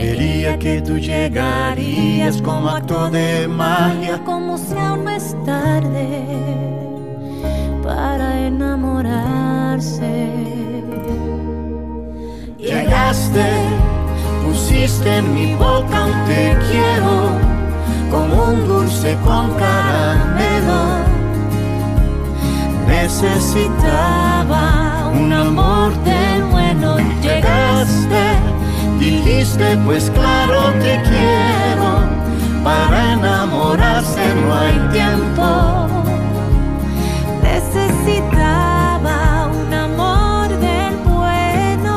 ¿Quién 0.09 0.17
creería 0.17 0.59
que 0.59 0.81
tú 0.81 0.97
llegarías 0.97 2.41
como 2.41 2.71
acto 2.71 3.11
de 3.11 3.47
magia? 3.47 4.19
Como 4.25 4.57
si 4.57 4.73
aún 4.73 5.05
no 5.05 5.11
es 5.11 5.37
tarde 5.45 6.25
para 7.85 8.47
enamorarse. 8.47 10.31
Llegaste, 12.57 13.51
pusiste 14.47 15.17
en 15.17 15.35
mi 15.35 15.55
boca 15.57 16.07
un 16.07 16.25
te 16.25 16.57
quiero, 16.71 17.33
como 18.11 18.45
un 18.45 18.67
dulce 18.67 19.15
con 19.27 19.53
caramelo. 19.57 21.05
Necesitaba 22.87 24.63
un 25.13 25.33
amor 25.35 25.93
de 26.05 26.43
bueno. 26.51 26.97
Llegaste, 27.21 28.58
dijiste, 29.11 29.77
pues 29.85 30.11
claro 30.11 30.73
te 30.81 31.01
quiero. 31.03 32.09
Para 32.63 33.13
enamorarse 33.15 34.35
no 34.35 34.55
hay 34.55 34.79
tiempo. 34.93 35.87
Necesitaba 37.43 39.17
un 39.47 39.73
amor 39.73 40.49
del 40.67 40.95
bueno. 41.05 41.97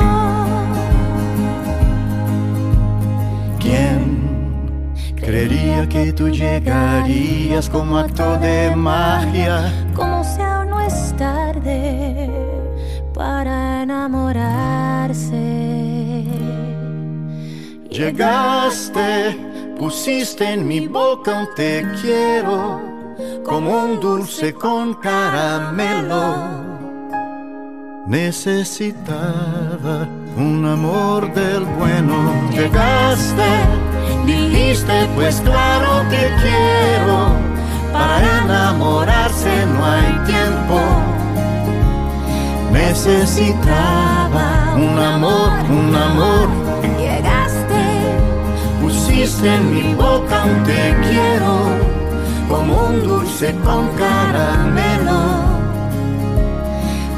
¿Quién 3.59 4.21
Creería 5.15 5.87
que 5.87 6.13
tú 6.13 6.29
llegarías 6.29 7.69
como 7.69 7.97
acto 7.97 8.37
de 8.37 8.75
magia. 8.75 9.71
Como 9.93 10.23
aún 10.23 10.69
no 10.69 10.79
es 10.79 11.13
tarde 11.17 12.29
para 13.13 13.83
enamorarse. 13.83 15.80
Llegaste, 17.91 19.37
pusiste 19.77 20.53
en 20.53 20.65
mi 20.65 20.87
boca 20.87 21.41
un 21.41 21.53
te 21.55 21.85
quiero, 22.01 22.79
como 23.43 23.83
un 23.83 23.99
dulce 23.99 24.53
con 24.53 24.93
caramelo. 24.93 26.47
Necesitaba 28.07 30.07
un 30.37 30.65
amor 30.65 31.33
del 31.33 31.65
bueno. 31.65 32.33
Llegaste, 32.51 33.49
dijiste, 34.25 35.09
pues 35.13 35.41
claro 35.41 36.07
que 36.09 36.31
quiero. 36.41 37.35
Para 37.91 38.37
enamorarse 38.45 39.65
no 39.65 39.85
hay 39.85 40.17
tiempo. 40.25 40.79
Necesitaba 42.71 44.75
un 44.77 44.97
amor, 44.97 45.49
un 45.69 45.93
amor. 45.93 46.60
Pusiste 49.21 49.53
en 49.53 49.69
mi 49.71 49.93
boca 49.93 50.45
un 50.45 50.63
te 50.63 50.95
quiero, 51.03 51.77
como 52.49 52.87
un 52.87 53.03
dulce 53.03 53.53
con 53.63 53.87
caramelo. 53.95 55.61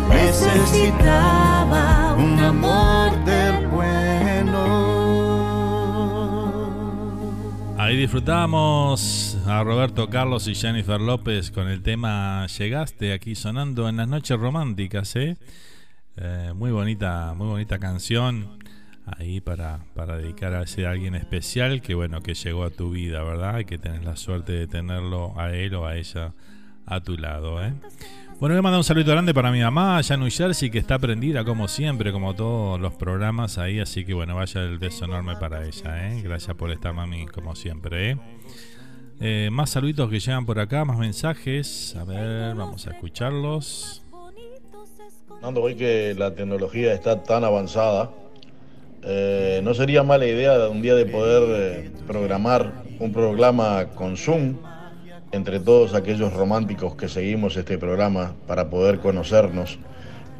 Necesitaba 0.09 2.15
un 2.15 2.38
amor 2.39 3.23
del 3.23 3.67
bueno. 3.67 4.65
Ahí 7.77 7.95
disfrutamos 7.95 9.38
a 9.47 9.63
Roberto 9.63 10.09
Carlos 10.09 10.49
y 10.49 10.55
Jennifer 10.55 10.99
López 10.99 11.51
con 11.51 11.69
el 11.69 11.84
tema 11.84 12.47
Llegaste 12.47 13.13
aquí 13.13 13.35
sonando 13.35 13.88
en 13.88 13.95
las 13.95 14.09
noches 14.09 14.38
románticas, 14.38 15.15
¿eh? 15.15 15.38
Eh, 16.17 16.51
muy 16.53 16.71
bonita, 16.71 17.34
muy 17.34 17.47
bonita 17.47 17.80
canción 17.80 18.61
ahí 19.05 19.41
para, 19.41 19.80
para 19.95 20.17
dedicar 20.17 20.53
a 20.53 20.63
ese 20.63 20.88
alguien 20.88 21.15
especial 21.15 21.81
que 21.81 21.95
bueno 21.95 22.21
que 22.21 22.34
llegó 22.34 22.63
a 22.63 22.69
tu 22.69 22.91
vida, 22.91 23.23
¿verdad? 23.23 23.59
Y 23.59 23.65
que 23.65 23.77
tenés 23.77 24.03
la 24.03 24.15
suerte 24.15 24.53
de 24.53 24.67
tenerlo 24.67 25.39
a 25.39 25.53
él 25.53 25.75
o 25.75 25.85
a 25.85 25.95
ella 25.95 26.34
a 26.85 27.01
tu 27.01 27.17
lado, 27.17 27.63
¿eh? 27.63 27.73
Bueno, 28.39 28.55
voy 28.55 28.59
a 28.59 28.61
mandar 28.61 28.80
un 28.80 28.84
saludo 28.84 29.11
grande 29.11 29.34
para 29.34 29.51
mi 29.51 29.61
mamá 29.61 29.97
allá 29.97 30.15
en 30.15 30.19
New 30.19 30.30
Jersey, 30.30 30.69
que 30.69 30.80
está 30.80 30.99
prendida 30.99 31.45
como 31.45 31.69
siempre, 31.69 32.11
como 32.11 32.35
todos 32.35 32.77
los 32.77 32.93
programas 32.95 33.57
ahí. 33.57 33.80
Así 33.80 34.03
que 34.03 34.13
bueno, 34.13 34.35
vaya 34.35 34.61
el 34.61 34.80
beso 34.80 35.05
enorme 35.05 35.38
para 35.38 35.65
ella. 35.65 36.09
¿eh? 36.09 36.21
Gracias 36.21 36.53
por 36.57 36.69
estar, 36.71 36.93
mami, 36.93 37.25
como 37.27 37.55
siempre. 37.55 38.11
¿eh? 38.11 38.17
Eh, 39.21 39.49
más 39.49 39.69
saluditos 39.69 40.09
que 40.09 40.19
llegan 40.19 40.45
por 40.45 40.59
acá, 40.59 40.84
más 40.84 40.97
mensajes. 40.97 41.95
A 41.95 42.03
ver, 42.03 42.53
vamos 42.55 42.85
a 42.85 42.91
escucharlos. 42.91 44.03
Nando, 45.41 45.61
hoy 45.61 45.75
que 45.75 46.13
la 46.17 46.35
tecnología 46.35 46.93
está 46.93 47.23
tan 47.23 47.45
avanzada, 47.45 48.11
eh, 49.05 49.61
no 49.63 49.73
sería 49.73 50.03
mala 50.03 50.25
idea 50.25 50.69
un 50.69 50.81
día 50.81 50.95
de 50.95 51.05
poder 51.05 51.43
eh, 51.47 51.91
programar 52.07 52.84
un 52.99 53.11
programa 53.11 53.88
con 53.95 54.15
Zoom 54.15 54.57
entre 55.34 55.59
todos 55.59 55.93
aquellos 55.93 56.31
románticos 56.31 56.95
que 56.95 57.09
seguimos 57.09 57.57
este 57.57 57.77
programa 57.77 58.34
para 58.47 58.69
poder 58.69 58.99
conocernos 58.99 59.80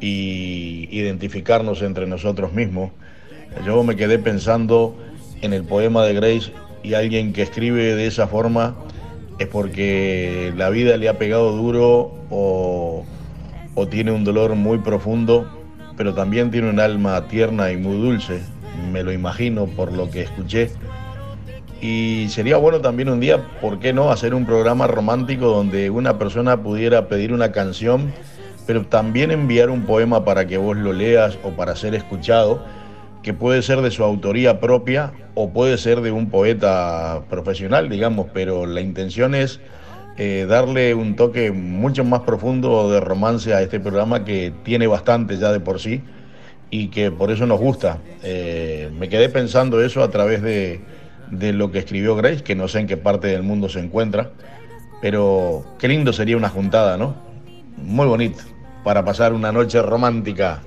y 0.00 0.88
identificarnos 0.90 1.82
entre 1.82 2.06
nosotros 2.06 2.52
mismos. 2.52 2.90
Yo 3.66 3.82
me 3.82 3.96
quedé 3.96 4.18
pensando 4.18 4.96
en 5.42 5.52
el 5.52 5.64
poema 5.64 6.04
de 6.04 6.14
Grace 6.14 6.52
y 6.82 6.94
alguien 6.94 7.32
que 7.32 7.42
escribe 7.42 7.94
de 7.94 8.06
esa 8.06 8.28
forma 8.28 8.76
es 9.38 9.48
porque 9.48 10.52
la 10.56 10.70
vida 10.70 10.96
le 10.96 11.08
ha 11.08 11.18
pegado 11.18 11.52
duro 11.52 12.14
o, 12.30 13.04
o 13.74 13.88
tiene 13.88 14.12
un 14.12 14.24
dolor 14.24 14.54
muy 14.54 14.78
profundo, 14.78 15.50
pero 15.96 16.14
también 16.14 16.50
tiene 16.50 16.70
un 16.70 16.80
alma 16.80 17.26
tierna 17.28 17.72
y 17.72 17.76
muy 17.76 17.96
dulce, 17.96 18.42
me 18.92 19.02
lo 19.02 19.12
imagino 19.12 19.66
por 19.66 19.92
lo 19.92 20.10
que 20.10 20.22
escuché. 20.22 20.70
Y 21.80 22.28
sería 22.30 22.56
bueno 22.56 22.80
también 22.80 23.08
un 23.08 23.20
día, 23.20 23.46
¿por 23.60 23.78
qué 23.78 23.92
no?, 23.92 24.10
hacer 24.10 24.34
un 24.34 24.46
programa 24.46 24.86
romántico 24.86 25.46
donde 25.46 25.90
una 25.90 26.18
persona 26.18 26.62
pudiera 26.62 27.08
pedir 27.08 27.32
una 27.32 27.52
canción, 27.52 28.12
pero 28.66 28.86
también 28.86 29.30
enviar 29.30 29.68
un 29.68 29.82
poema 29.82 30.24
para 30.24 30.46
que 30.46 30.56
vos 30.56 30.76
lo 30.76 30.92
leas 30.92 31.38
o 31.42 31.50
para 31.50 31.76
ser 31.76 31.94
escuchado, 31.94 32.64
que 33.22 33.34
puede 33.34 33.60
ser 33.62 33.82
de 33.82 33.90
su 33.90 34.02
autoría 34.02 34.60
propia 34.60 35.12
o 35.34 35.50
puede 35.50 35.76
ser 35.76 36.00
de 36.00 36.10
un 36.10 36.30
poeta 36.30 37.24
profesional, 37.28 37.88
digamos, 37.88 38.28
pero 38.32 38.64
la 38.66 38.80
intención 38.80 39.34
es 39.34 39.60
eh, 40.16 40.46
darle 40.48 40.94
un 40.94 41.16
toque 41.16 41.50
mucho 41.50 42.04
más 42.04 42.20
profundo 42.20 42.90
de 42.90 43.00
romance 43.00 43.52
a 43.52 43.60
este 43.60 43.80
programa 43.80 44.24
que 44.24 44.52
tiene 44.62 44.86
bastante 44.86 45.36
ya 45.36 45.52
de 45.52 45.60
por 45.60 45.80
sí 45.80 46.02
y 46.70 46.88
que 46.88 47.10
por 47.10 47.30
eso 47.30 47.46
nos 47.46 47.60
gusta. 47.60 47.98
Eh, 48.22 48.90
me 48.98 49.08
quedé 49.08 49.28
pensando 49.28 49.82
eso 49.82 50.02
a 50.02 50.10
través 50.10 50.42
de, 50.42 50.80
de 51.30 51.52
lo 51.52 51.70
que 51.70 51.78
escribió 51.78 52.16
Grace, 52.16 52.42
que 52.42 52.54
no 52.54 52.68
sé 52.68 52.80
en 52.80 52.86
qué 52.86 52.96
parte 52.96 53.28
del 53.28 53.42
mundo 53.42 53.68
se 53.68 53.80
encuentra, 53.80 54.30
pero 55.00 55.64
qué 55.78 55.88
lindo 55.88 56.12
sería 56.12 56.36
una 56.36 56.48
juntada, 56.48 56.96
¿no? 56.96 57.16
Muy 57.76 58.06
bonito, 58.06 58.42
para 58.82 59.04
pasar 59.04 59.32
una 59.32 59.52
noche 59.52 59.80
romántica 59.82 60.62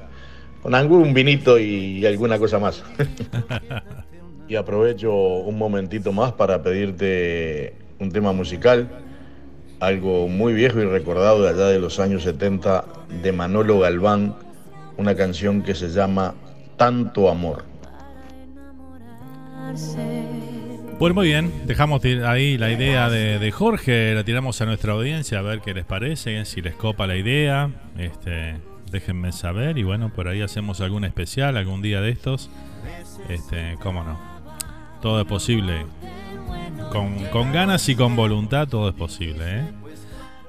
con 0.61 0.75
algún 0.75 1.13
vinito 1.13 1.59
y 1.59 2.05
alguna 2.05 2.37
cosa 2.37 2.59
más. 2.59 2.83
y 4.47 4.55
aprovecho 4.55 5.13
un 5.13 5.57
momentito 5.57 6.11
más 6.11 6.33
para 6.33 6.61
pedirte 6.63 7.73
un 7.99 8.11
tema 8.11 8.31
musical, 8.31 8.87
algo 9.79 10.27
muy 10.27 10.53
viejo 10.53 10.79
y 10.79 10.85
recordado 10.85 11.43
de 11.43 11.49
allá 11.49 11.67
de 11.67 11.79
los 11.79 11.99
años 11.99 12.23
70 12.23 12.85
de 13.21 13.31
Manolo 13.31 13.79
Galván, 13.79 14.35
una 14.97 15.15
canción 15.15 15.61
que 15.61 15.75
se 15.75 15.89
llama 15.89 16.33
Tanto 16.75 17.29
Amor. 17.29 17.65
Pues 20.99 21.13
muy 21.13 21.27
bien, 21.27 21.51
dejamos 21.67 22.03
ahí 22.25 22.57
la 22.57 22.71
idea 22.71 23.09
de, 23.09 23.37
de 23.37 23.51
Jorge, 23.51 24.15
la 24.15 24.23
tiramos 24.23 24.59
a 24.61 24.65
nuestra 24.65 24.93
audiencia 24.93 25.39
a 25.39 25.41
ver 25.43 25.61
qué 25.61 25.75
les 25.75 25.85
parece, 25.85 26.43
si 26.45 26.61
les 26.61 26.73
copa 26.73 27.05
la 27.05 27.15
idea, 27.15 27.69
este, 27.99 28.55
déjenme 28.91 29.31
saber 29.31 29.77
y 29.77 29.83
bueno, 29.83 30.11
por 30.11 30.27
ahí 30.27 30.41
hacemos 30.41 30.81
algún 30.81 31.05
especial 31.05 31.55
algún 31.55 31.83
día 31.83 32.01
de 32.01 32.09
estos, 32.09 32.49
este, 33.29 33.77
cómo 33.83 34.03
no, 34.03 34.17
todo 34.99 35.21
es 35.21 35.27
posible, 35.27 35.85
con, 36.91 37.25
con 37.25 37.51
ganas 37.51 37.87
y 37.89 37.95
con 37.95 38.15
voluntad 38.15 38.67
todo 38.67 38.89
es 38.89 38.95
posible, 38.95 39.59
¿eh? 39.59 39.65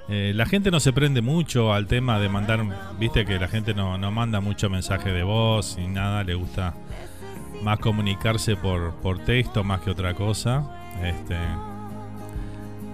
Eh, 0.08 0.32
la 0.34 0.46
gente 0.46 0.70
no 0.70 0.80
se 0.80 0.92
prende 0.92 1.20
mucho 1.20 1.72
al 1.72 1.86
tema 1.86 2.18
de 2.18 2.28
mandar, 2.30 2.64
viste 2.98 3.26
que 3.26 3.38
la 3.38 3.48
gente 3.48 3.74
no, 3.74 3.98
no 3.98 4.10
manda 4.10 4.40
mucho 4.40 4.70
mensaje 4.70 5.12
de 5.12 5.22
voz 5.22 5.76
ni 5.78 5.86
nada, 5.86 6.24
le 6.24 6.34
gusta 6.34 6.74
más 7.62 7.78
comunicarse 7.78 8.56
por, 8.56 8.94
por 8.96 9.18
texto 9.18 9.64
más 9.64 9.80
que 9.80 9.90
otra 9.90 10.14
cosa. 10.14 10.64
Este, 11.02 11.36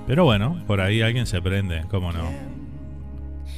pero 0.06 0.24
bueno, 0.24 0.60
por 0.66 0.80
ahí 0.80 1.02
alguien 1.02 1.26
se 1.26 1.40
prende, 1.40 1.84
¿cómo 1.90 2.12
no? 2.12 2.30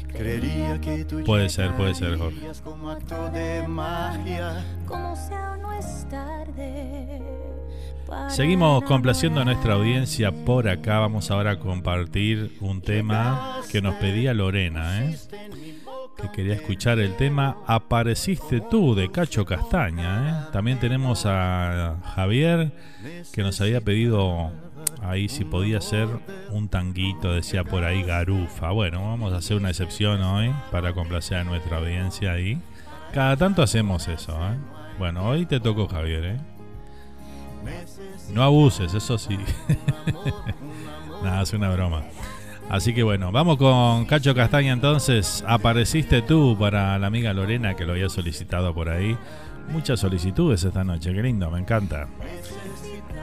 Creería 0.09 0.81
que 0.81 1.05
tú 1.05 1.23
Puede 1.24 1.49
ser, 1.49 1.73
puede 1.73 1.95
ser, 1.95 2.16
Jorge. 2.16 2.35
llegarías 2.37 2.61
como 2.61 2.91
acto 2.91 3.31
de 3.31 3.66
magia. 3.69 4.65
como 4.87 5.15
si 5.16 5.35
aún 5.35 5.62
no 5.62 5.73
es 5.73 6.07
tarde. 6.09 7.36
Seguimos 8.28 8.85
complaciendo 8.85 9.41
a 9.41 9.45
nuestra 9.45 9.74
audiencia 9.74 10.33
por 10.33 10.69
acá. 10.69 11.01
Vamos 11.01 11.31
ahora 11.31 11.53
a 11.53 11.59
compartir 11.59 12.57
un 12.61 12.81
tema 12.81 13.61
que 13.70 13.81
nos 13.81 13.95
pedía 13.97 14.35
Lorena, 14.35 15.05
¿eh? 15.05 15.16
que 16.20 16.31
quería 16.33 16.55
escuchar 16.55 16.99
el 16.99 17.15
tema 17.16 17.59
Apareciste 17.66 18.61
tú 18.61 18.95
de 18.95 19.11
Cacho 19.11 19.45
Castaña. 19.45 20.28
¿eh? 20.28 20.51
También 20.53 20.78
tenemos 20.78 21.24
a 21.27 21.97
Javier 22.15 22.73
que 23.33 23.43
nos 23.43 23.61
había 23.61 23.81
pedido 23.81 24.53
ahí 25.03 25.28
si 25.28 25.45
podía 25.45 25.81
ser 25.81 26.09
un 26.51 26.69
tanguito, 26.69 27.33
decía 27.33 27.65
por 27.65 27.85
ahí 27.85 28.03
Garufa. 28.03 28.70
Bueno, 28.70 29.03
vamos 29.03 29.33
a 29.33 29.37
hacer 29.37 29.57
una 29.57 29.70
excepción 29.70 30.23
hoy 30.23 30.55
para 30.70 30.93
complacer 30.93 31.39
a 31.39 31.45
nuestra 31.45 31.78
audiencia 31.78 32.33
ahí. 32.33 32.59
Cada 33.12 33.37
tanto 33.37 33.62
hacemos 33.62 34.09
eso. 34.09 34.33
¿eh? 34.33 34.57
Bueno, 34.99 35.28
hoy 35.28 35.47
te 35.47 35.61
tocó 35.61 35.87
Javier. 35.87 36.24
¿eh? 36.24 36.56
No 38.32 38.43
abuses, 38.43 38.94
eso 38.94 39.18
sí. 39.18 39.38
Nada, 41.22 41.43
es 41.43 41.52
una 41.52 41.70
broma. 41.70 42.05
Así 42.68 42.93
que 42.93 43.02
bueno, 43.02 43.30
vamos 43.30 43.59
con 43.59 44.06
Cacho 44.06 44.34
Castaña 44.34 44.72
entonces. 44.72 45.44
Apareciste 45.47 46.22
tú 46.22 46.56
para 46.59 46.98
la 46.98 47.06
amiga 47.06 47.32
Lorena 47.32 47.74
que 47.74 47.86
lo 47.86 47.93
había 47.93 48.09
solicitado 48.09 48.74
por 48.74 48.88
ahí. 48.88 49.16
Muchas 49.70 50.01
solicitudes 50.01 50.64
esta 50.64 50.84
noche, 50.84 51.12
qué 51.12 51.22
lindo, 51.22 51.51
me 51.51 51.60
encanta. 51.60 52.09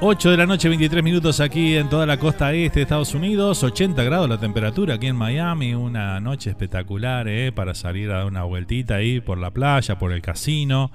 8 0.06 0.32
de 0.32 0.38
la 0.38 0.46
noche, 0.46 0.68
23 0.68 1.02
minutos 1.04 1.40
aquí 1.40 1.78
en 1.78 1.88
toda 1.88 2.06
la 2.06 2.18
costa 2.18 2.52
este 2.52 2.80
de 2.80 2.84
Estados 2.84 3.14
Unidos. 3.14 3.64
80 3.64 4.04
grados 4.04 4.28
la 4.28 4.38
temperatura 4.38 4.96
aquí 4.96 5.08
en 5.08 5.16
Miami. 5.16 5.74
Una 5.74 6.20
noche 6.20 6.50
espectacular 6.50 7.28
¿eh? 7.30 7.52
para 7.54 7.74
salir 7.74 8.12
a 8.12 8.18
dar 8.18 8.26
una 8.26 8.44
vueltita 8.44 8.96
ahí 8.96 9.22
por 9.22 9.38
la 9.38 9.52
playa, 9.52 9.98
por 9.98 10.12
el 10.12 10.22
casino. 10.22 10.92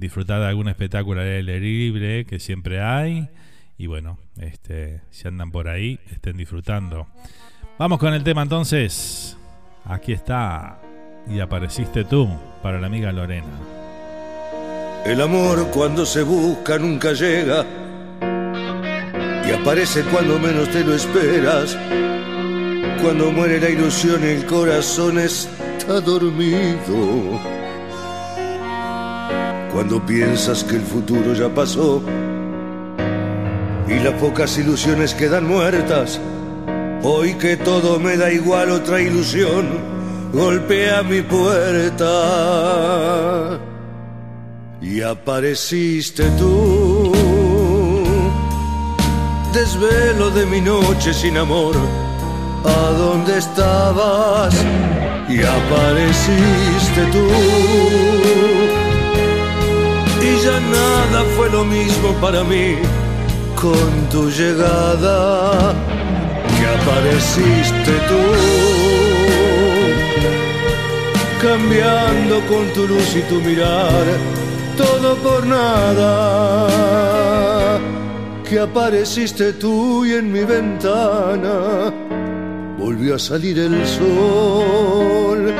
Disfrutar 0.00 0.40
de 0.40 0.46
algún 0.46 0.66
espectáculo 0.66 1.20
al 1.20 1.26
aire 1.26 1.60
libre 1.60 2.24
que 2.24 2.38
siempre 2.38 2.80
hay. 2.80 3.28
Y 3.76 3.86
bueno, 3.86 4.18
este, 4.38 5.02
si 5.10 5.28
andan 5.28 5.52
por 5.52 5.68
ahí, 5.68 6.00
estén 6.10 6.38
disfrutando. 6.38 7.06
Vamos 7.78 7.98
con 7.98 8.14
el 8.14 8.24
tema 8.24 8.40
entonces. 8.40 9.36
Aquí 9.84 10.14
está. 10.14 10.80
Y 11.28 11.40
apareciste 11.40 12.04
tú 12.04 12.30
para 12.62 12.80
la 12.80 12.86
amiga 12.86 13.12
Lorena. 13.12 13.58
El 15.04 15.20
amor 15.20 15.70
cuando 15.70 16.06
se 16.06 16.22
busca 16.22 16.78
nunca 16.78 17.12
llega 17.12 17.66
y 19.46 19.52
aparece 19.52 20.02
cuando 20.04 20.38
menos 20.38 20.70
te 20.70 20.82
lo 20.82 20.94
esperas. 20.94 21.76
Cuando 23.02 23.30
muere 23.32 23.60
la 23.60 23.68
ilusión 23.68 24.24
el 24.24 24.46
corazón 24.46 25.18
está 25.18 26.00
dormido. 26.00 27.59
Cuando 29.72 30.04
piensas 30.04 30.64
que 30.64 30.76
el 30.76 30.82
futuro 30.82 31.32
ya 31.34 31.48
pasó 31.48 32.02
y 33.88 33.98
las 34.00 34.14
pocas 34.14 34.58
ilusiones 34.58 35.14
quedan 35.14 35.46
muertas. 35.46 36.20
Hoy 37.02 37.34
que 37.34 37.56
todo 37.56 37.98
me 37.98 38.16
da 38.16 38.30
igual 38.32 38.70
otra 38.70 39.00
ilusión 39.00 39.66
golpea 40.32 41.02
mi 41.02 41.22
puerta 41.22 42.06
y 44.80 45.02
apareciste 45.02 46.24
tú. 46.38 47.12
Desvelo 49.52 50.30
de 50.30 50.46
mi 50.46 50.60
noche 50.60 51.12
sin 51.12 51.36
amor, 51.36 51.74
¿a 52.64 52.90
dónde 52.92 53.38
estabas? 53.38 54.54
Y 55.28 55.42
apareciste 55.42 57.04
tú. 57.12 57.28
Y 60.22 60.36
ya 60.44 60.60
nada 60.60 61.24
fue 61.36 61.48
lo 61.50 61.64
mismo 61.64 62.12
para 62.20 62.44
mí 62.44 62.76
con 63.60 64.08
tu 64.10 64.30
llegada, 64.30 65.74
que 66.56 66.66
apareciste 66.66 67.92
tú 68.08 68.22
cambiando 71.40 72.40
con 72.48 72.68
tu 72.74 72.86
luz 72.86 73.16
y 73.16 73.22
tu 73.22 73.40
mirar, 73.40 74.04
todo 74.76 75.16
por 75.16 75.46
nada, 75.46 76.68
que 78.48 78.60
apareciste 78.60 79.54
tú 79.54 80.04
y 80.04 80.12
en 80.14 80.30
mi 80.32 80.44
ventana 80.44 81.92
volvió 82.78 83.14
a 83.14 83.18
salir 83.18 83.58
el 83.58 83.86
sol 83.86 85.54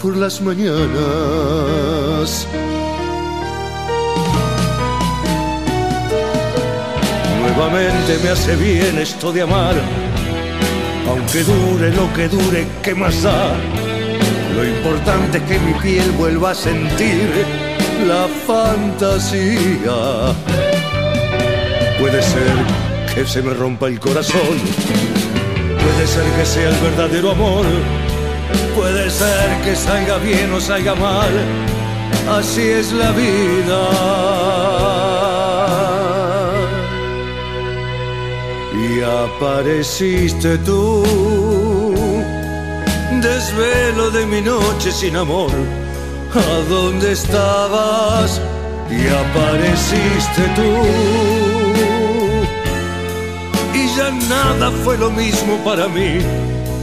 por 0.00 0.16
las 0.16 0.40
mañanas. 0.40 0.88
Nuevamente 7.58 8.18
me 8.22 8.30
hace 8.30 8.54
bien 8.54 8.98
esto 8.98 9.32
de 9.32 9.42
amar, 9.42 9.74
aunque 11.08 11.42
dure 11.42 11.90
lo 11.90 12.12
que 12.14 12.28
dure, 12.28 12.64
¿qué 12.84 12.94
más 12.94 13.20
da? 13.24 13.52
Lo 14.54 14.64
importante 14.64 15.38
es 15.38 15.44
que 15.44 15.58
mi 15.58 15.72
piel 15.80 16.08
vuelva 16.12 16.52
a 16.52 16.54
sentir 16.54 17.28
la 18.06 18.28
fantasía. 18.46 20.36
Puede 21.98 22.22
ser 22.22 22.54
que 23.12 23.26
se 23.26 23.42
me 23.42 23.52
rompa 23.54 23.88
el 23.88 23.98
corazón, 23.98 24.56
puede 25.82 26.06
ser 26.06 26.24
que 26.38 26.46
sea 26.46 26.68
el 26.68 26.76
verdadero 26.76 27.32
amor, 27.32 27.66
puede 28.76 29.10
ser 29.10 29.60
que 29.64 29.74
salga 29.74 30.18
bien 30.18 30.52
o 30.52 30.60
salga 30.60 30.94
mal, 30.94 31.32
así 32.38 32.68
es 32.68 32.92
la 32.92 33.10
vida. 33.10 34.77
Y 38.88 39.02
apareciste 39.02 40.56
tú 40.58 41.04
desvelo 43.20 44.10
de 44.10 44.26
mi 44.26 44.40
noche 44.40 44.90
sin 44.92 45.16
amor. 45.16 45.50
¿A 46.34 46.68
dónde 46.68 47.12
estabas? 47.12 48.40
Y 48.90 49.00
apareciste 49.24 50.42
tú. 50.56 50.70
Y 53.74 53.96
ya 53.96 54.10
nada 54.28 54.70
fue 54.84 54.96
lo 54.98 55.10
mismo 55.10 55.56
para 55.64 55.88
mí 55.88 56.18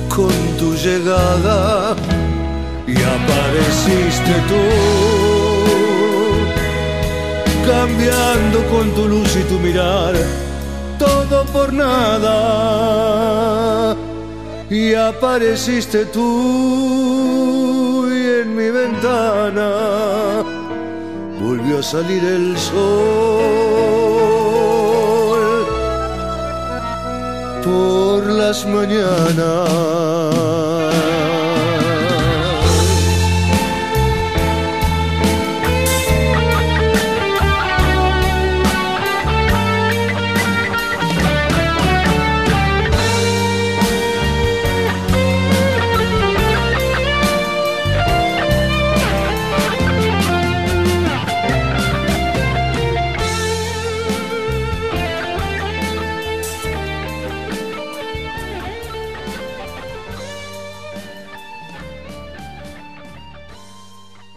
con 0.10 0.34
tu 0.60 0.76
llegada. 0.76 1.96
Y 2.88 2.96
apareciste 3.18 4.34
tú. 4.50 4.64
Cambiando 7.66 8.64
con 8.72 8.92
tu 8.92 9.08
luz 9.08 9.36
y 9.36 9.44
tu 9.50 9.60
mirar, 9.60 10.14
todo 10.98 11.46
por 11.46 11.74
nada 11.74 12.36
y 14.70 14.94
apareciste 14.94 16.06
tú 16.06 18.08
y 18.10 18.42
en 18.42 18.56
mi 18.56 18.70
ventana 18.72 20.44
volvió 21.40 21.80
a 21.80 21.84
salir 21.84 22.24
el 22.24 22.58
sol 22.58 22.76
por 27.64 28.26
las 28.26 28.66
mañanas. 28.66 29.70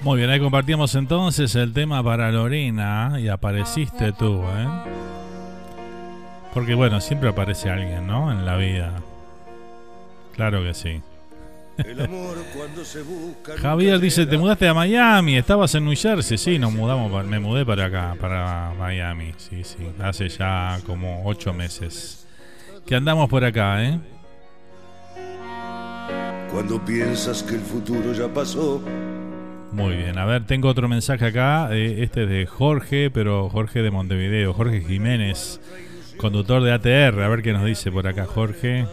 Muy 0.09 0.17
bien, 0.17 0.31
ahí 0.31 0.41
compartíamos 0.41 0.95
entonces 0.95 1.55
el 1.55 1.75
tema 1.75 2.03
para 2.03 2.33
Lorena 2.33 3.19
y 3.21 3.29
apareciste 3.29 4.11
tú, 4.15 4.41
¿eh? 4.41 4.67
Porque 6.55 6.75
bueno, 6.75 6.99
siempre 7.03 7.29
aparece 7.29 7.69
alguien, 7.69 8.07
¿no? 8.07 8.33
En 8.33 8.47
la 8.47 8.57
vida. 8.57 9.03
Claro 10.35 10.63
que 10.63 10.73
sí. 10.73 11.03
Javier 13.61 14.01
dice, 14.01 14.25
¿te 14.25 14.39
mudaste 14.39 14.67
a 14.67 14.73
Miami? 14.73 15.37
¿Estabas 15.37 15.75
en 15.75 15.85
New 15.85 15.95
Jersey? 15.95 16.39
Sí, 16.39 16.59
nos 16.59 16.73
mudamos, 16.73 17.27
me 17.27 17.39
mudé 17.39 17.67
para 17.67 17.85
acá, 17.85 18.17
para 18.19 18.73
Miami. 18.79 19.35
Sí, 19.37 19.63
sí, 19.63 19.91
hace 20.01 20.31
ya 20.31 20.79
como 20.87 21.27
ocho 21.27 21.53
meses. 21.53 22.27
Que 22.87 22.97
andamos 22.97 23.29
por 23.29 23.45
acá, 23.45 23.85
¿eh? 23.85 24.01
Cuando 26.51 26.83
piensas 26.83 27.43
que 27.43 27.57
el 27.57 27.61
futuro 27.61 28.15
ya 28.15 28.33
pasó 28.33 28.83
muy 29.73 29.97
bien, 29.97 30.19
a 30.19 30.25
ver, 30.25 30.47
tengo 30.47 30.69
otro 30.69 30.89
mensaje 30.89 31.27
acá. 31.27 31.69
Eh, 31.73 32.03
este 32.03 32.25
es 32.25 32.29
de 32.29 32.47
Jorge, 32.47 33.11
pero 33.11 33.49
Jorge 33.49 33.83
de 33.83 33.91
Montevideo, 33.91 34.55
Jorge 34.55 34.81
Jiménez, 34.81 35.61
conductor 36.17 36.63
de 36.63 36.73
ATR. 36.73 37.23
A 37.23 37.29
ver 37.29 37.43
qué 37.43 37.53
nos 37.53 37.65
dice 37.65 37.93
por 37.93 38.07
acá, 38.07 38.27
Jorge. 38.27 38.87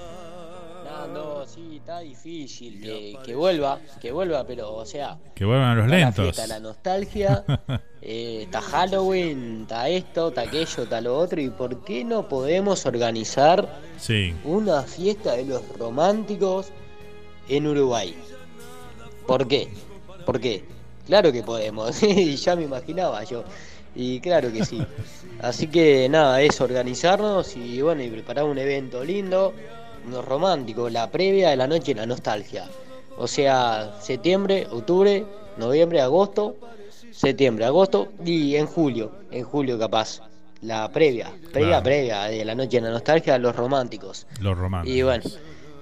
No, 0.84 1.08
no, 1.08 1.46
sí, 1.46 1.78
está 1.78 2.00
difícil 2.00 2.82
que, 3.26 3.36
vuelva, 3.36 3.80
que 4.02 4.12
vuelva, 4.12 4.46
pero 4.46 4.74
o 4.74 4.86
sea. 4.86 5.18
Que 5.34 5.46
vuelvan 5.46 5.70
a 5.70 5.76
los 5.76 5.88
lentos. 5.88 6.38
La, 6.38 6.48
la 6.48 6.60
nostalgia, 6.60 7.44
eh, 8.02 8.42
está 8.44 8.62
Halloween, 8.62 9.62
está 9.62 9.88
esto, 9.88 10.28
está 10.30 10.42
aquello, 10.42 10.84
está 10.84 11.02
lo 11.02 11.18
otro. 11.18 11.42
¿Y 11.42 11.50
por 11.50 11.84
qué 11.86 12.04
no 12.04 12.28
podemos 12.28 12.86
organizar 12.86 13.80
sí. 13.98 14.34
una 14.44 14.84
fiesta 14.84 15.36
de 15.36 15.46
los 15.46 15.62
románticos 15.78 16.68
en 17.48 17.68
Uruguay? 17.68 18.14
¿Por 19.26 19.48
qué? 19.48 19.70
¿Por 20.26 20.40
qué? 20.40 20.64
Claro 21.06 21.32
que 21.32 21.44
podemos, 21.44 22.02
y 22.04 22.36
ya 22.36 22.56
me 22.56 22.64
imaginaba 22.64 23.24
yo. 23.24 23.44
Y 23.96 24.20
claro 24.20 24.52
que 24.52 24.66
sí. 24.66 24.86
Así 25.42 25.68
que 25.68 26.10
nada, 26.10 26.42
es 26.42 26.60
organizarnos 26.60 27.56
y 27.56 27.82
bueno, 27.82 28.04
y 28.04 28.10
preparar 28.10 28.46
un 28.46 28.58
evento 28.58 29.04
lindo, 29.04 29.54
unos 30.06 30.26
romántico, 30.26 30.90
la 30.90 31.10
previa 31.10 31.50
de 31.50 31.56
la 31.56 31.68
noche 31.68 31.96
la 31.96 32.06
nostalgia. 32.06 32.68
O 33.18 33.28
sea, 33.28 33.96
septiembre, 34.02 34.68
octubre, 34.70 35.26
noviembre, 35.58 36.02
agosto, 36.02 36.58
septiembre, 37.12 37.66
agosto 37.66 38.10
y 38.26 38.56
en 38.56 38.66
julio, 38.66 39.12
en 39.32 39.44
julio 39.46 39.80
capaz. 39.80 40.22
La 40.62 40.90
previa, 40.92 41.32
previa, 41.54 41.82
previa 41.84 42.24
de 42.24 42.44
la 42.44 42.56
noche 42.56 42.78
de 42.78 42.88
la 42.88 42.90
nostalgia, 42.90 43.38
los 43.38 43.56
románticos. 43.56 44.26
Los 44.42 44.58
románticos. 44.58 44.98
Y 44.98 45.04
bueno, 45.04 45.24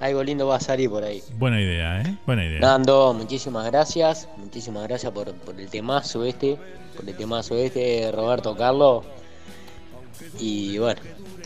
algo 0.04 0.24
lindo 0.24 0.48
va 0.48 0.58
a 0.58 0.60
salir 0.60 0.90
por 0.90 1.04
ahí. 1.04 1.24
Buena 1.38 1.62
idea, 1.62 2.02
¿eh? 2.02 2.18
Buena 2.26 2.46
idea. 2.46 2.60
Nando, 2.60 3.14
muchísimas 3.14 3.66
gracias. 3.66 4.28
Muchísimas 4.38 4.84
gracias 4.88 5.12
por, 5.12 5.34
el 5.58 5.70
temazo 5.70 6.24
este. 6.26 6.58
Por 6.96 7.08
el 7.08 7.16
temazo 7.16 7.56
este, 7.56 8.12
Roberto 8.12 8.56
Carlos. 8.56 9.06
y 10.40 10.78
bueno, 10.78 11.02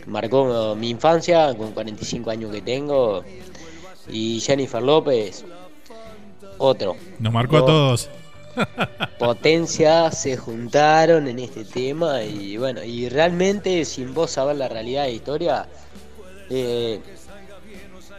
marcó 0.06 0.74
mi 0.74 0.90
infancia 0.90 1.54
con 1.54 1.72
45 1.72 2.30
años 2.30 2.52
que 2.52 2.62
tengo. 2.62 3.22
Y 4.08 4.40
Jennifer 4.40 4.82
López, 4.82 5.44
otro. 6.58 6.96
Nos 7.18 7.32
marcó 7.32 7.58
a 7.58 7.66
todos. 7.66 8.10
Potencias 9.18 10.20
se 10.20 10.36
juntaron 10.36 11.28
en 11.28 11.38
este 11.38 11.64
tema 11.64 12.22
y 12.22 12.56
bueno, 12.56 12.82
y 12.82 13.08
realmente 13.08 13.84
sin 13.84 14.14
vos 14.14 14.32
saber 14.32 14.56
la 14.56 14.68
realidad 14.68 15.02
de 15.02 15.08
la 15.08 15.14
historia, 15.14 15.68
eh, 16.50 17.00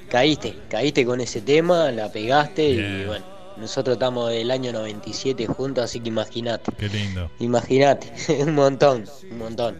caíste, 0.10 0.56
caíste 0.70 1.06
con 1.06 1.22
ese 1.22 1.42
tema, 1.42 1.92
la 1.92 2.12
pegaste 2.12 2.70
y 2.70 3.06
bueno, 3.06 3.26
nosotros 3.56 3.96
estamos 3.96 4.30
del 4.30 4.52
año 4.52 4.72
97 4.72 5.48
juntos, 5.48 5.84
así 5.84 6.00
que 6.00 6.10
imagínate. 6.10 6.72
Qué 6.78 6.90
lindo. 6.90 7.30
Imagínate, 7.40 8.12
un 8.44 8.56
montón, 8.56 9.06
un 9.32 9.38
montón. 9.38 9.80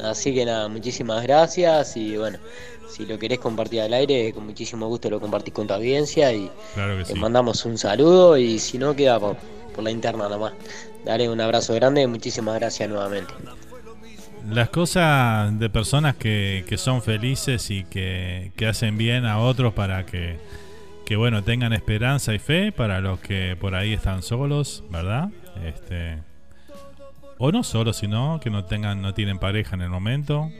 Así 0.00 0.34
que 0.34 0.44
nada, 0.44 0.68
muchísimas 0.68 1.22
gracias 1.22 1.96
y 1.96 2.16
bueno, 2.16 2.38
si 2.88 3.06
lo 3.06 3.18
querés 3.18 3.38
compartir 3.38 3.80
al 3.82 3.92
aire, 3.92 4.32
con 4.32 4.46
muchísimo 4.46 4.88
gusto 4.88 5.08
lo 5.10 5.20
compartís 5.20 5.54
con 5.54 5.66
tu 5.66 5.74
audiencia 5.74 6.32
y 6.32 6.50
te 7.06 7.14
mandamos 7.14 7.64
un 7.64 7.78
saludo 7.78 8.36
y 8.36 8.58
si 8.58 8.78
no, 8.78 8.94
queda 8.94 9.18
por, 9.20 9.36
por 9.74 9.84
la 9.84 9.90
interna 9.90 10.28
nomás. 10.28 10.54
Dale 11.04 11.28
un 11.28 11.40
abrazo 11.40 11.74
grande 11.74 12.02
y 12.02 12.06
muchísimas 12.06 12.54
gracias 12.56 12.88
nuevamente. 12.88 13.34
Las 14.48 14.70
cosas 14.70 15.58
de 15.58 15.70
personas 15.70 16.16
que, 16.16 16.64
que 16.68 16.76
son 16.76 17.00
felices 17.00 17.70
y 17.70 17.84
que, 17.84 18.52
que, 18.56 18.66
hacen 18.66 18.98
bien 18.98 19.24
a 19.24 19.38
otros 19.38 19.72
para 19.72 20.04
que, 20.04 20.38
que, 21.06 21.16
bueno, 21.16 21.42
tengan 21.42 21.72
esperanza 21.72 22.34
y 22.34 22.38
fe 22.38 22.72
para 22.72 23.00
los 23.00 23.20
que 23.20 23.56
por 23.60 23.74
ahí 23.74 23.92
están 23.92 24.22
solos, 24.22 24.84
¿verdad? 24.90 25.30
Este, 25.64 26.18
o 27.38 27.52
no 27.52 27.62
solos, 27.62 27.96
sino 27.96 28.40
que 28.40 28.50
no 28.50 28.64
tengan, 28.64 29.00
no 29.00 29.14
tienen 29.14 29.38
pareja 29.38 29.74
en 29.74 29.82
el 29.82 29.90
momento 29.90 30.50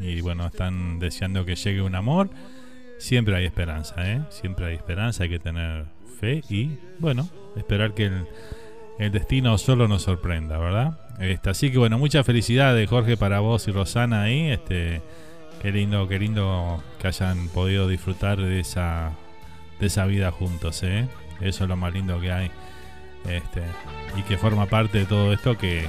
y 0.00 0.20
bueno, 0.20 0.46
están 0.46 0.98
deseando 0.98 1.44
que 1.44 1.56
llegue 1.56 1.82
un 1.82 1.94
amor. 1.94 2.30
Siempre 2.98 3.36
hay 3.36 3.44
esperanza, 3.44 3.94
¿eh? 4.10 4.22
Siempre 4.30 4.66
hay 4.66 4.74
esperanza, 4.74 5.24
hay 5.24 5.30
que 5.30 5.38
tener 5.38 5.86
fe 6.20 6.42
y, 6.48 6.78
bueno, 6.98 7.28
esperar 7.56 7.94
que 7.94 8.06
el, 8.06 8.26
el 8.98 9.12
destino 9.12 9.58
solo 9.58 9.88
nos 9.88 10.02
sorprenda, 10.02 10.58
¿verdad? 10.58 10.98
Este, 11.18 11.50
así 11.50 11.70
que 11.70 11.78
bueno, 11.78 11.98
muchas 11.98 12.26
felicidades 12.26 12.88
Jorge 12.88 13.16
para 13.16 13.40
vos 13.40 13.66
y 13.68 13.70
Rosana 13.70 14.22
ahí. 14.22 14.50
Este, 14.50 15.02
qué 15.62 15.72
lindo, 15.72 16.08
qué 16.08 16.18
lindo 16.18 16.82
que 17.00 17.08
hayan 17.08 17.48
podido 17.48 17.88
disfrutar 17.88 18.38
de 18.40 18.60
esa, 18.60 19.12
de 19.80 19.86
esa 19.86 20.06
vida 20.06 20.30
juntos, 20.30 20.82
¿eh? 20.82 21.08
Eso 21.40 21.64
es 21.64 21.68
lo 21.68 21.76
más 21.76 21.92
lindo 21.92 22.20
que 22.20 22.32
hay. 22.32 22.50
Este, 23.28 23.62
y 24.16 24.22
que 24.22 24.36
forma 24.36 24.66
parte 24.66 24.98
de 24.98 25.06
todo 25.06 25.32
esto 25.32 25.56
que, 25.56 25.86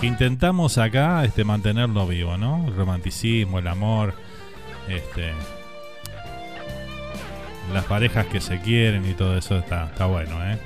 que 0.00 0.06
intentamos 0.06 0.78
acá 0.78 1.24
este, 1.24 1.44
mantenerlo 1.44 2.06
vivo, 2.06 2.36
¿no? 2.36 2.66
El 2.66 2.74
romanticismo, 2.74 3.58
el 3.58 3.68
amor, 3.68 4.14
este, 4.88 5.32
las 7.72 7.84
parejas 7.84 8.26
que 8.26 8.40
se 8.40 8.60
quieren 8.60 9.08
y 9.08 9.14
todo 9.14 9.36
eso 9.36 9.58
está, 9.58 9.84
está 9.84 10.06
bueno, 10.06 10.44
¿eh? 10.44 10.58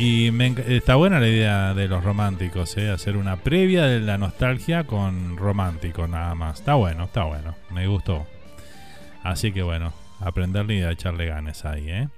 Y 0.00 0.30
me, 0.30 0.54
está 0.66 0.94
buena 0.94 1.20
la 1.20 1.28
idea 1.28 1.74
de 1.74 1.86
los 1.86 2.02
románticos, 2.02 2.74
¿eh? 2.78 2.88
hacer 2.88 3.18
una 3.18 3.36
previa 3.36 3.84
de 3.84 4.00
la 4.00 4.16
nostalgia 4.16 4.84
con 4.84 5.36
romántico 5.36 6.08
nada 6.08 6.34
más. 6.34 6.60
Está 6.60 6.72
bueno, 6.72 7.04
está 7.04 7.24
bueno, 7.24 7.54
me 7.70 7.86
gustó. 7.86 8.26
Así 9.22 9.52
que 9.52 9.62
bueno, 9.62 9.92
aprenderle 10.18 10.76
y 10.76 10.80
a 10.80 10.90
echarle 10.90 11.26
ganas 11.26 11.66
ahí. 11.66 11.90
¿eh? 11.90 12.08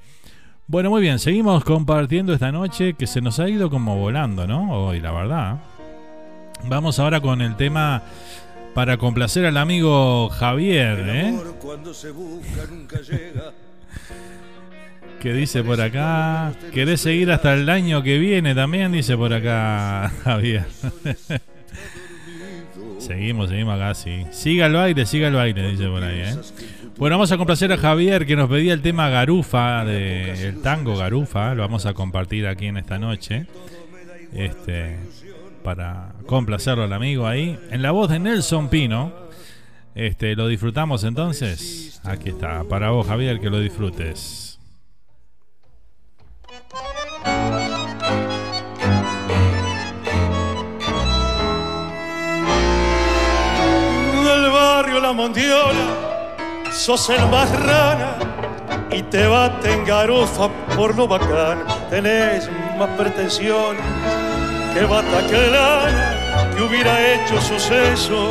Bueno, 0.69 0.91
muy 0.91 1.03
bien, 1.03 1.19
seguimos 1.19 1.65
compartiendo 1.65 2.33
esta 2.33 2.53
noche 2.53 2.95
que 2.95 3.09
se 3.09 3.21
nos 3.21 3.41
ha 3.41 3.49
ido 3.49 3.69
como 3.69 3.97
volando, 3.97 4.47
¿no? 4.47 4.71
Hoy, 4.71 5.01
la 5.01 5.11
verdad. 5.11 5.57
Vamos 6.69 7.01
ahora 7.01 7.21
con 7.21 7.43
el 7.43 7.57
tema 7.57 8.05
para 8.75 8.97
complacer 8.97 9.45
al 9.45 9.57
amigo 9.57 10.29
Javier. 10.29 11.05
¿eh? 11.09 11.37
Cuando 11.61 11.93
se 11.93 12.13
busca 12.13 12.65
nunca 12.71 13.01
llega. 13.01 13.53
que 15.23 15.33
dice 15.33 15.63
por 15.63 15.81
acá. 15.81 16.53
¿Querés 16.75 17.01
seguir 17.01 17.31
hasta 17.31 17.55
el 17.55 17.69
año 17.69 18.03
que 18.03 18.19
viene 18.19 18.57
también? 18.57 18.91
Dice 18.91 19.17
por 19.17 19.33
acá 19.33 20.13
Javier. 20.25 20.65
seguimos, 22.99 23.51
seguimos 23.51 23.77
acá, 23.77 23.95
sí. 23.95 24.27
Siga 24.33 24.67
el 24.67 24.73
baile, 24.73 25.07
siga 25.07 25.29
el 25.29 25.35
baile, 25.35 25.71
dice 25.71 25.87
por 25.87 26.03
ahí, 26.03 26.23
¿eh? 26.23 26.37
Bueno, 26.99 27.17
vamos 27.17 27.31
a 27.31 27.39
complacer 27.39 27.73
a 27.73 27.77
Javier 27.77 28.27
que 28.27 28.35
nos 28.35 28.51
pedía 28.51 28.75
el 28.75 28.83
tema 28.83 29.09
Garufa, 29.11 29.85
de, 29.85 30.49
el 30.49 30.61
tango 30.61 30.97
Garufa. 30.97 31.55
Lo 31.55 31.63
vamos 31.63 31.87
a 31.87 31.95
compartir 31.95 32.49
aquí 32.49 32.67
en 32.67 32.79
esta 32.79 32.99
noche. 32.99 33.47
Este, 34.35 34.99
para 35.63 36.15
complacerlo 36.27 36.83
al 36.83 36.93
amigo 36.93 37.29
ahí. 37.29 37.59
En 37.71 37.81
la 37.81 37.93
voz 37.93 38.11
de 38.11 38.19
Nelson 38.19 38.69
Pino. 38.69 39.13
Este, 39.95 40.35
¿Lo 40.35 40.49
disfrutamos 40.49 41.05
entonces? 41.05 42.01
Aquí 42.03 42.31
está, 42.31 42.65
para 42.65 42.91
vos 42.91 43.07
Javier, 43.07 43.39
que 43.39 43.51
lo 43.51 43.61
disfrutes. 43.61 44.52
Mondiola, 55.15 56.23
sos 56.73 57.11
el 57.11 57.27
más 57.27 57.51
rana 57.67 58.17
y 58.91 59.03
te 59.03 59.27
baten 59.27 59.85
garufa 59.85 60.49
por 60.75 60.97
lo 60.97 61.07
bacán. 61.07 61.65
Tenés 61.91 62.49
más 62.79 62.89
pretensión 62.97 63.77
que 64.73 64.85
bata 64.85 65.27
que 65.29 65.51
lana, 65.51 66.51
que 66.57 66.63
hubiera 66.63 67.13
hecho 67.13 67.41
suceso 67.41 68.31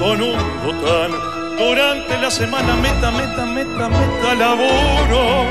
con 0.00 0.22
un 0.22 0.38
botán. 0.64 1.10
Durante 1.58 2.18
la 2.18 2.30
semana 2.30 2.74
meta, 2.76 3.10
meta, 3.10 3.44
meta, 3.44 3.88
meta 3.88 4.34
laburo 4.34 5.44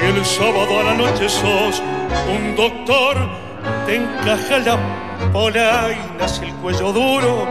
y 0.00 0.16
el 0.16 0.24
sábado 0.24 0.80
a 0.80 0.82
la 0.84 0.94
noche 0.94 1.28
sos 1.28 1.82
un 2.28 2.54
doctor, 2.56 3.16
te 3.86 3.96
encaja 3.96 4.58
la 4.58 5.03
polaina 5.32 6.26
y 6.40 6.44
el 6.44 6.54
cuello 6.56 6.92
duro 6.92 7.46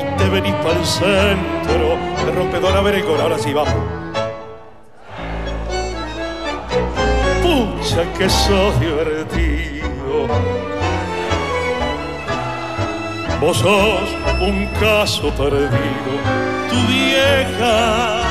y 0.00 0.16
te 0.16 0.28
venís 0.28 0.54
para 0.54 0.78
el 0.78 0.86
centro 0.86 1.96
de 2.24 2.32
rompedor 2.32 2.76
a 2.76 2.80
ver 2.80 2.94
el 2.96 3.20
ahora 3.20 3.38
sí 3.38 3.52
vamos. 3.52 3.74
Pucha 7.42 8.04
que 8.18 8.28
sos 8.28 8.80
divertido. 8.80 10.28
Vos 13.40 13.56
sos 13.56 14.16
un 14.40 14.66
caso 14.80 15.30
perdido, 15.30 16.12
tu 16.70 16.76
vieja 16.86 18.22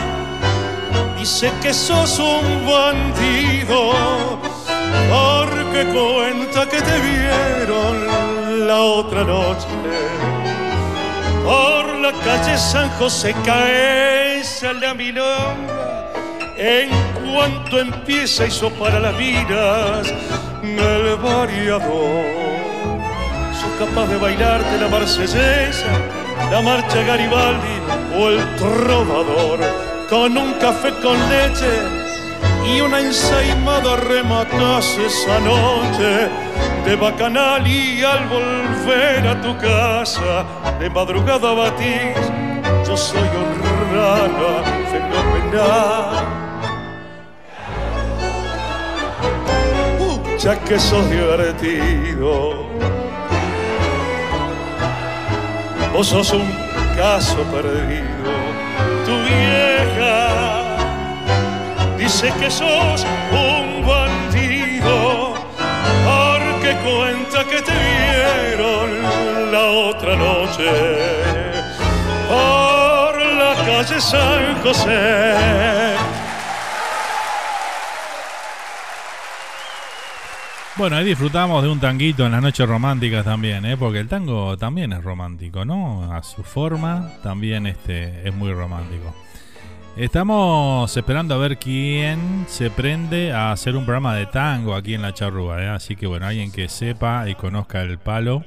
Dice 1.21 1.51
que 1.61 1.71
sos 1.71 2.17
un 2.17 2.65
bandido 2.65 3.91
porque 5.11 5.85
cuenta 5.93 6.67
que 6.67 6.81
te 6.81 6.99
vieron 6.99 8.20
la 8.71 8.79
otra 8.79 9.23
noche. 9.25 9.67
Por 11.43 11.85
la 12.05 12.11
calle 12.25 12.57
San 12.57 12.89
José 12.97 13.35
caes 13.45 14.63
a 14.63 14.71
la 14.83 14.93
milonga 14.93 15.83
en 16.57 16.89
cuanto 17.25 17.79
empieza 17.79 18.45
y 18.47 18.51
para 18.79 18.97
las 19.05 19.17
vidas 19.17 20.07
el 20.63 21.17
variador. 21.17 22.25
Sos 23.59 23.73
capaz 23.83 24.07
de 24.11 24.17
bailarte 24.25 24.73
la 24.83 24.87
marsellesa, 24.87 25.91
la 26.49 26.61
marcha 26.61 26.99
Garibaldi 27.09 27.77
o 28.17 28.29
el 28.29 28.39
trovador 28.55 29.59
con 30.09 30.37
un 30.37 30.53
café 30.65 30.91
con 31.03 31.17
leche 31.33 32.00
y 32.65 32.81
una 32.81 32.99
ensaimada 32.99 33.97
rematas 33.97 34.97
esa 34.97 35.39
noche 35.39 36.29
de 36.85 36.95
bacanal 36.95 37.65
y 37.67 38.03
al 38.03 38.27
volver 38.27 39.27
a 39.27 39.41
tu 39.41 39.57
casa 39.57 40.45
de 40.79 40.89
madrugada 40.89 41.53
batís 41.53 42.31
yo 42.85 42.97
soy 42.97 43.19
un 43.19 43.61
rana 43.93 44.63
fenomenal. 44.91 46.41
Ya 50.39 50.59
que 50.59 50.79
sos 50.79 51.09
divertido. 51.09 52.67
Vos 55.93 56.07
sos 56.07 56.31
un 56.33 56.51
caso 56.95 57.43
perdido 57.51 58.50
dice 62.11 62.33
que 62.39 62.51
sos 62.51 63.05
un 63.31 63.87
bandido 63.87 65.33
porque 66.05 66.75
cuenta 66.83 67.45
que 67.45 67.61
te 67.61 67.71
vieron 67.71 69.51
la 69.51 69.63
otra 69.89 70.17
noche 70.17 70.69
por 72.27 73.17
la 73.17 73.55
calle 73.65 74.01
San 74.01 74.61
José. 74.61 75.95
Bueno, 80.75 80.97
ahí 80.97 81.05
disfrutamos 81.05 81.63
de 81.63 81.69
un 81.69 81.79
tanguito 81.79 82.25
en 82.25 82.33
las 82.33 82.41
noches 82.41 82.67
románticas 82.67 83.23
también, 83.23 83.65
¿eh? 83.65 83.77
porque 83.77 83.99
el 83.99 84.09
tango 84.09 84.57
también 84.57 84.91
es 84.91 85.01
romántico, 85.01 85.63
¿no? 85.63 86.11
A 86.11 86.23
su 86.23 86.43
forma 86.43 87.13
también 87.23 87.67
este, 87.67 88.27
es 88.27 88.35
muy 88.35 88.51
romántico. 88.51 89.15
Estamos 89.97 90.95
esperando 90.95 91.35
a 91.35 91.37
ver 91.37 91.57
quién 91.57 92.45
se 92.47 92.69
prende 92.69 93.33
a 93.33 93.51
hacer 93.51 93.75
un 93.75 93.85
programa 93.85 94.15
de 94.15 94.25
tango 94.25 94.73
aquí 94.73 94.93
en 94.93 95.01
la 95.01 95.13
charrúa, 95.13 95.61
¿eh? 95.61 95.67
así 95.67 95.95
que 95.95 96.07
bueno, 96.07 96.25
alguien 96.25 96.51
que 96.51 96.69
sepa 96.69 97.27
y 97.29 97.35
conozca 97.35 97.81
el 97.81 97.97
palo 97.99 98.43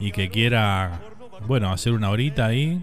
y 0.00 0.10
que 0.10 0.30
quiera, 0.30 1.00
bueno, 1.46 1.70
hacer 1.70 1.92
una 1.92 2.10
horita 2.10 2.46
ahí, 2.46 2.82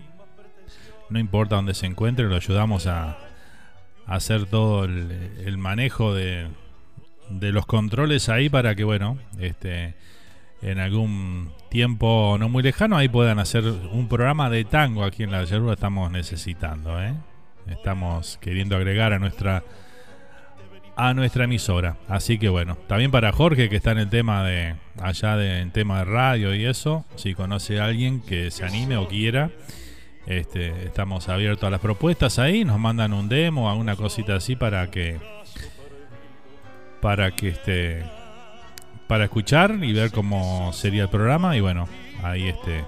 no 1.10 1.20
importa 1.20 1.56
dónde 1.56 1.74
se 1.74 1.88
encuentre, 1.88 2.28
lo 2.28 2.36
ayudamos 2.36 2.88
a, 2.88 3.18
hacer 4.06 4.46
todo 4.46 4.84
el 4.84 5.58
manejo 5.58 6.14
de, 6.14 6.48
de 7.40 7.52
los 7.52 7.66
controles 7.66 8.30
ahí 8.30 8.50
para 8.50 8.76
que, 8.76 8.84
bueno, 8.84 9.18
este, 9.40 9.96
en 10.62 10.80
algún 10.80 11.52
tiempo 11.70 12.38
no 12.40 12.50
muy 12.50 12.64
lejano 12.64 12.98
ahí 12.98 13.08
puedan 13.08 13.40
hacer 13.40 13.64
un 13.66 14.08
programa 14.08 14.50
de 14.50 14.66
tango 14.66 15.04
aquí 15.04 15.24
en 15.24 15.32
la 15.32 15.44
Yerba 15.44 15.74
estamos 15.74 16.12
necesitando, 16.12 17.02
¿eh? 17.02 17.14
Estamos 17.68 18.38
queriendo 18.42 18.76
agregar 18.76 19.14
a 19.14 19.20
nuestra 19.20 19.64
a 20.96 21.14
nuestra 21.14 21.46
emisora. 21.46 21.98
Así 22.08 22.38
que 22.38 22.50
bueno, 22.50 22.78
también 22.88 23.12
para 23.12 23.32
Jorge 23.32 23.70
que 23.70 23.76
está 23.76 23.92
en 23.92 24.00
el 24.00 24.10
tema 24.10 24.44
de 24.44 24.76
allá 25.00 25.38
de, 25.38 25.62
en 25.62 25.72
tema 25.72 26.00
de 26.00 26.06
radio 26.06 26.54
y 26.54 26.66
eso, 26.66 27.06
si 27.16 27.34
conoce 27.34 27.80
a 27.80 27.86
alguien 27.86 28.22
que 28.22 28.52
se 28.52 28.66
anime 28.66 28.98
o 28.98 29.08
quiera, 29.08 29.50
este, 30.28 30.86
estamos 30.86 31.30
abiertos 31.30 31.66
a 31.66 31.72
las 31.72 31.80
propuestas 31.80 32.38
ahí, 32.40 32.64
nos 32.64 32.80
mandan 32.80 33.14
un 33.14 33.30
demo, 33.30 33.70
alguna 33.70 33.96
cosita 33.96 34.36
así 34.36 34.56
para 34.56 34.92
que 34.92 35.20
para 37.02 37.32
que 37.32 37.50
este 37.50 38.04
para 39.08 39.24
escuchar 39.24 39.80
y 39.82 39.92
ver 39.92 40.12
cómo 40.12 40.72
sería 40.72 41.04
el 41.04 41.10
programa 41.10 41.58
y 41.58 41.62
bueno 41.62 41.90
ahí 42.24 42.48
este 42.48 42.86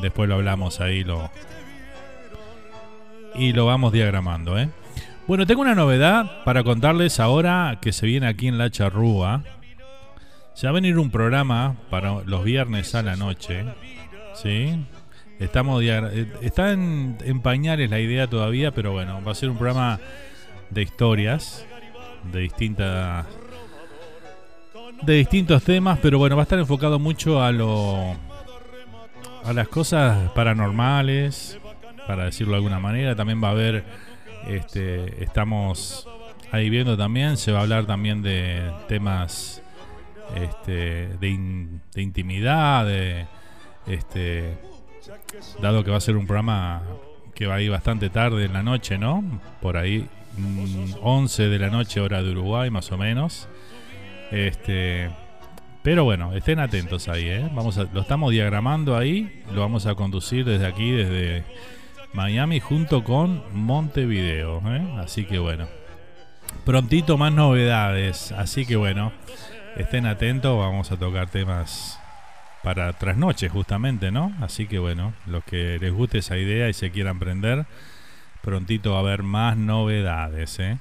después 0.00 0.28
lo 0.28 0.36
hablamos 0.36 0.80
ahí 0.80 1.02
lo 1.02 1.30
y 3.34 3.52
lo 3.52 3.66
vamos 3.66 3.92
diagramando 3.92 4.58
¿eh? 4.58 4.68
bueno 5.26 5.46
tengo 5.46 5.62
una 5.62 5.74
novedad 5.74 6.44
para 6.44 6.62
contarles 6.64 7.20
ahora 7.20 7.78
que 7.80 7.92
se 7.92 8.06
viene 8.06 8.26
aquí 8.26 8.48
en 8.48 8.58
la 8.58 8.70
charrúa 8.70 9.42
se 10.54 10.66
va 10.66 10.70
a 10.70 10.74
venir 10.74 10.98
un 10.98 11.10
programa 11.10 11.76
para 11.90 12.22
los 12.22 12.44
viernes 12.44 12.94
a 12.94 13.02
la 13.02 13.16
noche 13.16 13.64
sí 14.34 14.84
estamos 15.38 15.82
eh, 15.82 16.26
está 16.42 16.72
en, 16.72 17.18
en 17.24 17.40
pañales 17.40 17.90
la 17.90 18.00
idea 18.00 18.26
todavía 18.28 18.70
pero 18.72 18.92
bueno 18.92 19.22
va 19.24 19.32
a 19.32 19.34
ser 19.34 19.50
un 19.50 19.56
programa 19.56 19.98
de 20.70 20.82
historias 20.82 21.66
de 22.32 22.40
distintas 22.40 23.26
de 25.02 25.14
distintos 25.14 25.62
temas, 25.62 25.98
pero 26.00 26.18
bueno, 26.18 26.36
va 26.36 26.42
a 26.42 26.44
estar 26.44 26.58
enfocado 26.58 26.98
mucho 26.98 27.42
a 27.42 27.52
lo 27.52 28.16
a 29.44 29.52
las 29.52 29.68
cosas 29.68 30.30
paranormales, 30.30 31.58
para 32.06 32.24
decirlo 32.24 32.52
de 32.52 32.56
alguna 32.58 32.80
manera, 32.80 33.14
también 33.14 33.42
va 33.42 33.48
a 33.48 33.52
haber 33.52 33.84
este 34.48 35.22
estamos 35.22 36.08
ahí 36.52 36.70
viendo 36.70 36.96
también, 36.96 37.36
se 37.36 37.52
va 37.52 37.60
a 37.60 37.62
hablar 37.62 37.86
también 37.86 38.22
de 38.22 38.70
temas 38.88 39.62
este 40.34 41.08
de, 41.18 41.68
de 41.94 42.02
intimidad, 42.02 42.86
de 42.86 43.26
este 43.86 44.56
dado 45.60 45.84
que 45.84 45.90
va 45.90 45.96
a 45.96 46.00
ser 46.00 46.16
un 46.16 46.26
programa 46.26 46.82
que 47.34 47.46
va 47.46 47.56
a 47.56 47.60
ir 47.60 47.70
bastante 47.70 48.10
tarde 48.10 48.44
en 48.44 48.52
la 48.52 48.62
noche, 48.62 48.96
¿no? 48.96 49.40
Por 49.60 49.76
ahí 49.76 50.08
11 51.02 51.46
mm, 51.46 51.50
de 51.50 51.58
la 51.58 51.70
noche 51.70 52.00
hora 52.00 52.22
de 52.22 52.30
Uruguay 52.30 52.70
más 52.70 52.90
o 52.92 52.98
menos. 52.98 53.48
Este, 54.30 55.10
pero 55.82 56.04
bueno, 56.04 56.32
estén 56.32 56.60
atentos 56.60 57.08
ahí, 57.08 57.26
¿eh? 57.26 57.50
Vamos 57.52 57.76
a, 57.78 57.84
lo 57.92 58.00
estamos 58.00 58.30
diagramando 58.32 58.96
ahí, 58.96 59.42
lo 59.52 59.60
vamos 59.60 59.86
a 59.86 59.94
conducir 59.94 60.44
desde 60.44 60.66
aquí, 60.66 60.90
desde 60.90 61.44
Miami, 62.14 62.60
junto 62.60 63.04
con 63.04 63.42
Montevideo. 63.52 64.62
¿eh? 64.66 64.94
Así 64.98 65.26
que 65.26 65.38
bueno, 65.38 65.68
prontito 66.64 67.18
más 67.18 67.32
novedades. 67.32 68.32
Así 68.32 68.64
que 68.64 68.76
bueno, 68.76 69.12
estén 69.76 70.06
atentos, 70.06 70.58
vamos 70.58 70.90
a 70.90 70.96
tocar 70.96 71.28
temas 71.28 72.00
para 72.62 72.92
trasnoche 72.94 73.50
justamente, 73.50 74.10
¿no? 74.10 74.32
Así 74.40 74.66
que 74.66 74.78
bueno, 74.78 75.12
los 75.26 75.44
que 75.44 75.78
les 75.78 75.92
guste 75.92 76.18
esa 76.18 76.38
idea 76.38 76.70
y 76.70 76.72
se 76.72 76.90
quieran 76.90 77.18
prender 77.18 77.66
prontito 78.44 78.92
va 78.92 78.98
a 78.98 79.00
haber 79.00 79.22
más 79.22 79.56
novedades. 79.56 80.58
¿eh? 80.60 80.78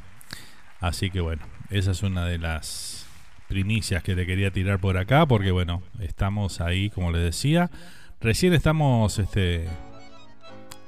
Así 0.80 1.10
que 1.10 1.22
bueno, 1.22 1.44
esa 1.70 1.92
es 1.92 2.04
una 2.04 2.26
de 2.26 2.38
las 2.38 3.08
primicias 3.48 4.04
que 4.04 4.16
te 4.16 4.26
quería 4.26 4.52
tirar 4.52 4.80
por 4.80 4.98
acá, 4.98 5.26
porque 5.26 5.52
bueno, 5.52 5.82
estamos 6.00 6.62
ahí, 6.62 6.90
como 6.90 7.12
les 7.12 7.24
decía. 7.24 7.72
Recién 8.20 8.54
estamos 8.54 9.18
este, 9.20 9.68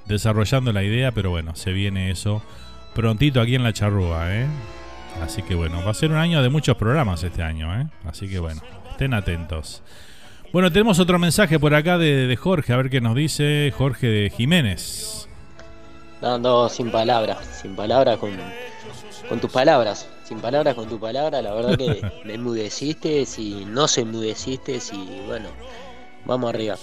desarrollando 0.07 0.71
la 0.71 0.83
idea, 0.83 1.11
pero 1.11 1.29
bueno, 1.29 1.55
se 1.55 1.71
viene 1.71 2.11
eso 2.11 2.41
prontito 2.95 3.41
aquí 3.41 3.53
en 3.53 3.63
la 3.63 3.73
charrúa. 3.73 4.33
¿eh? 4.33 4.47
Así 5.21 5.43
que 5.43 5.53
bueno, 5.53 5.83
va 5.83 5.91
a 5.91 5.93
ser 5.93 6.11
un 6.11 6.17
año 6.17 6.41
de 6.41 6.49
muchos 6.49 6.75
programas 6.77 7.21
este 7.23 7.43
año. 7.43 7.79
¿eh? 7.79 7.87
Así 8.05 8.27
que 8.27 8.39
bueno, 8.39 8.61
estén 8.89 9.13
atentos. 9.13 9.83
Bueno, 10.51 10.71
tenemos 10.71 10.99
otro 10.99 11.19
mensaje 11.19 11.59
por 11.59 11.75
acá 11.75 11.97
de, 11.97 12.27
de 12.27 12.35
Jorge, 12.37 12.71
a 12.73 12.77
ver 12.77 12.89
qué 12.89 13.01
nos 13.01 13.15
dice 13.15 13.71
Jorge 13.77 14.07
de 14.07 14.29
Jiménez. 14.29 15.27
No, 16.21 16.69
sin 16.69 16.89
palabras, 16.91 17.59
sin 17.61 17.75
palabras 17.75 18.17
con, 18.17 18.31
con 19.27 19.39
tus 19.39 19.51
palabras, 19.51 20.07
sin 20.23 20.39
palabras 20.39 20.73
con 20.73 20.87
tu 20.87 20.99
palabra, 20.99 21.41
la 21.41 21.53
verdad 21.53 21.77
que 21.77 22.01
me 22.25 22.35
enmudeciste, 22.35 23.25
si 23.25 23.65
no 23.65 23.87
se 23.87 24.01
enmudeciste, 24.01 24.79
si 24.79 24.95
bueno, 25.27 25.49
vamos 26.25 26.49
arriba, 26.49 26.77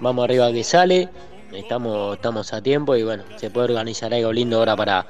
vamos 0.00 0.24
arriba 0.24 0.52
que 0.52 0.62
sale, 0.62 1.08
estamos, 1.52 2.16
estamos 2.16 2.52
a 2.52 2.62
tiempo 2.62 2.96
y 2.96 3.02
bueno, 3.02 3.24
se 3.36 3.50
puede 3.50 3.66
organizar 3.66 4.12
algo 4.12 4.32
lindo 4.32 4.58
ahora 4.58 4.76
para, 4.76 5.06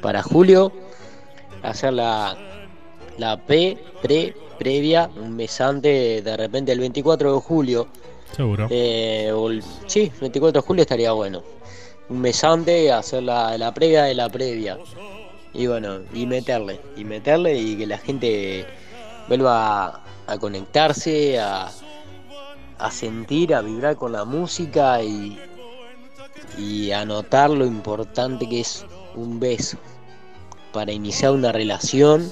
para 0.00 0.22
julio, 0.22 0.72
hacer 1.62 1.92
la, 1.92 2.36
la 3.18 3.36
P, 3.38 3.78
pre, 4.02 4.34
previa, 4.58 5.10
un 5.16 5.36
mes 5.36 5.60
antes, 5.60 6.24
de 6.24 6.36
repente 6.36 6.72
el 6.72 6.80
24 6.80 7.34
de 7.34 7.40
julio. 7.40 7.88
Seguro. 8.32 8.66
Eh, 8.70 9.32
sí, 9.86 10.10
24 10.20 10.60
de 10.60 10.66
julio 10.66 10.82
estaría 10.82 11.12
bueno 11.12 11.42
un 12.08 12.20
mes 12.20 12.44
antes, 12.44 12.90
hacer 12.90 13.22
la, 13.22 13.56
la 13.58 13.72
previa 13.72 14.04
de 14.04 14.14
la 14.14 14.28
previa. 14.28 14.78
Y 15.52 15.66
bueno, 15.66 16.00
y 16.12 16.26
meterle, 16.26 16.80
y 16.96 17.04
meterle 17.04 17.56
y 17.56 17.76
que 17.76 17.86
la 17.86 17.98
gente 17.98 18.66
vuelva 19.28 20.02
a, 20.26 20.38
conectarse, 20.38 21.38
a, 21.38 21.70
a, 22.78 22.90
sentir, 22.90 23.54
a 23.54 23.62
vibrar 23.62 23.96
con 23.96 24.12
la 24.12 24.24
música 24.24 25.02
y, 25.02 25.38
y 26.58 26.92
a 26.92 27.04
notar 27.04 27.50
lo 27.50 27.66
importante 27.66 28.48
que 28.48 28.60
es 28.60 28.84
un 29.14 29.40
beso 29.40 29.78
para 30.72 30.92
iniciar 30.92 31.32
una 31.32 31.52
relación 31.52 32.28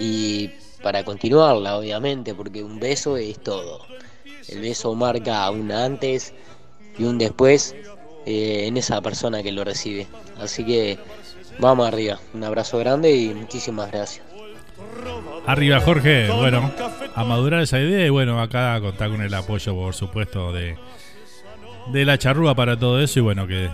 y 0.00 0.50
para 0.82 1.04
continuarla, 1.04 1.76
obviamente, 1.76 2.34
porque 2.34 2.62
un 2.62 2.80
beso 2.80 3.16
es 3.16 3.38
todo. 3.38 3.80
El 4.48 4.60
beso 4.60 4.94
marca 4.94 5.50
un 5.50 5.70
antes 5.70 6.32
y 6.98 7.04
un 7.04 7.18
después 7.18 7.74
eh, 8.24 8.66
en 8.66 8.76
esa 8.76 9.00
persona 9.02 9.42
que 9.42 9.52
lo 9.52 9.64
recibe. 9.64 10.06
Así 10.40 10.64
que 10.64 10.98
vamos 11.58 11.86
arriba. 11.86 12.18
Un 12.32 12.44
abrazo 12.44 12.78
grande 12.78 13.14
y 13.14 13.34
muchísimas 13.34 13.90
gracias. 13.90 14.24
Arriba 15.46 15.80
Jorge, 15.80 16.30
bueno, 16.30 16.70
a 17.14 17.24
madurar 17.24 17.62
esa 17.62 17.80
idea 17.80 18.06
y 18.06 18.10
bueno, 18.10 18.40
acá 18.40 18.78
contar 18.80 19.10
con 19.10 19.22
el 19.22 19.32
apoyo 19.34 19.74
por 19.74 19.94
supuesto 19.94 20.52
de, 20.52 20.76
de 21.92 22.04
la 22.04 22.18
charrúa 22.18 22.54
para 22.54 22.78
todo 22.78 23.00
eso 23.00 23.20
y 23.20 23.22
bueno, 23.22 23.46
que, 23.46 23.70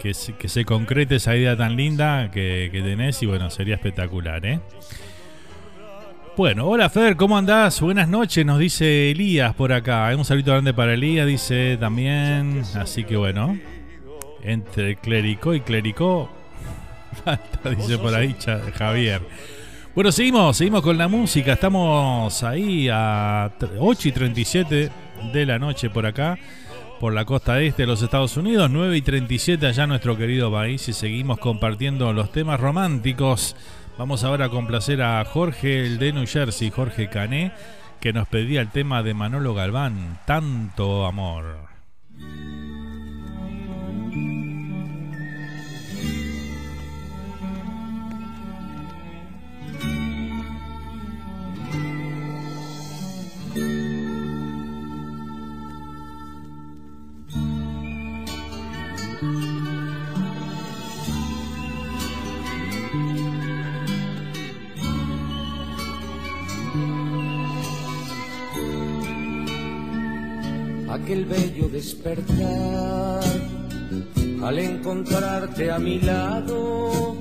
que, 0.00 0.14
se 0.14 0.64
concrete 0.64 1.16
esa 1.16 1.36
idea 1.36 1.56
tan 1.56 1.76
linda 1.76 2.30
que, 2.30 2.68
que 2.70 2.82
tenés 2.82 3.22
y 3.22 3.26
bueno, 3.26 3.50
sería 3.50 3.74
espectacular, 3.74 4.44
¿eh? 4.44 4.60
Bueno, 6.36 6.66
hola 6.66 6.90
Fer, 6.90 7.16
¿cómo 7.16 7.38
andás? 7.38 7.80
Buenas 7.80 8.08
noches, 8.08 8.44
nos 8.44 8.58
dice 8.58 9.10
Elías 9.10 9.54
por 9.54 9.72
acá. 9.72 10.14
Un 10.14 10.24
saludo 10.26 10.52
grande 10.52 10.74
para 10.74 10.92
Elías, 10.92 11.26
dice 11.26 11.78
también. 11.80 12.62
Así 12.74 13.04
que 13.04 13.16
bueno, 13.16 13.58
entre 14.42 14.96
clérico 14.96 15.54
y 15.54 15.62
clérico. 15.62 16.28
Falta, 17.24 17.70
dice 17.70 17.96
por 17.96 18.14
ahí 18.14 18.36
Javier. 18.74 19.22
Bueno, 19.94 20.12
seguimos, 20.12 20.58
seguimos 20.58 20.82
con 20.82 20.98
la 20.98 21.08
música. 21.08 21.54
Estamos 21.54 22.42
ahí 22.42 22.90
a 22.92 23.50
8 23.78 24.08
y 24.08 24.12
37 24.12 24.90
de 25.32 25.46
la 25.46 25.58
noche 25.58 25.88
por 25.88 26.04
acá, 26.04 26.38
por 27.00 27.12
la 27.12 27.24
costa 27.24 27.60
este 27.60 27.82
de 27.82 27.86
los 27.86 28.02
Estados 28.02 28.36
Unidos. 28.36 28.70
9 28.70 28.96
y 28.96 29.02
37 29.02 29.66
allá 29.66 29.86
nuestro 29.86 30.16
querido 30.16 30.50
país 30.50 30.88
y 30.88 30.92
seguimos 30.92 31.38
compartiendo 31.38 32.12
los 32.12 32.32
temas 32.32 32.60
románticos. 32.60 33.56
Vamos 33.98 34.24
ahora 34.24 34.46
a 34.46 34.50
complacer 34.50 35.02
a 35.02 35.24
Jorge, 35.24 35.86
el 35.86 35.98
de 35.98 36.12
New 36.12 36.26
Jersey, 36.26 36.70
Jorge 36.70 37.08
Cané, 37.08 37.52
que 38.00 38.12
nos 38.12 38.28
pedía 38.28 38.60
el 38.60 38.70
tema 38.70 39.02
de 39.02 39.14
Manolo 39.14 39.54
Galván, 39.54 40.20
Tanto 40.26 41.06
Amor. 41.06 41.68
Aquel 70.96 71.26
bello 71.26 71.68
despertar 71.68 73.22
al 74.42 74.58
encontrarte 74.58 75.70
a 75.70 75.78
mi 75.78 76.00
lado 76.00 77.14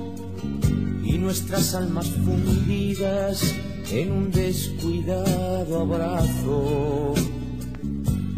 y 1.03 1.17
nuestras 1.17 1.75
almas 1.75 2.07
fundidas 2.07 3.53
en 3.91 4.11
un 4.11 4.31
descuidado 4.31 5.81
abrazo. 5.81 7.13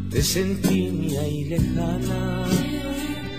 Te 0.09 0.23
sentí 0.23 0.89
mía 0.89 1.27
y 1.27 1.45
lejana, 1.45 2.45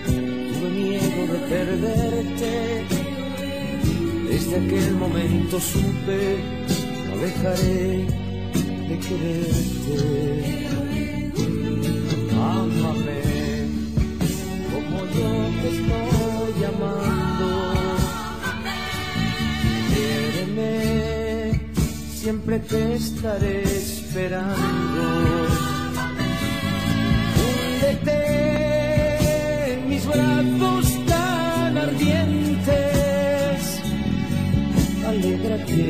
tuve 0.05 0.69
miedo 0.69 1.21
de 1.33 1.39
perderte. 1.49 2.85
Desde 4.29 4.55
aquel 4.55 4.95
momento 4.95 5.59
supe, 5.59 6.37
no 7.09 7.17
dejaré 7.17 8.05
de 8.87 8.99
quererte. 8.99 10.88
Ámame 12.49 13.21
como 14.71 14.97
yo 15.05 15.31
te 15.61 15.67
estoy 15.75 16.49
llamando. 16.61 17.47
Quiéreme, 19.93 20.73
siempre 22.11 22.55
te 22.59 22.95
estaré 22.95 23.61
esperando. 23.61 25.03
Húndete 27.39 28.19
en 29.73 29.79
mis 29.89 30.03
brazos 30.07 30.85
tan 31.05 31.77
ardientes. 31.77 32.79
Alégrate 35.07 35.85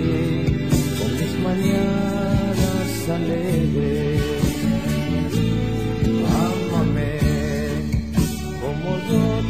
con 0.99 1.11
mis 1.19 1.33
mañanas 1.39 3.09
alegres. 3.09 3.98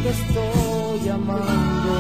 Estoy 0.10 1.10
amando. 1.10 1.94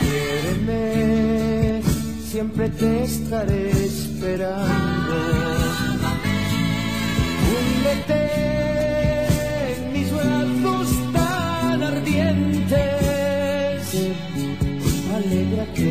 Quiéreme, 0.00 1.82
siempre 2.24 2.68
te 2.70 3.04
estaré 3.04 3.70
esperando. 3.70 5.14
Húndete 7.48 8.20
en 9.72 9.92
mis 9.92 10.08
brazos 10.12 10.88
tan 11.12 11.82
ardientes. 11.82 12.80
Alégrate 15.14 15.90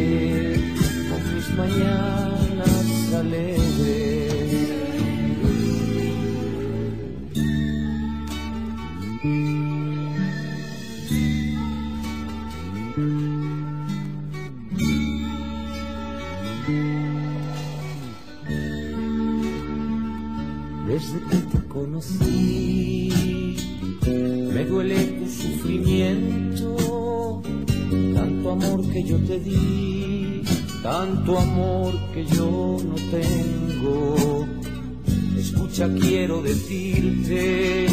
con 1.09 1.21
mis 1.35 1.47
mañanas 1.55 2.20
conocí, 21.81 23.09
me 24.53 24.61
duele 24.65 24.97
tu 25.17 25.25
sufrimiento, 25.27 27.41
tanto 28.13 28.51
amor 28.51 28.87
que 28.91 29.03
yo 29.03 29.17
te 29.17 29.39
di, 29.39 30.43
tanto 30.83 31.39
amor 31.39 31.91
que 32.13 32.23
yo 32.25 32.77
no 32.87 32.95
tengo. 33.17 34.45
Escucha, 35.39 35.89
quiero 35.99 36.43
decirte 36.43 37.87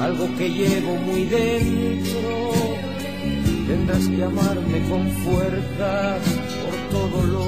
algo 0.00 0.26
que 0.36 0.48
llevo 0.48 0.96
muy 0.96 1.26
dentro. 1.26 2.50
Tendrás 3.68 4.08
que 4.08 4.24
amarme 4.24 4.88
con 4.88 5.08
fuerza 5.24 6.18
por 6.62 6.74
todo 6.90 7.22
lo 7.34 7.46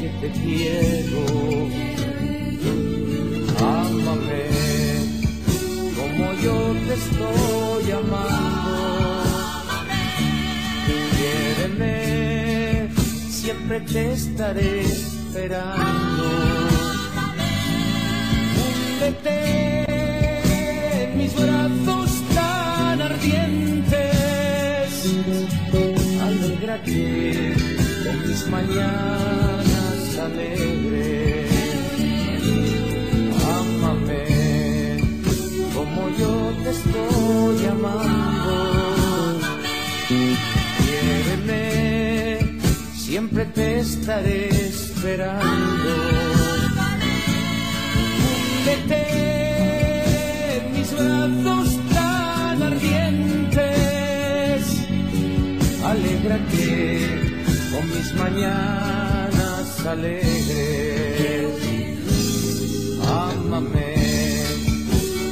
que 0.00 0.08
te 0.20 0.28
quiero. 0.42 1.99
Ámame 4.10 4.42
como 5.94 6.32
yo 6.42 6.56
te 6.86 6.94
estoy 6.94 7.92
amando. 7.92 9.20
Quiéreme, 11.16 12.88
siempre 13.30 13.80
te 13.82 14.12
estaré 14.12 14.80
esperando. 14.80 16.24
Húndete 18.98 19.36
en 21.04 21.18
mis 21.18 21.32
brazos 21.36 22.10
tan 22.34 23.02
ardientes. 23.02 23.94
Alégrate 26.20 27.54
con 28.04 28.28
mis 28.28 28.46
mañanas 28.48 29.49
siempre 43.20 43.44
te 43.46 43.80
estaré 43.80 44.48
esperando. 44.48 45.90
Húndete 48.56 49.02
en 50.56 50.62
mis 50.72 50.90
brazos 50.94 51.68
tan 51.92 52.62
ardientes. 52.62 53.60
Alégrate 55.84 56.68
con 57.72 57.84
mis 57.94 58.08
mañanas 58.14 59.86
alegres. 59.86 61.50
Ámame 63.06 63.94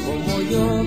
como 0.04 0.32
yo 0.50 0.77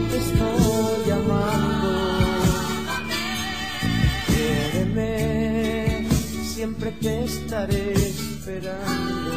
siempre 6.61 6.91
te 6.91 7.23
estaré 7.23 7.93
esperando. 7.93 9.31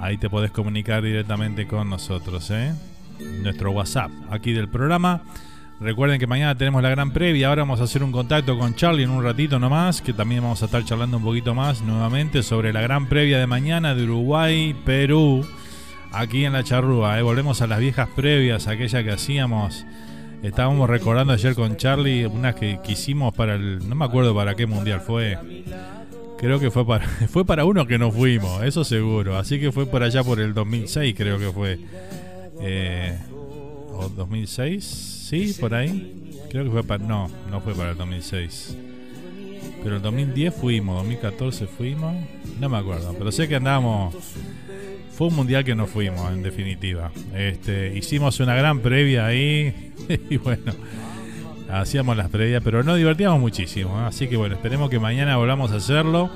Ahí 0.00 0.16
te 0.16 0.30
podés 0.30 0.50
comunicar 0.50 1.02
directamente 1.02 1.66
con 1.66 1.90
nosotros, 1.90 2.50
¿eh? 2.50 2.72
Nuestro 3.42 3.72
WhatsApp 3.72 4.10
aquí 4.30 4.54
del 4.54 4.70
programa. 4.70 5.20
Recuerden 5.80 6.20
que 6.20 6.26
mañana 6.26 6.54
tenemos 6.58 6.82
la 6.82 6.90
gran 6.90 7.10
previa. 7.10 7.48
Ahora 7.48 7.62
vamos 7.62 7.80
a 7.80 7.84
hacer 7.84 8.04
un 8.04 8.12
contacto 8.12 8.58
con 8.58 8.74
Charlie 8.74 9.04
en 9.04 9.10
un 9.10 9.24
ratito 9.24 9.58
nomás. 9.58 10.02
Que 10.02 10.12
también 10.12 10.42
vamos 10.42 10.60
a 10.60 10.66
estar 10.66 10.84
charlando 10.84 11.16
un 11.16 11.24
poquito 11.24 11.54
más 11.54 11.80
nuevamente 11.80 12.42
sobre 12.42 12.70
la 12.74 12.82
gran 12.82 13.08
previa 13.08 13.38
de 13.38 13.46
mañana 13.46 13.94
de 13.94 14.04
Uruguay, 14.04 14.76
Perú. 14.84 15.42
Aquí 16.12 16.44
en 16.44 16.52
la 16.52 16.64
charrúa. 16.64 17.18
¿eh? 17.18 17.22
Volvemos 17.22 17.62
a 17.62 17.66
las 17.66 17.80
viejas 17.80 18.10
previas, 18.14 18.68
aquella 18.68 19.02
que 19.02 19.10
hacíamos. 19.10 19.86
Estábamos 20.42 20.88
recordando 20.88 21.32
ayer 21.32 21.54
con 21.54 21.78
Charlie 21.78 22.26
unas 22.26 22.56
que, 22.56 22.78
que 22.84 22.92
hicimos 22.92 23.32
para 23.32 23.54
el. 23.54 23.88
No 23.88 23.94
me 23.94 24.04
acuerdo 24.04 24.34
para 24.34 24.54
qué 24.54 24.66
mundial 24.66 25.00
fue. 25.00 25.38
Creo 26.36 26.60
que 26.60 26.70
fue 26.70 26.86
para, 26.86 27.06
fue 27.28 27.46
para 27.46 27.64
uno 27.64 27.86
que 27.86 27.96
no 27.96 28.10
fuimos, 28.10 28.62
eso 28.64 28.84
seguro. 28.84 29.38
Así 29.38 29.58
que 29.58 29.72
fue 29.72 29.86
por 29.86 30.02
allá 30.02 30.22
por 30.22 30.40
el 30.40 30.52
2006, 30.52 31.14
creo 31.16 31.38
que 31.38 31.50
fue. 31.50 31.78
Eh, 32.60 33.18
¿O 33.94 34.10
2006? 34.10 35.19
Sí, 35.30 35.54
por 35.60 35.74
ahí. 35.74 36.12
Creo 36.50 36.64
que 36.64 36.70
fue 36.70 36.82
para. 36.82 37.04
No, 37.04 37.30
no 37.48 37.60
fue 37.60 37.72
para 37.72 37.92
el 37.92 37.96
2006. 37.96 38.76
Pero 39.84 39.96
el 39.96 40.02
2010 40.02 40.52
fuimos, 40.54 40.96
2014 40.96 41.66
fuimos. 41.68 42.16
No 42.58 42.68
me 42.68 42.76
acuerdo, 42.76 43.14
pero 43.16 43.30
sé 43.30 43.46
que 43.46 43.54
andábamos. 43.54 44.12
Fue 45.12 45.28
un 45.28 45.36
mundial 45.36 45.62
que 45.64 45.76
no 45.76 45.86
fuimos, 45.86 46.32
en 46.32 46.42
definitiva. 46.42 47.12
Este, 47.34 47.96
hicimos 47.96 48.40
una 48.40 48.56
gran 48.56 48.80
previa 48.80 49.26
ahí. 49.26 49.92
Y 50.28 50.38
bueno, 50.38 50.72
hacíamos 51.70 52.16
las 52.16 52.28
previas, 52.30 52.60
pero 52.64 52.82
nos 52.82 52.96
divertíamos 52.96 53.38
muchísimo. 53.38 54.00
¿eh? 54.00 54.06
Así 54.06 54.26
que 54.26 54.36
bueno, 54.36 54.56
esperemos 54.56 54.90
que 54.90 54.98
mañana 54.98 55.36
volvamos 55.36 55.70
a 55.70 55.76
hacerlo. 55.76 56.30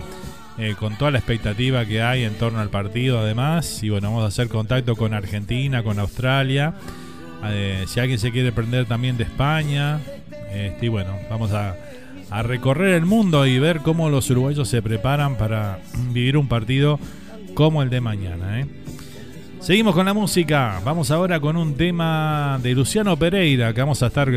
eh, 0.59 0.77
con 0.79 0.97
toda 0.97 1.11
la 1.11 1.19
expectativa 1.19 1.85
que 1.85 2.01
hay 2.01 2.23
en 2.23 2.35
torno 2.35 2.61
al 2.61 2.69
partido, 2.71 3.19
además. 3.19 3.83
Y 3.83 3.91
bueno, 3.91 4.11
vamos 4.11 4.23
a 4.25 4.29
hacer 4.29 4.49
contacto 4.49 4.95
con 4.95 5.12
Argentina, 5.15 5.83
con 5.83 5.99
Australia. 5.99 6.75
Eh, 7.51 7.85
si 7.87 8.01
alguien 8.01 8.19
se 8.19 8.31
quiere 8.31 8.53
prender 8.53 8.87
también 8.87 9.16
de 9.16 9.25
España, 9.25 10.01
este, 10.53 10.87
y 10.87 10.89
bueno, 10.89 11.19
vamos 11.29 11.53
a, 11.53 11.77
recorrer 12.43 12.95
el 12.95 13.07
mundo 13.07 13.47
y 13.47 13.61
ver 13.61 13.79
cómo 13.79 14.11
los 14.11 14.29
uruguayos 14.29 14.66
se 14.66 14.83
preparan 14.83 15.37
para 15.37 15.79
vivir 16.11 16.37
un 16.37 16.49
partido 16.49 16.99
como 17.55 17.81
el 17.81 17.91
de 17.91 18.01
mañana. 18.01 18.61
¿eh? 18.61 18.66
Seguimos 19.61 19.95
con 19.95 20.05
la 20.05 20.15
música. 20.15 20.81
Vamos 20.85 21.12
ahora 21.12 21.39
con 21.39 21.57
un 21.57 21.77
tema 21.77 22.59
de 22.61 22.75
Luciano 22.75 23.16
Pereira 23.16 23.73
que 23.73 23.81
vamos 23.81 24.03
a 24.03 24.09
estar 24.09 24.29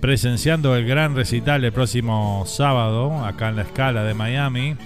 presenciando 0.00 0.76
el 0.76 0.86
gran 0.86 1.16
recital 1.16 1.64
el 1.64 1.72
próximo 1.72 2.44
sábado 2.46 3.24
acá 3.24 3.48
en 3.48 3.56
la 3.56 3.62
escala 3.62 4.04
de 4.04 4.14
Miami 4.14 4.76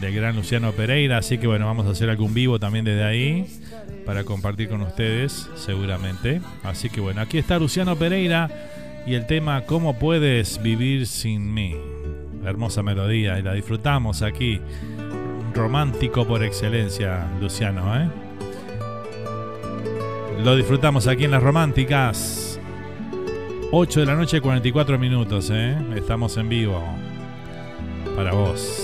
del 0.00 0.14
gran 0.16 0.34
Luciano 0.34 0.72
Pereira. 0.72 1.18
Así 1.18 1.38
que 1.38 1.46
bueno, 1.46 1.66
vamos 1.66 1.86
a 1.86 1.90
hacer 1.90 2.10
algún 2.10 2.34
vivo 2.34 2.58
también 2.58 2.84
desde 2.84 3.04
ahí 3.04 3.61
para 4.04 4.24
compartir 4.24 4.68
con 4.68 4.82
ustedes 4.82 5.48
seguramente. 5.54 6.40
Así 6.62 6.90
que 6.90 7.00
bueno, 7.00 7.20
aquí 7.20 7.38
está 7.38 7.58
Luciano 7.58 7.96
Pereira 7.96 8.50
y 9.06 9.14
el 9.14 9.26
tema 9.26 9.62
¿Cómo 9.62 9.98
puedes 9.98 10.62
vivir 10.62 11.06
sin 11.06 11.52
mí? 11.52 11.76
hermosa 12.44 12.82
melodía 12.82 13.38
y 13.38 13.42
la 13.42 13.54
disfrutamos 13.54 14.22
aquí. 14.22 14.60
Romántico 15.54 16.26
por 16.26 16.42
excelencia, 16.42 17.26
Luciano, 17.40 17.94
¿eh? 17.96 18.08
Lo 20.42 20.56
disfrutamos 20.56 21.06
aquí 21.06 21.24
en 21.24 21.30
las 21.30 21.42
románticas. 21.42 22.58
8 23.70 24.00
de 24.00 24.06
la 24.06 24.14
noche, 24.14 24.40
44 24.40 24.98
minutos, 24.98 25.50
¿eh? 25.52 25.76
Estamos 25.94 26.36
en 26.36 26.48
vivo. 26.48 26.82
Para 28.16 28.32
vos. 28.32 28.81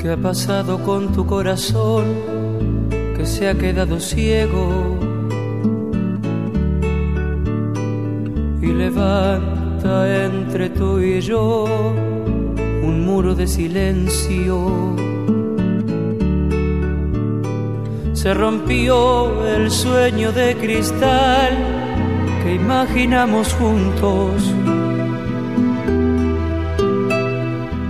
¿Qué 0.00 0.08
ha 0.08 0.16
pasado 0.16 0.82
con 0.82 1.12
tu 1.12 1.26
corazón 1.26 2.06
que 3.14 3.26
se 3.26 3.50
ha 3.50 3.54
quedado 3.54 4.00
ciego? 4.00 4.98
Y 8.62 8.66
levanta 8.68 10.24
entre 10.24 10.70
tú 10.70 11.00
y 11.00 11.20
yo 11.20 11.66
un 12.82 13.04
muro 13.04 13.34
de 13.34 13.46
silencio. 13.46 14.96
Se 18.14 18.32
rompió 18.32 19.46
el 19.46 19.70
sueño 19.70 20.32
de 20.32 20.56
cristal 20.56 21.58
que 22.42 22.54
imaginamos 22.54 23.52
juntos. 23.52 24.50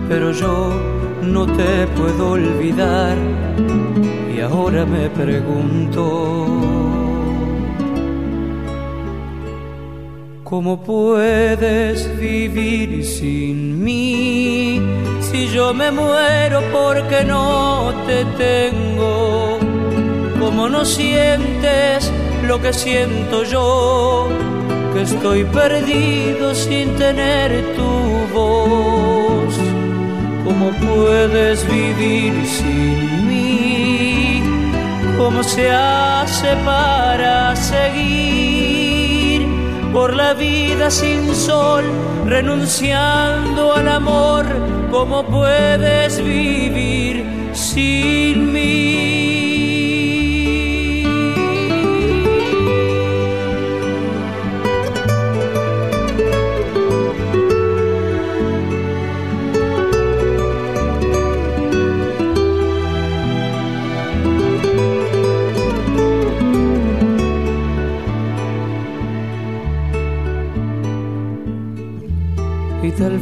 Pero 0.09 0.33
yo 0.33 0.90
no 1.23 1.47
te 1.47 1.87
puedo 1.97 2.33
olvidar 2.33 3.17
y 4.35 4.41
ahora 4.41 4.85
me 4.85 5.09
pregunto 5.11 6.81
¿Cómo 10.51 10.83
puedes 10.83 12.19
vivir 12.19 13.05
sin 13.05 13.85
mí? 13.85 14.83
Si 15.21 15.47
yo 15.47 15.73
me 15.73 15.93
muero 15.93 16.61
porque 16.73 17.25
no 17.25 17.95
te 18.05 18.25
tengo, 18.37 19.61
¿cómo 20.41 20.69
no 20.69 20.85
sientes 20.85 22.13
lo 22.49 22.61
que 22.61 22.73
siento 22.73 23.45
yo? 23.45 24.27
Que 24.93 25.03
estoy 25.03 25.45
perdido 25.45 26.53
sin 26.53 26.97
tener 26.97 27.77
tu 27.77 28.35
voz. 28.35 29.10
¿Cómo 30.61 30.73
puedes 30.73 31.67
vivir 31.71 32.35
sin 32.47 33.27
mí? 33.27 34.43
¿Cómo 35.17 35.43
se 35.43 35.71
hace 35.71 36.55
para 36.67 37.57
seguir 37.57 39.47
por 39.91 40.15
la 40.15 40.35
vida 40.35 40.91
sin 40.91 41.35
sol, 41.35 41.85
renunciando 42.27 43.73
al 43.73 43.89
amor? 43.89 44.45
¿Cómo 44.91 45.25
puedes 45.25 46.23
vivir 46.23 47.25
sin 47.55 48.53
mí? 48.53 49.30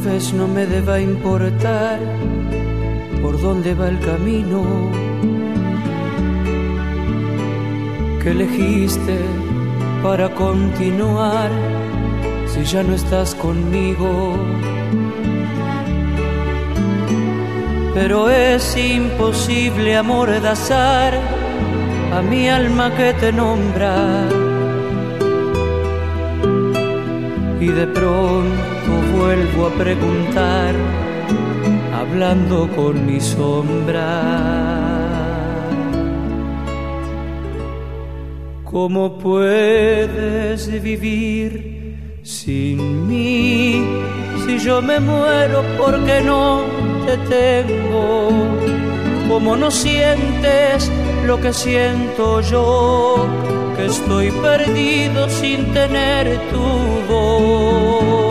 Vez 0.03 0.33
no 0.33 0.47
me 0.47 0.65
deba 0.65 0.99
importar 0.99 1.99
por 3.21 3.39
dónde 3.41 3.73
va 3.73 3.89
el 3.89 3.99
camino 3.99 4.63
que 8.21 8.31
elegiste 8.31 9.17
para 10.01 10.29
continuar 10.29 11.49
si 12.47 12.63
ya 12.63 12.83
no 12.83 12.95
estás 12.95 13.35
conmigo. 13.35 14.35
Pero 17.93 18.29
es 18.29 18.77
imposible 18.77 19.97
amordazar 19.97 21.13
a 22.13 22.21
mi 22.21 22.47
alma 22.49 22.95
que 22.95 23.13
te 23.13 23.31
nombra 23.33 23.95
y 27.59 27.67
de 27.67 27.87
pronto 27.87 28.78
vuelvo 29.19 29.67
a 29.67 29.71
preguntar, 29.71 30.73
hablando 31.93 32.69
con 32.75 33.05
mi 33.05 33.19
sombra. 33.19 34.07
¿Cómo 38.63 39.17
puedes 39.17 40.59
vivir 40.81 42.21
sin 42.23 43.07
mí? 43.09 43.83
Si 44.45 44.57
yo 44.59 44.81
me 44.81 44.99
muero 44.99 45.63
porque 45.77 46.21
no 46.21 46.63
te 47.05 47.17
tengo, 47.35 48.29
¿cómo 49.27 49.57
no 49.57 49.69
sientes 49.69 50.89
lo 51.25 51.41
que 51.41 51.51
siento 51.51 52.39
yo? 52.41 53.27
Que 53.75 53.87
estoy 53.87 54.31
perdido 54.31 55.27
sin 55.29 55.73
tener 55.73 56.39
tu 56.51 56.65
voz. 57.11 58.28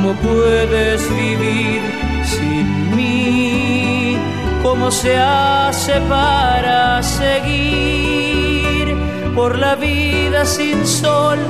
¿Cómo 0.00 0.14
puedes 0.20 1.10
vivir 1.10 1.82
sin 2.22 2.94
mí? 2.94 4.16
¿Cómo 4.62 4.92
se 4.92 5.16
hace 5.16 6.00
para 6.02 7.02
seguir 7.02 8.96
por 9.34 9.58
la 9.58 9.74
vida 9.74 10.44
sin 10.44 10.86
sol, 10.86 11.40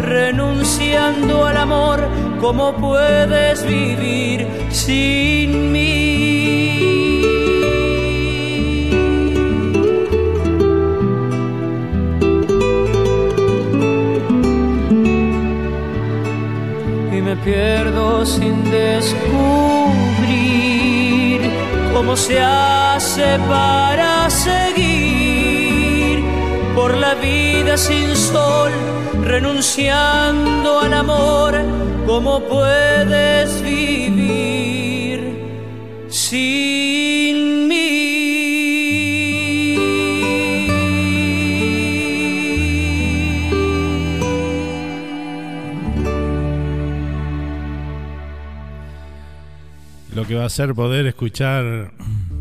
renunciando 0.00 1.46
al 1.46 1.58
amor? 1.58 2.08
¿Cómo 2.40 2.74
puedes 2.74 3.64
vivir 3.64 4.48
sin 4.72 5.70
mí? 5.70 6.41
Pierdo 17.44 18.24
sin 18.24 18.62
descubrir 18.70 19.40
cómo 21.92 22.16
se 22.16 22.40
hace 22.40 23.38
para 23.48 24.30
seguir 24.30 26.22
por 26.74 26.96
la 26.96 27.14
vida 27.14 27.76
sin 27.76 28.14
sol, 28.16 28.70
renunciando 29.24 30.80
al 30.80 30.94
amor, 30.94 31.54
cómo 32.06 32.40
puedes 32.40 33.62
vivir 33.62 35.20
sin 36.08 37.11
que 50.32 50.38
va 50.38 50.46
a 50.46 50.48
ser 50.48 50.74
poder 50.74 51.06
escuchar 51.06 51.90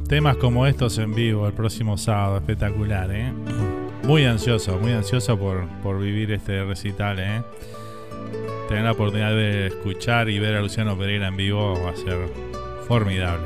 temas 0.08 0.38
como 0.38 0.66
estos 0.66 0.98
en 0.98 1.14
vivo 1.14 1.46
el 1.46 1.52
próximo 1.52 1.98
sábado. 1.98 2.38
Espectacular, 2.38 3.12
¿eh? 3.12 3.34
Muy 4.06 4.24
ansioso, 4.24 4.80
muy 4.80 4.94
ansioso 4.94 5.38
por, 5.38 5.68
por 5.84 6.00
vivir 6.00 6.32
este 6.32 6.64
recital, 6.64 7.20
¿eh? 7.20 7.42
Tener 8.70 8.86
la 8.86 8.94
oportunidad 8.94 9.32
de 9.32 9.68
escuchar 9.68 10.30
y 10.30 10.40
ver 10.40 10.56
a 10.56 10.62
Luciano 10.62 10.98
Pereira 10.98 11.28
en 11.28 11.36
vivo 11.36 11.78
va 11.84 11.90
a 11.90 11.96
ser 11.98 12.30
formidable. 12.88 13.46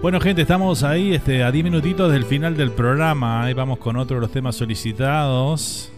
Bueno, 0.00 0.18
gente, 0.18 0.40
estamos 0.40 0.82
ahí 0.82 1.12
este, 1.12 1.44
a 1.44 1.52
10 1.52 1.62
minutitos 1.62 2.10
del 2.10 2.24
final 2.24 2.56
del 2.56 2.70
programa. 2.70 3.42
Ahí 3.42 3.52
vamos 3.52 3.80
con 3.80 3.98
otro 3.98 4.16
de 4.16 4.22
los 4.22 4.32
temas 4.32 4.56
solicitados. 4.56 5.92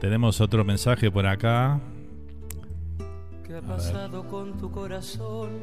Tenemos 0.00 0.40
otro 0.40 0.64
mensaje 0.64 1.10
por 1.10 1.26
acá. 1.26 1.80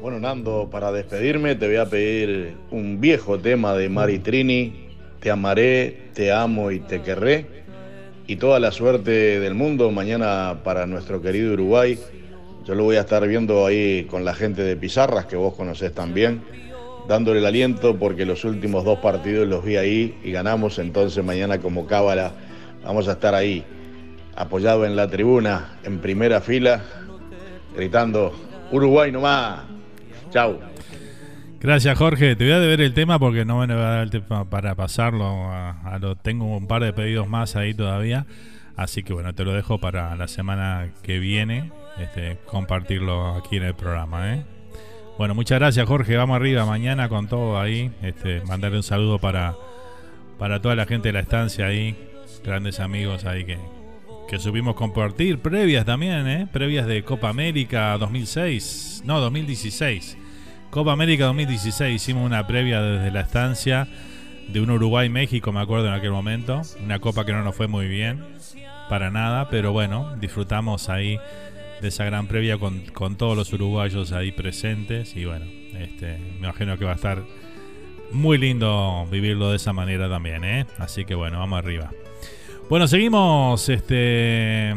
Bueno, 0.00 0.18
Nando, 0.18 0.68
para 0.70 0.90
despedirme 0.90 1.54
te 1.54 1.66
voy 1.66 1.76
a 1.76 1.86
pedir 1.86 2.56
un 2.70 3.00
viejo 3.00 3.38
tema 3.38 3.74
de 3.74 3.88
Mari 3.88 4.18
Trini. 4.18 4.88
Te 5.20 5.30
amaré, 5.30 6.10
te 6.12 6.32
amo 6.32 6.70
y 6.70 6.80
te 6.80 7.02
querré. 7.02 7.46
Y 8.26 8.36
toda 8.36 8.58
la 8.58 8.72
suerte 8.72 9.38
del 9.38 9.54
mundo 9.54 9.90
mañana 9.90 10.60
para 10.64 10.86
nuestro 10.86 11.22
querido 11.22 11.52
Uruguay. 11.52 11.98
Yo 12.64 12.74
lo 12.74 12.84
voy 12.84 12.96
a 12.96 13.00
estar 13.00 13.26
viendo 13.28 13.64
ahí 13.64 14.04
con 14.10 14.24
la 14.24 14.34
gente 14.34 14.62
de 14.62 14.76
Pizarras, 14.76 15.26
que 15.26 15.36
vos 15.36 15.54
conocés 15.54 15.92
también 15.92 16.42
dándole 17.08 17.40
el 17.40 17.46
aliento 17.46 17.96
porque 17.96 18.24
los 18.24 18.44
últimos 18.44 18.84
dos 18.84 18.98
partidos 18.98 19.46
los 19.46 19.64
vi 19.64 19.76
ahí 19.76 20.18
y 20.24 20.32
ganamos, 20.32 20.78
entonces 20.78 21.22
mañana 21.22 21.58
como 21.58 21.86
cábala 21.86 22.32
vamos 22.82 23.08
a 23.08 23.12
estar 23.12 23.34
ahí, 23.34 23.62
apoyado 24.36 24.86
en 24.86 24.96
la 24.96 25.08
tribuna, 25.08 25.78
en 25.84 25.98
primera 25.98 26.40
fila, 26.40 26.82
gritando, 27.74 28.32
Uruguay 28.70 29.10
nomás, 29.10 29.60
chau. 30.30 30.58
Gracias 31.60 31.96
Jorge, 31.96 32.36
te 32.36 32.44
voy 32.44 32.52
a 32.52 32.60
deber 32.60 32.82
el 32.82 32.92
tema 32.92 33.18
porque 33.18 33.44
no 33.44 33.58
me 33.66 33.74
va 33.74 33.86
a 33.86 33.94
dar 33.94 34.02
el 34.02 34.10
tema 34.10 34.48
para 34.50 34.74
pasarlo, 34.74 35.50
tengo 36.22 36.56
un 36.56 36.66
par 36.66 36.82
de 36.82 36.92
pedidos 36.92 37.26
más 37.26 37.56
ahí 37.56 37.72
todavía, 37.72 38.26
así 38.76 39.02
que 39.02 39.14
bueno, 39.14 39.34
te 39.34 39.44
lo 39.44 39.54
dejo 39.54 39.78
para 39.78 40.14
la 40.14 40.28
semana 40.28 40.90
que 41.02 41.18
viene, 41.18 41.72
este, 41.98 42.38
compartirlo 42.44 43.34
aquí 43.34 43.56
en 43.56 43.62
el 43.62 43.74
programa. 43.74 44.34
¿eh? 44.34 44.44
Bueno, 45.16 45.34
muchas 45.34 45.58
gracias 45.58 45.86
Jorge, 45.86 46.16
vamos 46.16 46.36
arriba 46.36 46.66
mañana 46.66 47.08
con 47.08 47.28
todo 47.28 47.58
ahí. 47.58 47.92
Este, 48.02 48.42
mandarle 48.42 48.78
un 48.78 48.82
saludo 48.82 49.18
para, 49.18 49.54
para 50.38 50.60
toda 50.60 50.74
la 50.74 50.86
gente 50.86 51.08
de 51.08 51.12
la 51.12 51.20
estancia 51.20 51.66
ahí, 51.66 51.96
grandes 52.44 52.80
amigos 52.80 53.24
ahí 53.24 53.44
que, 53.44 53.58
que 54.28 54.38
supimos 54.38 54.74
compartir, 54.74 55.38
previas 55.38 55.84
también, 55.84 56.26
¿eh? 56.26 56.48
previas 56.50 56.86
de 56.86 57.02
Copa 57.04 57.28
América 57.28 57.96
2006, 57.98 59.02
no, 59.04 59.20
2016. 59.20 60.16
Copa 60.70 60.92
América 60.92 61.26
2016, 61.26 61.94
hicimos 61.94 62.24
una 62.24 62.46
previa 62.46 62.80
desde 62.80 63.10
la 63.10 63.20
estancia 63.20 63.86
de 64.48 64.60
un 64.60 64.70
Uruguay-México, 64.70 65.52
me 65.52 65.60
acuerdo 65.60 65.88
en 65.88 65.94
aquel 65.94 66.10
momento, 66.10 66.62
una 66.82 66.98
copa 66.98 67.24
que 67.24 67.32
no 67.32 67.42
nos 67.42 67.54
fue 67.54 67.68
muy 67.68 67.86
bien, 67.86 68.24
para 68.88 69.10
nada, 69.10 69.48
pero 69.50 69.72
bueno, 69.72 70.16
disfrutamos 70.20 70.88
ahí 70.88 71.18
de 71.80 71.88
esa 71.88 72.04
gran 72.04 72.26
previa 72.26 72.58
con, 72.58 73.16
todos 73.16 73.36
los 73.36 73.52
uruguayos 73.52 74.12
ahí 74.12 74.32
presentes 74.32 75.14
y 75.16 75.24
bueno, 75.24 75.44
este, 75.78 76.18
me 76.18 76.38
imagino 76.38 76.78
que 76.78 76.84
va 76.84 76.92
a 76.92 76.96
estar 76.96 77.22
muy 78.10 78.38
lindo 78.38 79.06
vivirlo 79.10 79.50
de 79.50 79.56
esa 79.56 79.72
manera 79.72 80.08
también, 80.08 80.44
¿eh? 80.44 80.66
Así 80.78 81.04
que 81.04 81.14
bueno, 81.14 81.38
vamos 81.38 81.58
arriba. 81.58 81.90
Bueno, 82.70 82.88
seguimos, 82.88 83.68
este... 83.68 84.74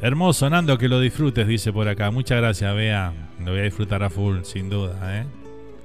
Hermoso, 0.00 0.48
Nando, 0.48 0.78
que 0.78 0.88
lo 0.88 1.00
disfrutes, 1.00 1.48
dice 1.48 1.72
por 1.72 1.88
acá. 1.88 2.12
Muchas 2.12 2.38
gracias, 2.38 2.74
Bea. 2.76 3.12
Lo 3.44 3.50
voy 3.50 3.60
a 3.60 3.64
disfrutar 3.64 4.04
a 4.04 4.08
full, 4.08 4.42
sin 4.44 4.70
duda, 4.70 5.18
¿eh? 5.18 5.24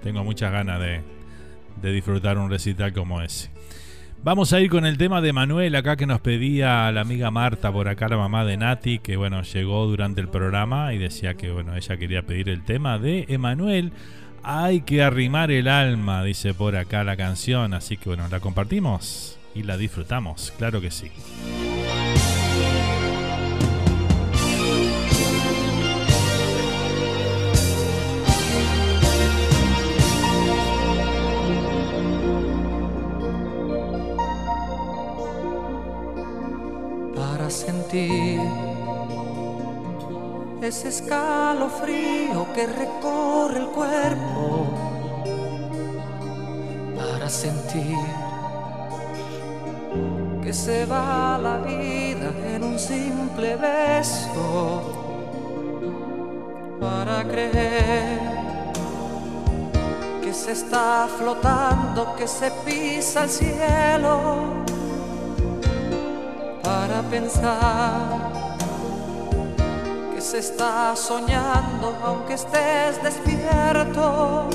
Tengo 0.04 0.24
muchas 0.24 0.52
ganas 0.52 0.80
de, 0.80 1.02
de 1.82 1.92
disfrutar 1.92 2.38
un 2.38 2.52
recital 2.52 2.94
como 2.94 3.24
ese. 3.24 3.50
Vamos 4.24 4.54
a 4.54 4.62
ir 4.62 4.70
con 4.70 4.86
el 4.86 5.00
tema 5.00 5.22
de 5.22 5.34
Manuel 5.34 5.76
acá 5.76 5.96
que 5.96 6.06
nos 6.06 6.22
pedía 6.22 6.92
la 6.92 7.02
amiga 7.02 7.32
Marta 7.32 7.72
por 7.72 7.88
acá, 7.88 8.08
la 8.08 8.18
mamá 8.18 8.46
de 8.46 8.56
Nati, 8.56 9.00
que 9.00 9.18
bueno, 9.18 9.42
llegó 9.42 9.88
durante 9.88 10.22
el 10.22 10.28
programa 10.28 10.94
y 10.94 11.00
decía 11.00 11.34
que 11.34 11.52
bueno, 11.52 11.76
ella 11.76 11.98
quería 11.98 12.22
pedir 12.22 12.48
el 12.50 12.64
tema 12.64 13.00
de 13.00 13.26
Emanuel. 13.28 13.92
Hay 14.44 14.82
que 14.82 15.02
arrimar 15.02 15.50
el 15.50 15.68
alma, 15.68 16.24
dice 16.24 16.54
por 16.54 16.76
acá 16.76 17.04
la 17.04 17.18
canción, 17.18 17.74
así 17.74 17.98
que 17.98 18.10
bueno, 18.10 18.28
la 18.30 18.40
compartimos 18.40 19.40
y 19.56 19.64
la 19.64 19.78
disfrutamos, 19.78 20.54
claro 20.58 20.82
que 20.82 20.92
sí. 20.92 21.12
sentir 37.54 38.40
ese 40.62 40.90
escalofrío 40.90 42.52
que 42.54 42.66
recorre 42.66 43.60
el 43.60 43.68
cuerpo 43.68 44.68
para 46.96 47.30
sentir 47.30 47.98
que 50.44 50.54
se 50.54 50.86
va 50.86 51.38
la 51.42 51.58
vida 51.58 52.32
en 52.54 52.64
un 52.64 52.78
simple 52.78 53.56
beso 53.56 54.82
para 56.80 57.24
creer 57.24 58.20
que 60.22 60.34
se 60.34 60.52
está 60.52 61.08
flotando, 61.18 62.16
que 62.16 62.28
se 62.28 62.52
pisa 62.66 63.24
el 63.24 63.30
cielo 63.30 64.64
para 66.62 67.02
pensar 67.04 68.32
que 70.14 70.22
se 70.22 70.40
está 70.40 70.96
soñando 70.96 71.98
aunque 72.04 72.34
estés 72.34 73.02
despierto, 73.02 74.50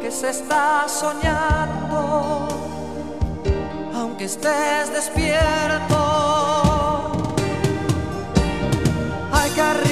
que 0.00 0.10
se 0.10 0.30
está 0.30 0.86
soñando 0.88 2.57
aunque 4.18 4.24
estés 4.24 4.92
despierto. 4.92 5.96
Hay 9.32 9.50
que 9.50 9.87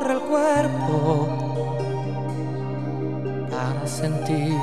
recorre 0.00 0.12
el 0.14 0.20
cuerpo 0.20 1.76
para 3.50 3.86
sentir 3.86 4.58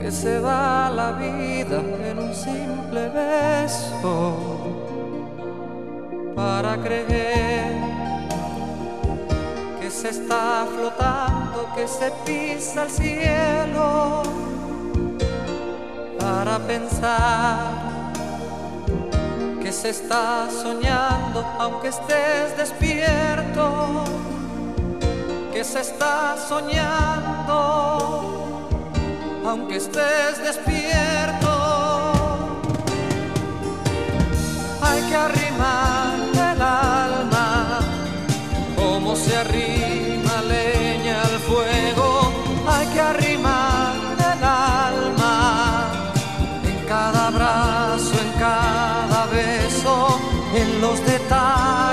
que 0.00 0.10
se 0.10 0.38
va 0.38 0.90
la 0.90 1.12
vida 1.12 1.82
en 2.04 2.18
un 2.18 2.34
simple 2.34 3.08
beso 3.08 4.36
para 6.36 6.76
creer 6.76 7.72
que 9.80 9.90
se 9.90 10.10
está 10.10 10.66
flotando, 10.74 11.68
que 11.74 11.88
se 11.88 12.12
pisa 12.24 12.84
el 12.84 12.90
cielo 12.90 14.22
para 16.18 16.58
pensar 16.60 17.83
se 19.84 19.90
está 19.90 20.48
soñando 20.50 21.44
aunque 21.58 21.88
estés 21.88 22.56
despierto, 22.56 24.04
que 25.52 25.62
se 25.62 25.80
está 25.80 26.36
soñando, 26.48 27.52
aunque 29.46 29.76
estés 29.76 30.42
despierto. 30.42 31.50
Hay 34.80 35.02
que 35.02 35.16
arrimar 35.16 36.14
el 36.32 36.62
alma, 36.62 37.80
como 38.76 39.14
se 39.14 39.36
arrima 39.36 39.73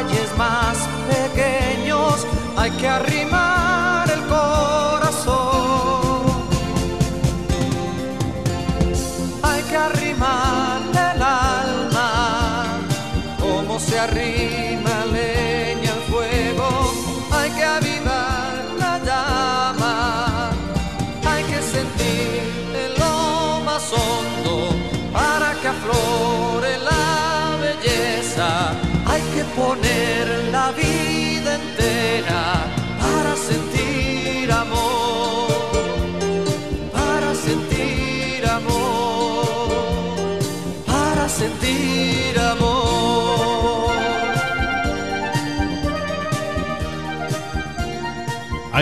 detalles 0.04 0.38
más 0.38 0.90
pequeños. 1.08 2.26
Hay 2.58 2.72
que 2.72 2.88
arrimar 2.88 3.71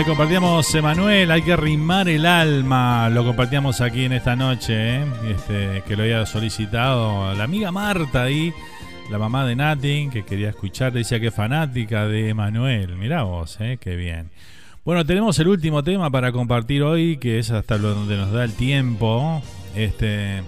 Ahí 0.00 0.06
compartíamos 0.06 0.74
Emanuel, 0.74 1.30
hay 1.30 1.42
que 1.42 1.54
rimar 1.54 2.08
el 2.08 2.24
alma. 2.24 3.10
Lo 3.10 3.22
compartíamos 3.22 3.82
aquí 3.82 4.06
en 4.06 4.14
esta 4.14 4.34
noche, 4.34 4.96
¿eh? 4.96 5.04
este, 5.28 5.82
que 5.86 5.94
lo 5.94 6.04
había 6.04 6.24
solicitado 6.24 7.34
la 7.34 7.44
amiga 7.44 7.70
Marta 7.70 8.22
ahí, 8.22 8.50
la 9.10 9.18
mamá 9.18 9.44
de 9.44 9.56
Nati, 9.56 10.08
que 10.10 10.24
quería 10.24 10.48
escuchar, 10.48 10.94
decía 10.94 11.20
que 11.20 11.26
es 11.26 11.34
fanática 11.34 12.06
de 12.08 12.30
Emanuel. 12.30 12.96
Mirá 12.96 13.24
vos, 13.24 13.58
¿eh? 13.60 13.76
qué 13.78 13.94
bien. 13.94 14.30
Bueno, 14.86 15.04
tenemos 15.04 15.38
el 15.38 15.48
último 15.48 15.84
tema 15.84 16.10
para 16.10 16.32
compartir 16.32 16.82
hoy, 16.82 17.18
que 17.18 17.38
es 17.38 17.50
hasta 17.50 17.76
donde 17.76 18.16
nos 18.16 18.32
da 18.32 18.44
el 18.44 18.54
tiempo. 18.54 19.42
Este. 19.76 20.40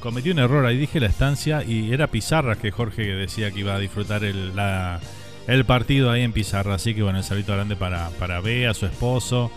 Cometí 0.00 0.30
un 0.30 0.40
error, 0.40 0.66
ahí 0.66 0.76
dije 0.76 0.98
la 0.98 1.06
estancia 1.06 1.62
y 1.62 1.92
era 1.92 2.08
Pizarra 2.08 2.56
que 2.56 2.72
Jorge 2.72 3.04
decía 3.04 3.52
que 3.52 3.60
iba 3.60 3.76
a 3.76 3.78
disfrutar 3.78 4.22
la- 4.22 4.98
el 5.46 5.64
partido 5.64 6.10
ahí 6.10 6.22
en 6.22 6.32
Pizarra. 6.32 6.74
Así 6.74 6.94
que 6.94 7.02
bueno, 7.02 7.18
el 7.18 7.24
saludo 7.24 7.54
grande 7.54 7.76
para, 7.76 8.10
para 8.18 8.40
Bea, 8.40 8.74
su 8.74 8.86
esposo 8.86 9.50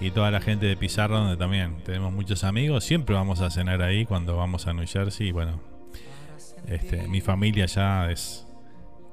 y 0.00 0.10
toda 0.10 0.30
la 0.30 0.40
gente 0.40 0.66
de 0.66 0.76
Pizarra, 0.76 1.18
donde 1.18 1.36
también 1.36 1.76
tenemos 1.84 2.12
muchos 2.12 2.44
amigos. 2.44 2.84
Siempre 2.84 3.14
vamos 3.14 3.40
a 3.40 3.50
cenar 3.50 3.82
ahí 3.82 4.04
cuando 4.04 4.36
vamos 4.36 4.66
a 4.66 4.72
New 4.72 4.86
Jersey. 4.86 5.28
Y 5.28 5.32
bueno, 5.32 5.60
este, 6.66 7.08
mi 7.08 7.20
familia 7.20 7.66
ya 7.66 8.10
es 8.10 8.46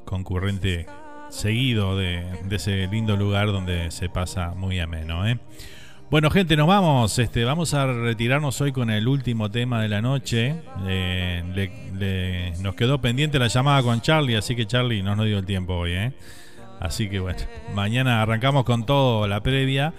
concurrente 0.05 0.85
seguido 1.29 1.97
de, 1.97 2.23
de 2.43 2.55
ese 2.55 2.87
lindo 2.87 3.17
lugar 3.17 3.47
donde 3.47 3.91
se 3.91 4.09
pasa 4.09 4.53
muy 4.55 4.79
ameno. 4.79 5.27
¿eh? 5.27 5.39
Bueno, 6.13 6.29
gente, 6.29 6.55
nos 6.55 6.67
vamos. 6.67 7.17
Este, 7.17 7.43
vamos 7.43 7.73
a 7.73 7.87
retirarnos 7.87 8.61
hoy 8.61 8.71
con 8.71 8.91
el 8.91 9.07
último 9.07 9.49
tema 9.49 9.81
de 9.81 9.89
la 9.89 9.99
noche. 9.99 10.61
Eh, 10.85 12.53
nos 12.61 12.75
quedó 12.75 13.01
pendiente 13.01 13.39
la 13.39 13.47
llamada 13.47 13.81
con 13.81 13.99
Charlie, 13.99 14.35
así 14.35 14.55
que 14.55 14.67
Charlie 14.67 15.01
no 15.01 15.15
nos 15.15 15.25
dio 15.25 15.39
el 15.39 15.45
tiempo 15.47 15.73
hoy. 15.73 15.93
¿eh? 15.93 16.13
Así 16.79 17.09
que 17.09 17.19
bueno, 17.19 17.39
mañana 17.73 18.21
arrancamos 18.21 18.63
con 18.63 18.85
todo 18.85 19.27
la 19.27 19.41
previa. 19.41 19.95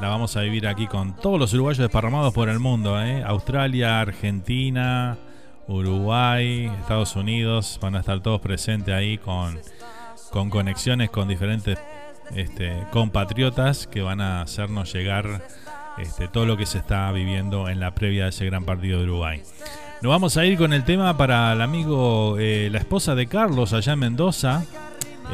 La 0.00 0.06
vamos 0.06 0.36
a 0.36 0.42
vivir 0.42 0.68
aquí 0.68 0.86
con 0.86 1.16
todos 1.16 1.40
los 1.40 1.52
uruguayos 1.52 1.78
desparramados 1.78 2.32
por 2.32 2.48
el 2.48 2.60
mundo. 2.60 3.02
¿eh? 3.02 3.24
Australia, 3.26 4.00
Argentina, 4.00 5.18
Uruguay, 5.66 6.70
Estados 6.82 7.16
Unidos. 7.16 7.80
Van 7.82 7.96
a 7.96 7.98
estar 7.98 8.20
todos 8.20 8.40
presentes 8.40 8.94
ahí 8.94 9.18
con, 9.18 9.58
con 10.30 10.50
conexiones 10.50 11.10
con 11.10 11.26
diferentes 11.26 11.76
este, 12.34 12.84
compatriotas 12.90 13.86
que 13.86 14.02
van 14.02 14.20
a 14.20 14.42
hacernos 14.42 14.92
llegar 14.92 15.42
este, 15.98 16.28
todo 16.28 16.46
lo 16.46 16.56
que 16.56 16.66
se 16.66 16.78
está 16.78 17.10
viviendo 17.12 17.68
en 17.68 17.80
la 17.80 17.94
previa 17.94 18.24
de 18.24 18.30
ese 18.30 18.46
gran 18.46 18.64
partido 18.64 18.98
de 18.98 19.04
Uruguay. 19.04 19.42
Nos 20.00 20.10
vamos 20.10 20.36
a 20.36 20.44
ir 20.44 20.56
con 20.56 20.72
el 20.72 20.84
tema 20.84 21.16
para 21.16 21.52
el 21.52 21.60
amigo, 21.60 22.36
eh, 22.38 22.68
la 22.70 22.78
esposa 22.78 23.14
de 23.14 23.26
Carlos 23.26 23.72
allá 23.72 23.94
en 23.94 23.98
Mendoza. 23.98 24.64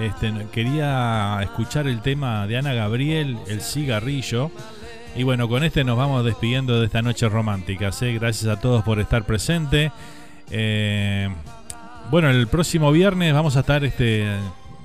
Este, 0.00 0.32
quería 0.52 1.38
escuchar 1.42 1.86
el 1.86 2.00
tema 2.00 2.46
de 2.46 2.56
Ana 2.56 2.72
Gabriel, 2.72 3.36
El 3.46 3.60
cigarrillo. 3.60 4.50
Y 5.16 5.22
bueno, 5.22 5.48
con 5.48 5.62
este 5.64 5.84
nos 5.84 5.96
vamos 5.96 6.24
despidiendo 6.24 6.80
de 6.80 6.86
esta 6.86 7.02
noche 7.02 7.28
romántica. 7.28 7.90
Gracias 8.00 8.46
a 8.46 8.58
todos 8.58 8.82
por 8.82 9.00
estar 9.00 9.24
presente. 9.24 9.92
Eh, 10.50 11.28
bueno, 12.10 12.30
el 12.30 12.46
próximo 12.48 12.90
viernes 12.90 13.32
vamos 13.32 13.56
a 13.56 13.60
estar, 13.60 13.84
este, 13.84 14.26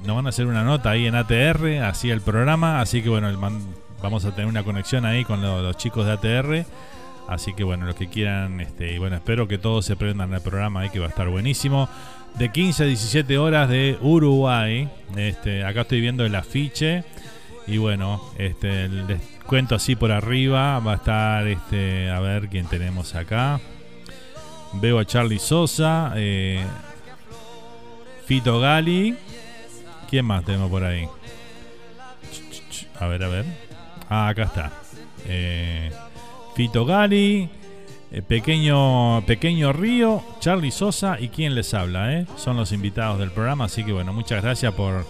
nos 0.06 0.16
van 0.16 0.26
a 0.26 0.30
hacer 0.30 0.46
una 0.48 0.64
nota 0.64 0.92
ahí 0.92 1.06
en 1.08 1.16
ATR, 1.16 1.80
así 1.84 2.10
el 2.10 2.22
programa. 2.22 2.82
Así 2.82 3.02
que 3.02 3.10
bueno, 3.10 3.30
vamos 4.02 4.26
a 4.26 4.32
tener 4.32 4.48
una 4.48 4.64
conexión 4.64 5.06
ahí 5.06 5.24
con 5.26 5.42
lo- 5.42 5.62
los 5.62 5.78
chicos 5.78 6.06
de 6.06 6.12
ATR. 6.14 6.66
Así 7.28 7.54
que 7.54 7.64
bueno, 7.64 7.86
los 7.86 7.96
que 7.96 8.08
quieran, 8.08 8.60
este, 8.60 8.94
y 8.94 8.98
bueno, 8.98 9.16
espero 9.18 9.48
que 9.48 9.58
todos 9.60 9.86
se 9.86 9.96
prendan 9.96 10.34
al 10.34 10.42
programa 10.42 10.82
ahí 10.82 10.90
que 10.90 11.00
va 11.00 11.06
a 11.06 11.10
estar 11.10 11.28
buenísimo. 11.30 11.88
De 12.38 12.50
15 12.52 12.84
a 12.84 12.86
17 12.88 13.38
horas 13.38 13.70
de 13.70 13.98
Uruguay. 14.02 14.90
Este, 15.16 15.64
acá 15.64 15.82
estoy 15.82 16.02
viendo 16.02 16.26
el 16.26 16.34
afiche. 16.36 17.04
Y 17.68 17.78
bueno, 17.78 18.20
este, 18.38 18.88
les 18.88 19.22
cuento 19.46 19.76
así 19.76 19.96
por 19.96 20.12
arriba. 20.12 20.80
Va 20.80 20.94
a 20.94 20.96
estar, 20.96 21.48
este, 21.48 22.10
a 22.10 22.20
ver 22.20 22.48
quién 22.50 22.66
tenemos 22.66 23.14
acá. 23.14 23.60
Veo 24.74 24.98
a 25.00 25.06
Charlie 25.06 25.40
Sosa, 25.40 26.14
eh, 26.16 26.64
Fito 28.26 28.60
Gali. 28.60 29.16
¿Quién 30.10 30.26
más 30.26 30.44
tenemos 30.44 30.70
por 30.70 30.84
ahí? 30.84 31.08
A 33.00 33.08
ver, 33.08 33.24
a 33.24 33.28
ver. 33.28 33.46
Ah, 34.10 34.28
acá 34.30 34.44
está. 34.44 34.72
Eh, 35.26 35.92
Fito 36.56 36.86
Gali, 36.86 37.50
eh, 38.12 38.22
Pequeño, 38.22 39.24
Pequeño 39.26 39.72
Río, 39.72 40.24
Charlie 40.40 40.72
Sosa 40.72 41.18
y 41.20 41.30
quien 41.30 41.54
les 41.56 41.74
habla, 41.74 42.14
¿eh? 42.14 42.26
Son 42.38 42.58
los 42.58 42.72
invitados 42.72 43.20
del 43.20 43.32
programa, 43.32 43.66
así 43.66 43.84
que 43.84 43.92
bueno, 43.94 44.12
muchas 44.14 44.42
gracias 44.44 44.74
por 44.74 45.06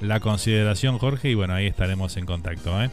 la 0.00 0.20
consideración, 0.20 0.98
Jorge, 0.98 1.30
y 1.30 1.34
bueno, 1.34 1.54
ahí 1.54 1.66
estaremos 1.66 2.16
en 2.16 2.26
contacto, 2.26 2.80
¿eh? 2.82 2.90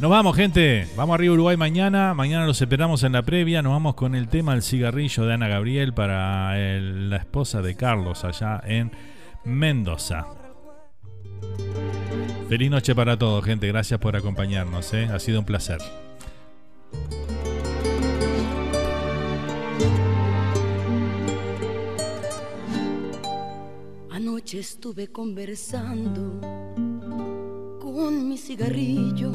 Nos 0.00 0.10
vamos, 0.10 0.34
gente. 0.34 0.86
Vamos 0.96 1.14
arriba 1.14 1.34
Uruguay 1.34 1.56
mañana. 1.58 2.14
Mañana 2.14 2.46
los 2.46 2.60
esperamos 2.62 3.02
en 3.02 3.12
la 3.12 3.20
previa. 3.22 3.60
Nos 3.60 3.72
vamos 3.72 3.94
con 3.96 4.14
el 4.14 4.28
tema 4.28 4.54
El 4.54 4.62
cigarrillo 4.62 5.26
de 5.26 5.34
Ana 5.34 5.46
Gabriel 5.46 5.92
para 5.92 6.58
el- 6.58 7.10
la 7.10 7.16
esposa 7.18 7.60
de 7.60 7.74
Carlos 7.74 8.24
allá 8.24 8.62
en 8.64 8.90
Mendoza. 9.44 10.26
Feliz 12.48 12.70
noche 12.70 12.94
para 12.94 13.16
todos, 13.16 13.44
gente. 13.44 13.68
Gracias 13.68 14.00
por 14.00 14.16
acompañarnos. 14.16 14.92
¿eh? 14.92 15.04
Ha 15.04 15.18
sido 15.20 15.38
un 15.38 15.46
placer. 15.46 15.78
Anoche 24.10 24.58
estuve 24.58 25.08
conversando 25.08 26.40
con 27.80 28.28
mi 28.28 28.36
cigarrillo. 28.36 29.30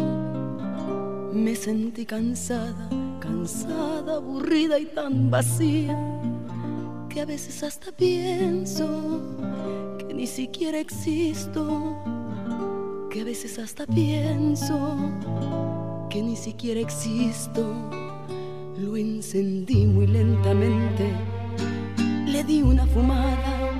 Me 1.33 1.55
sentí 1.55 2.05
cansada, 2.05 2.89
cansada, 3.19 4.15
aburrida 4.15 4.77
y 4.77 4.85
tan 4.85 5.31
vacía 5.31 5.97
que 7.15 7.21
a 7.21 7.25
veces 7.25 7.63
hasta 7.63 7.93
pienso 7.93 9.21
que 9.97 10.13
ni 10.13 10.27
siquiera 10.27 10.77
existo. 10.77 11.95
Que 13.09 13.21
a 13.21 13.23
veces 13.23 13.57
hasta 13.57 13.87
pienso 13.87 14.97
que 16.09 16.21
ni 16.21 16.35
siquiera 16.35 16.81
existo. 16.81 17.63
Lo 18.77 18.97
encendí 18.97 19.85
muy 19.85 20.07
lentamente, 20.07 21.13
le 22.27 22.43
di 22.43 22.61
una 22.61 22.85
fumada 22.85 23.71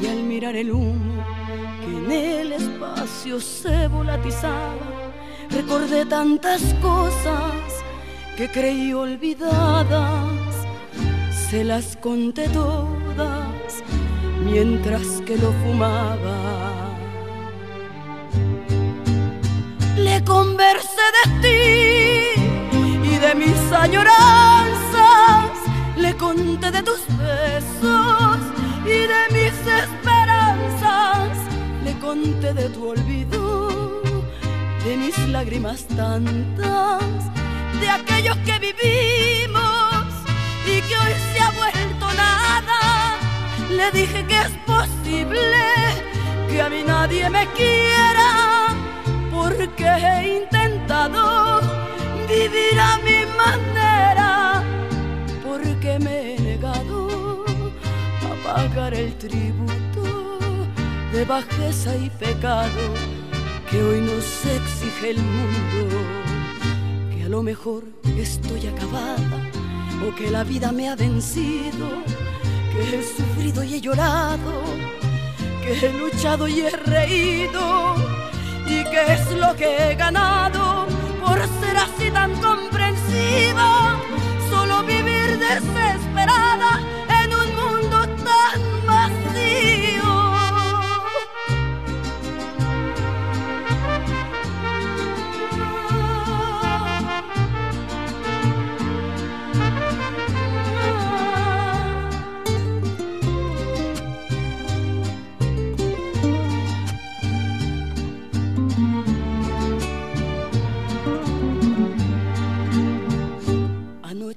y 0.00 0.06
al 0.06 0.22
mirar 0.22 0.54
el 0.54 0.70
humo 0.70 1.24
que 1.80 1.96
en 1.96 2.12
el 2.12 2.52
espacio 2.52 3.40
se 3.40 3.88
volatizaba, 3.88 4.76
recordé 5.50 6.06
tantas 6.06 6.62
cosas 6.74 7.52
que 8.36 8.48
creí 8.48 8.92
olvidadas, 8.92 10.49
se 11.50 11.64
las 11.64 11.96
conté 11.96 12.48
todas 12.50 13.82
mientras 14.44 15.04
que 15.26 15.36
lo 15.36 15.52
fumaba. 15.62 16.38
le 19.96 20.24
conversé 20.24 21.06
de 21.18 21.24
ti 21.42 22.40
y 23.12 23.16
de 23.18 23.34
mis 23.34 23.60
añoranzas, 23.72 25.50
le 25.96 26.14
conté 26.16 26.70
de 26.70 26.82
tus 26.82 27.02
besos 27.18 28.38
y 28.86 28.98
de 29.12 29.22
mis 29.36 29.56
esperanzas, 29.82 31.36
le 31.84 31.92
conté 31.98 32.54
de 32.54 32.68
tu 32.70 32.90
olvido, 32.90 33.68
de 34.84 34.96
mis 34.96 35.18
lágrimas 35.28 35.84
tantas, 35.88 37.02
de 37.80 37.88
aquellos 37.90 38.36
que 38.46 38.58
vivimos 38.66 39.69
y 40.66 40.82
que 40.82 40.96
hoy 40.96 41.14
se 41.32 41.40
ha 41.40 41.50
vuelto 41.50 42.06
nada. 42.14 43.18
Le 43.70 43.90
dije 43.92 44.24
que 44.26 44.38
es 44.38 44.50
posible 44.66 45.50
que 46.48 46.60
a 46.60 46.68
mí 46.68 46.82
nadie 46.86 47.28
me 47.30 47.46
quiera 47.48 48.68
porque 49.30 49.84
he 49.84 50.42
intentado 50.42 51.60
vivir 52.28 52.78
a 52.78 52.98
mi 52.98 53.20
manera, 53.42 54.62
porque 55.46 55.98
me 55.98 56.34
he 56.34 56.40
negado 56.40 57.44
a 58.28 58.46
pagar 58.46 58.94
el 58.94 59.14
tributo 59.16 60.38
de 61.12 61.24
bajeza 61.24 61.96
y 61.96 62.10
pecado 62.10 62.94
que 63.70 63.82
hoy 63.82 64.00
nos 64.00 64.44
exige 64.44 65.10
el 65.10 65.22
mundo, 65.22 65.96
que 67.14 67.24
a 67.24 67.28
lo 67.28 67.42
mejor 67.42 67.84
estoy 68.18 68.66
acabada 68.66 69.59
o 70.06 70.14
que 70.14 70.30
la 70.30 70.44
vida 70.44 70.72
me 70.72 70.88
ha 70.88 70.96
vencido, 70.96 71.88
que 72.72 72.98
he 72.98 73.02
sufrido 73.02 73.62
y 73.62 73.74
he 73.74 73.80
llorado, 73.80 74.62
que 75.62 75.86
he 75.86 75.92
luchado 75.92 76.48
y 76.48 76.60
he 76.60 76.70
reído 76.70 77.94
y 78.66 78.84
que 78.84 79.12
es 79.12 79.30
lo 79.32 79.54
que 79.56 79.90
he 79.90 79.94
ganado 79.94 80.86
por 81.24 81.38
ser 81.38 81.76
así 81.76 82.10
tan 82.10 82.32
comprensiva, 82.40 84.00
solo 84.50 84.82
vivir 84.84 85.38
desesperada 85.38 86.89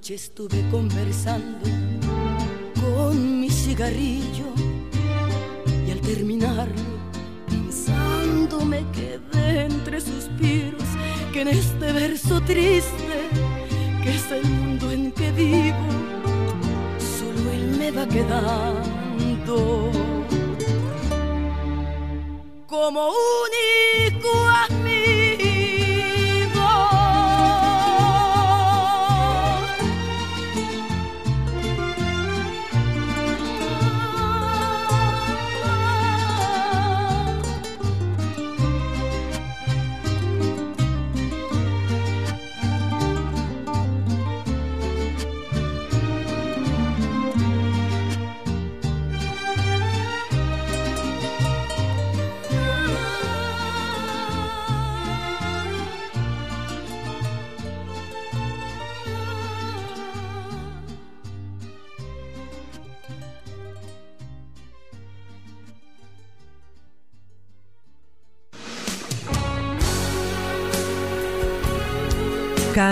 Estuve 0.09 0.61
conversando 0.69 1.65
con 2.75 3.39
mi 3.39 3.49
cigarrillo 3.49 4.47
y 5.87 5.91
al 5.91 6.01
terminarlo 6.01 6.81
pensando 7.47 8.65
me 8.65 8.85
quedé 8.91 9.63
entre 9.63 10.01
suspiros 10.01 10.83
que 11.31 11.41
en 11.43 11.47
este 11.47 11.93
verso 11.93 12.41
triste 12.41 13.29
que 14.03 14.15
es 14.15 14.29
el 14.29 14.43
mundo 14.43 14.91
en 14.91 15.11
que 15.13 15.31
vivo 15.31 15.87
solo 16.99 17.51
él 17.53 17.77
me 17.79 17.91
va 17.91 18.05
quedando. 18.05 19.89
Como 22.67 23.07
único 23.07 24.29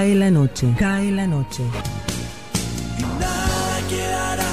Cae 0.02 0.16
la 0.16 0.32
noche, 0.32 0.74
cae 0.80 1.12
la 1.12 1.28
noche. 1.28 1.64
Nada 3.20 3.88
quedará, 3.88 4.44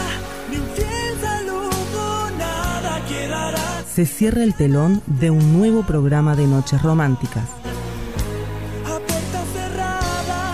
ni 0.50 0.56
un 0.58 0.66
fiel 0.76 1.18
saludo, 1.22 2.30
nada 2.36 3.00
quedará. 3.06 3.82
Se 3.90 4.04
cierra 4.04 4.42
el 4.42 4.52
telón 4.52 5.00
de 5.06 5.30
un 5.30 5.54
nuevo 5.58 5.84
programa 5.84 6.36
de 6.36 6.46
noches 6.46 6.82
románticas. 6.82 7.48
A 8.84 8.98
puerta 8.98 9.42
cerrada. 9.54 10.52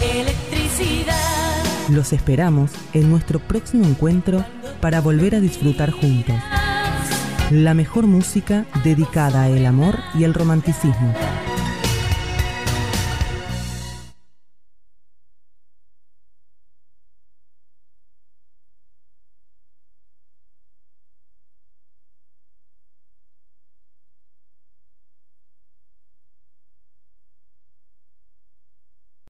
Electricidad. 0.00 1.90
Los 1.90 2.14
esperamos 2.14 2.70
en 2.94 3.10
nuestro 3.10 3.38
próximo 3.38 3.84
encuentro 3.84 4.46
para 4.80 5.02
volver 5.02 5.34
a 5.34 5.40
disfrutar 5.40 5.90
juntos. 5.90 6.36
La 7.50 7.74
mejor 7.74 8.06
música 8.06 8.64
dedicada 8.82 9.44
al 9.44 9.66
amor 9.66 9.98
y 10.14 10.24
el 10.24 10.32
romanticismo. 10.32 11.14